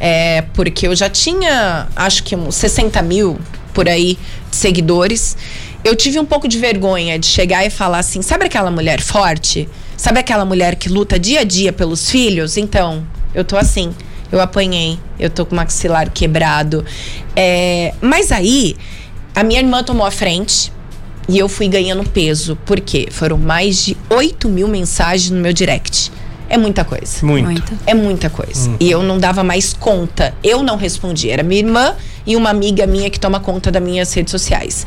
é, 0.02 0.42
porque 0.54 0.86
eu 0.86 0.94
já 0.98 1.10
tinha, 1.10 1.88
acho 1.96 2.24
que 2.24 2.36
uns 2.36 2.56
60 2.56 3.02
mil 3.04 3.40
por 3.74 3.90
aí 3.90 4.18
de 4.50 4.56
seguidores. 4.56 5.36
Eu 5.84 5.96
tive 5.96 6.20
um 6.20 6.26
pouco 6.26 6.48
de 6.48 6.60
vergonha 6.60 7.18
de 7.18 7.26
chegar 7.26 7.66
e 7.66 7.70
falar 7.70 8.00
assim: 8.00 8.22
sabe 8.22 8.46
aquela 8.46 8.70
mulher 8.70 9.02
forte? 9.02 9.68
Sabe 9.98 10.20
aquela 10.20 10.46
mulher 10.46 10.76
que 10.76 10.90
luta 10.90 11.20
dia 11.20 11.42
a 11.42 11.44
dia 11.44 11.72
pelos 11.72 12.10
filhos? 12.10 12.58
Então, 12.58 13.06
eu 13.34 13.44
tô 13.44 13.58
assim. 13.58 13.94
Eu 14.32 14.40
apanhei, 14.40 14.98
eu 15.20 15.30
tô 15.30 15.46
com 15.46 15.54
o 15.54 15.56
maxilar 15.56 16.10
quebrado. 16.10 16.86
É, 17.36 17.94
mas 18.02 18.32
aí, 18.32 18.78
a 19.36 19.44
minha 19.44 19.60
irmã 19.60 19.84
tomou 19.84 20.06
a 20.06 20.12
frente 20.12 20.72
e 21.28 21.38
eu 21.38 21.50
fui 21.50 21.68
ganhando 21.68 22.08
peso. 22.10 22.56
Por 22.66 22.80
quê? 22.80 23.08
Foram 23.12 23.38
mais 23.38 23.86
de 23.86 23.98
8 24.10 24.48
mil 24.48 24.68
mensagens 24.68 25.30
no 25.32 25.42
meu 25.42 25.52
direct. 25.52 26.12
É 26.52 26.58
muita 26.58 26.84
coisa. 26.84 27.26
Muito. 27.26 27.46
Muito. 27.46 27.74
É 27.88 27.94
muita 27.94 28.30
coisa. 28.30 28.76
E 28.78 28.92
eu 28.92 29.02
não 29.02 29.18
dava 29.18 29.42
mais 29.42 29.72
conta. 29.72 30.34
Eu 30.44 30.62
não 30.62 30.76
respondia. 30.76 31.32
Era 31.32 31.44
minha 31.44 31.62
irmã 31.62 31.96
e 32.26 32.36
uma 32.36 32.50
amiga 32.50 32.86
minha 32.86 33.10
que 33.10 33.18
toma 33.18 33.40
conta 33.40 33.72
das 33.72 33.82
minhas 33.82 34.14
redes 34.14 34.32
sociais. 34.32 34.86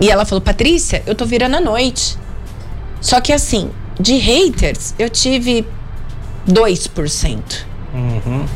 E 0.00 0.10
ela 0.10 0.24
falou: 0.24 0.40
Patrícia, 0.42 1.04
eu 1.06 1.14
tô 1.14 1.24
virando 1.24 1.56
à 1.56 1.60
noite. 1.60 2.18
Só 3.00 3.20
que 3.20 3.32
assim, 3.32 3.70
de 4.00 4.16
haters, 4.16 4.94
eu 4.98 5.08
tive 5.08 5.64
2% 6.48 7.38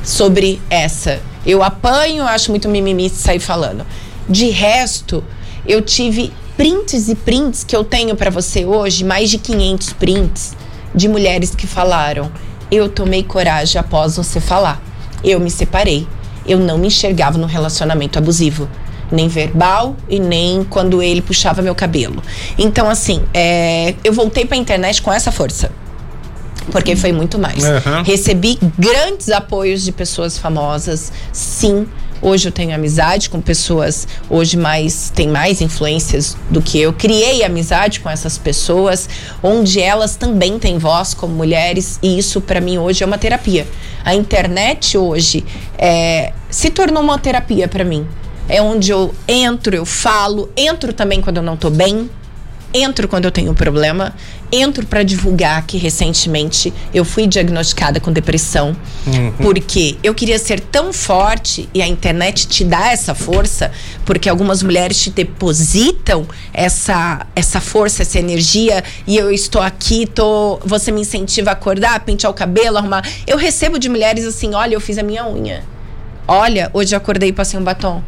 sobre 0.02 0.60
essa. 0.68 1.20
Eu 1.46 1.62
apanho, 1.62 2.24
acho 2.24 2.50
muito 2.50 2.68
mimimi 2.68 3.08
sair 3.08 3.38
falando. 3.38 3.86
De 4.28 4.50
resto, 4.50 5.22
eu 5.64 5.80
tive 5.80 6.32
prints 6.56 7.08
e 7.08 7.14
prints 7.14 7.62
que 7.62 7.76
eu 7.76 7.84
tenho 7.84 8.16
pra 8.16 8.28
você 8.28 8.64
hoje, 8.64 9.04
mais 9.04 9.30
de 9.30 9.38
500 9.38 9.92
prints 9.92 10.56
de 10.94 11.08
mulheres 11.08 11.54
que 11.54 11.66
falaram: 11.66 12.30
"Eu 12.70 12.88
tomei 12.88 13.22
coragem 13.22 13.80
após 13.80 14.16
você 14.16 14.40
falar. 14.40 14.80
Eu 15.22 15.40
me 15.40 15.50
separei. 15.50 16.06
Eu 16.46 16.58
não 16.58 16.78
me 16.78 16.86
enxergava 16.86 17.38
no 17.38 17.46
relacionamento 17.46 18.18
abusivo. 18.18 18.68
nem 19.12 19.26
verbal 19.26 19.96
e 20.08 20.20
nem 20.20 20.62
quando 20.62 21.02
ele 21.02 21.20
puxava 21.20 21.60
meu 21.60 21.74
cabelo. 21.74 22.22
Então, 22.56 22.88
assim, 22.88 23.22
é, 23.34 23.94
eu 24.04 24.12
voltei 24.12 24.44
pra 24.44 24.56
internet 24.56 25.02
com 25.02 25.12
essa 25.12 25.32
força. 25.32 25.72
Porque 26.70 26.96
foi 26.96 27.12
muito 27.12 27.38
mais. 27.38 27.64
Uhum. 27.64 28.02
Recebi 28.04 28.58
grandes 28.78 29.28
apoios 29.30 29.82
de 29.82 29.92
pessoas 29.92 30.38
famosas, 30.38 31.12
sim. 31.32 31.86
Hoje 32.22 32.48
eu 32.48 32.52
tenho 32.52 32.74
amizade 32.74 33.30
com 33.30 33.40
pessoas, 33.40 34.06
hoje 34.28 34.54
mais 34.54 35.10
tem 35.14 35.26
mais 35.28 35.62
influências 35.62 36.36
do 36.50 36.60
que 36.60 36.78
eu. 36.78 36.92
Criei 36.92 37.42
amizade 37.42 38.00
com 38.00 38.10
essas 38.10 38.36
pessoas, 38.36 39.08
onde 39.42 39.80
elas 39.80 40.16
também 40.16 40.58
têm 40.58 40.76
voz 40.76 41.14
como 41.14 41.34
mulheres, 41.34 41.98
e 42.02 42.18
isso 42.18 42.42
para 42.42 42.60
mim 42.60 42.76
hoje 42.76 43.02
é 43.02 43.06
uma 43.06 43.16
terapia. 43.16 43.66
A 44.04 44.14
internet 44.14 44.98
hoje 44.98 45.46
é, 45.78 46.34
se 46.50 46.68
tornou 46.68 47.02
uma 47.02 47.18
terapia 47.18 47.66
para 47.66 47.84
mim. 47.84 48.06
É 48.46 48.60
onde 48.60 48.90
eu 48.90 49.14
entro, 49.26 49.74
eu 49.74 49.86
falo, 49.86 50.50
entro 50.54 50.92
também 50.92 51.22
quando 51.22 51.38
eu 51.38 51.42
não 51.42 51.56
tô 51.56 51.70
bem, 51.70 52.10
entro 52.72 53.08
quando 53.08 53.24
eu 53.24 53.30
tenho 53.30 53.50
um 53.50 53.54
problema, 53.54 54.14
entro 54.52 54.86
para 54.86 55.02
divulgar 55.02 55.64
que 55.66 55.76
recentemente 55.76 56.72
eu 56.92 57.04
fui 57.04 57.26
diagnosticada 57.26 58.00
com 58.00 58.12
depressão, 58.12 58.76
Uhum. 59.06 59.32
porque 59.38 59.96
eu 60.02 60.14
queria 60.14 60.38
ser 60.38 60.60
tão 60.60 60.92
forte 60.92 61.68
e 61.72 61.80
a 61.82 61.86
internet 61.86 62.46
te 62.48 62.64
dá 62.64 62.90
essa 62.92 63.14
força, 63.14 63.70
porque 64.04 64.28
algumas 64.28 64.62
mulheres 64.62 64.98
te 65.00 65.10
depositam 65.10 66.26
essa 66.52 67.26
essa 67.34 67.60
força, 67.60 68.02
essa 68.02 68.18
energia 68.18 68.82
e 69.06 69.16
eu 69.16 69.30
estou 69.30 69.62
aqui, 69.62 70.06
tô, 70.06 70.58
você 70.64 70.90
me 70.92 71.00
incentiva 71.00 71.50
a 71.50 71.52
acordar, 71.52 72.00
pentear 72.00 72.30
o 72.30 72.34
cabelo, 72.34 72.76
arrumar. 72.78 73.06
Eu 73.26 73.36
recebo 73.36 73.78
de 73.78 73.88
mulheres 73.88 74.24
assim, 74.24 74.54
olha, 74.54 74.74
eu 74.74 74.80
fiz 74.80 74.98
a 74.98 75.02
minha 75.02 75.26
unha. 75.26 75.62
Olha, 76.26 76.70
hoje 76.72 76.94
eu 76.94 76.98
acordei 76.98 77.30
e 77.30 77.32
passei 77.32 77.58
um 77.58 77.64
batom. 77.64 78.02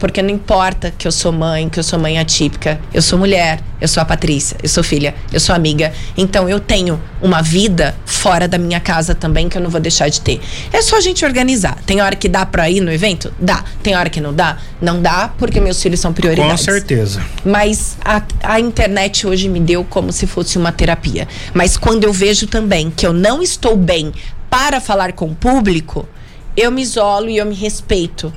Porque 0.00 0.22
não 0.22 0.30
importa 0.30 0.92
que 0.96 1.06
eu 1.06 1.12
sou 1.12 1.30
mãe, 1.30 1.68
que 1.68 1.78
eu 1.78 1.84
sou 1.84 1.98
mãe 1.98 2.18
atípica, 2.18 2.80
eu 2.92 3.02
sou 3.02 3.18
mulher, 3.18 3.60
eu 3.78 3.86
sou 3.86 4.00
a 4.02 4.04
Patrícia, 4.06 4.56
eu 4.62 4.68
sou 4.68 4.82
filha, 4.82 5.14
eu 5.30 5.38
sou 5.38 5.54
amiga. 5.54 5.92
Então 6.16 6.48
eu 6.48 6.58
tenho 6.58 6.98
uma 7.20 7.42
vida 7.42 7.94
fora 8.06 8.48
da 8.48 8.56
minha 8.56 8.80
casa 8.80 9.14
também 9.14 9.48
que 9.48 9.58
eu 9.58 9.62
não 9.62 9.68
vou 9.70 9.80
deixar 9.80 10.08
de 10.08 10.20
ter. 10.22 10.40
É 10.72 10.80
só 10.80 10.96
a 10.96 11.00
gente 11.00 11.22
organizar. 11.24 11.76
Tem 11.84 12.00
hora 12.00 12.16
que 12.16 12.28
dá 12.28 12.46
pra 12.46 12.70
ir 12.70 12.80
no 12.80 12.90
evento? 12.90 13.32
Dá. 13.38 13.62
Tem 13.82 13.94
hora 13.94 14.08
que 14.08 14.20
não 14.22 14.32
dá? 14.32 14.56
Não 14.80 15.02
dá, 15.02 15.32
porque 15.38 15.60
meus 15.60 15.80
filhos 15.82 16.00
são 16.00 16.12
Com 16.12 16.20
prioridades. 16.22 16.64
certeza. 16.64 17.22
Mas 17.44 17.98
a, 18.02 18.22
a 18.42 18.58
internet 18.58 19.26
hoje 19.26 19.50
me 19.50 19.60
deu 19.60 19.84
como 19.84 20.10
se 20.12 20.26
fosse 20.26 20.56
uma 20.56 20.72
terapia. 20.72 21.28
Mas 21.52 21.76
quando 21.76 22.04
eu 22.04 22.12
vejo 22.12 22.46
também 22.46 22.90
que 22.90 23.06
eu 23.06 23.12
não 23.12 23.42
estou 23.42 23.76
bem 23.76 24.12
para 24.48 24.80
falar 24.80 25.12
com 25.12 25.26
o 25.26 25.34
público, 25.34 26.08
eu 26.56 26.70
me 26.70 26.80
isolo 26.82 27.28
e 27.28 27.36
eu 27.36 27.44
me 27.44 27.54
respeito. 27.54 28.32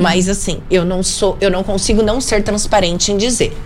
Mas 0.00 0.28
assim, 0.28 0.62
eu 0.70 0.84
não 0.84 1.02
sou, 1.02 1.36
eu 1.40 1.50
não 1.50 1.62
consigo 1.62 2.02
não 2.02 2.20
ser 2.20 2.42
transparente 2.42 3.12
em 3.12 3.16
dizer. 3.16 3.56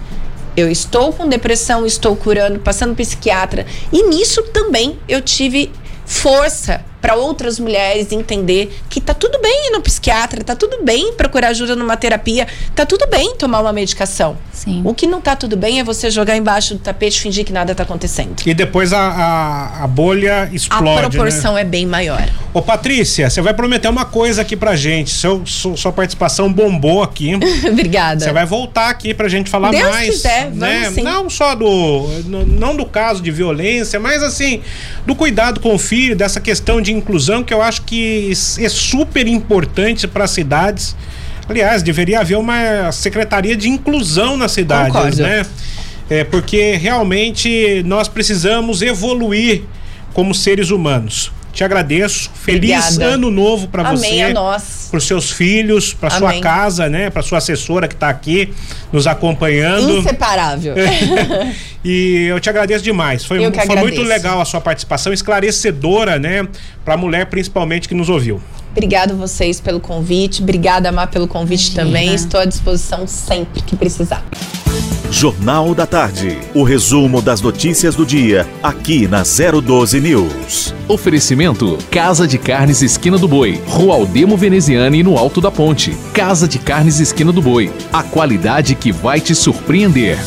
Eu 0.56 0.70
estou 0.70 1.12
com 1.12 1.28
depressão, 1.28 1.84
estou 1.84 2.16
curando, 2.16 2.58
passando 2.58 2.94
psiquiatra. 2.94 3.66
E 3.92 4.04
nisso 4.04 4.42
também 4.44 4.98
eu 5.06 5.20
tive 5.20 5.70
força 6.06 6.82
para 7.06 7.14
outras 7.14 7.60
mulheres 7.60 8.10
entender 8.10 8.76
que 8.90 9.00
tá 9.00 9.14
tudo 9.14 9.38
bem 9.40 9.68
ir 9.68 9.70
no 9.70 9.80
psiquiatra, 9.80 10.42
tá 10.42 10.56
tudo 10.56 10.82
bem 10.82 11.12
procurar 11.12 11.48
ajuda 11.50 11.76
numa 11.76 11.96
terapia, 11.96 12.48
tá 12.74 12.84
tudo 12.84 13.06
bem 13.08 13.36
tomar 13.36 13.60
uma 13.60 13.72
medicação. 13.72 14.36
Sim. 14.52 14.82
O 14.84 14.92
que 14.92 15.06
não 15.06 15.20
tá 15.20 15.36
tudo 15.36 15.56
bem 15.56 15.78
é 15.78 15.84
você 15.84 16.10
jogar 16.10 16.36
embaixo 16.36 16.74
do 16.74 16.80
tapete 16.80 17.18
e 17.18 17.20
fingir 17.20 17.44
que 17.44 17.52
nada 17.52 17.76
tá 17.76 17.84
acontecendo. 17.84 18.42
E 18.44 18.52
depois 18.52 18.92
a, 18.92 18.98
a, 18.98 19.84
a 19.84 19.86
bolha 19.86 20.48
A 20.50 20.54
explode. 20.54 21.00
proporção 21.10 21.54
Né? 21.54 21.60
é 21.60 21.64
bem 21.64 21.86
maior. 21.86 22.28
Ô, 22.52 22.60
Patrícia, 22.60 23.30
você 23.30 23.40
vai 23.40 23.54
prometer 23.54 23.86
uma 23.86 24.04
coisa 24.04 24.42
aqui 24.42 24.56
pra 24.56 24.74
gente. 24.74 25.10
Seu, 25.10 25.46
su- 25.46 25.76
sua 25.76 25.92
participação 25.92 26.52
bombou 26.52 27.04
aqui. 27.04 27.34
Obrigada. 27.70 28.18
Você 28.24 28.32
vai 28.32 28.44
voltar 28.46 28.88
aqui 28.88 29.14
pra 29.14 29.28
gente 29.28 29.48
falar 29.48 29.70
Deus 29.70 29.88
mais. 29.88 30.08
quiser, 30.08 30.50
né? 30.50 30.90
Não 31.04 31.30
só 31.30 31.54
do. 31.54 32.08
Não 32.24 32.74
do 32.74 32.84
caso 32.84 33.22
de 33.22 33.30
violência, 33.30 34.00
mas 34.00 34.24
assim, 34.24 34.60
do 35.06 35.14
cuidado 35.14 35.60
com 35.60 35.72
o 35.72 35.78
filho, 35.78 36.16
dessa 36.16 36.40
questão 36.40 36.80
de 36.82 36.95
inclusão 36.96 37.42
que 37.42 37.52
eu 37.52 37.62
acho 37.62 37.82
que 37.82 38.32
é 38.58 38.68
super 38.68 39.26
importante 39.26 40.08
para 40.08 40.24
as 40.24 40.30
cidades. 40.30 40.96
Aliás, 41.48 41.82
deveria 41.82 42.20
haver 42.20 42.36
uma 42.36 42.90
secretaria 42.90 43.56
de 43.56 43.68
inclusão 43.68 44.36
nas 44.36 44.52
cidades, 44.52 44.92
Concordo. 44.92 45.22
né? 45.22 45.46
É, 46.08 46.24
porque 46.24 46.76
realmente 46.76 47.82
nós 47.84 48.08
precisamos 48.08 48.82
evoluir 48.82 49.62
como 50.12 50.34
seres 50.34 50.70
humanos. 50.70 51.32
Te 51.56 51.64
agradeço. 51.64 52.30
Feliz 52.34 52.84
Obrigada. 52.84 53.14
ano 53.14 53.30
novo 53.30 53.66
para 53.68 53.90
você 53.90 54.20
a 54.20 54.34
nós. 54.34 54.88
para 54.90 54.98
os 54.98 55.06
seus 55.06 55.30
filhos, 55.30 55.94
para 55.94 56.10
sua 56.10 56.38
casa, 56.38 56.86
né, 56.86 57.08
para 57.08 57.22
sua 57.22 57.38
assessora 57.38 57.88
que 57.88 57.94
está 57.94 58.10
aqui 58.10 58.52
nos 58.92 59.06
acompanhando. 59.06 59.98
Inseparável. 59.98 60.74
E 61.88 62.26
eu 62.26 62.40
te 62.40 62.50
agradeço 62.50 62.82
demais. 62.82 63.24
Foi, 63.24 63.38
foi 63.38 63.76
muito 63.76 64.02
legal 64.02 64.40
a 64.40 64.44
sua 64.44 64.60
participação, 64.60 65.12
esclarecedora, 65.12 66.18
né, 66.18 66.44
para 66.84 66.94
a 66.94 66.96
mulher 66.96 67.26
principalmente 67.26 67.88
que 67.88 67.94
nos 67.94 68.08
ouviu. 68.08 68.42
Obrigada 68.76 69.14
a 69.14 69.16
vocês 69.16 69.58
pelo 69.58 69.80
convite. 69.80 70.42
Obrigada, 70.42 70.90
Amar, 70.90 71.08
pelo 71.08 71.26
convite 71.26 71.72
Imagina. 71.72 71.84
também. 71.84 72.14
Estou 72.14 72.38
à 72.38 72.44
disposição 72.44 73.06
sempre 73.06 73.62
que 73.62 73.74
precisar. 73.74 74.22
Jornal 75.10 75.74
da 75.74 75.86
Tarde. 75.86 76.36
O 76.54 76.62
resumo 76.62 77.22
das 77.22 77.40
notícias 77.40 77.94
do 77.94 78.04
dia, 78.04 78.46
aqui 78.62 79.08
na 79.08 79.22
012 79.22 79.98
News. 79.98 80.74
Oferecimento: 80.86 81.78
Casa 81.90 82.26
de 82.26 82.36
Carnes 82.36 82.82
Esquina 82.82 83.16
do 83.16 83.26
Boi, 83.26 83.62
Rua 83.66 83.94
Aldemo 83.94 84.36
Veneziane 84.36 85.02
no 85.02 85.16
Alto 85.16 85.40
da 85.40 85.50
Ponte. 85.50 85.96
Casa 86.12 86.46
de 86.46 86.58
Carnes 86.58 87.00
Esquina 87.00 87.32
do 87.32 87.40
Boi, 87.40 87.72
a 87.90 88.02
qualidade 88.02 88.74
que 88.74 88.92
vai 88.92 89.20
te 89.20 89.34
surpreender. 89.34 90.18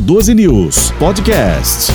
012 0.00 0.34
News 0.34 0.90
Podcast. 0.92 1.92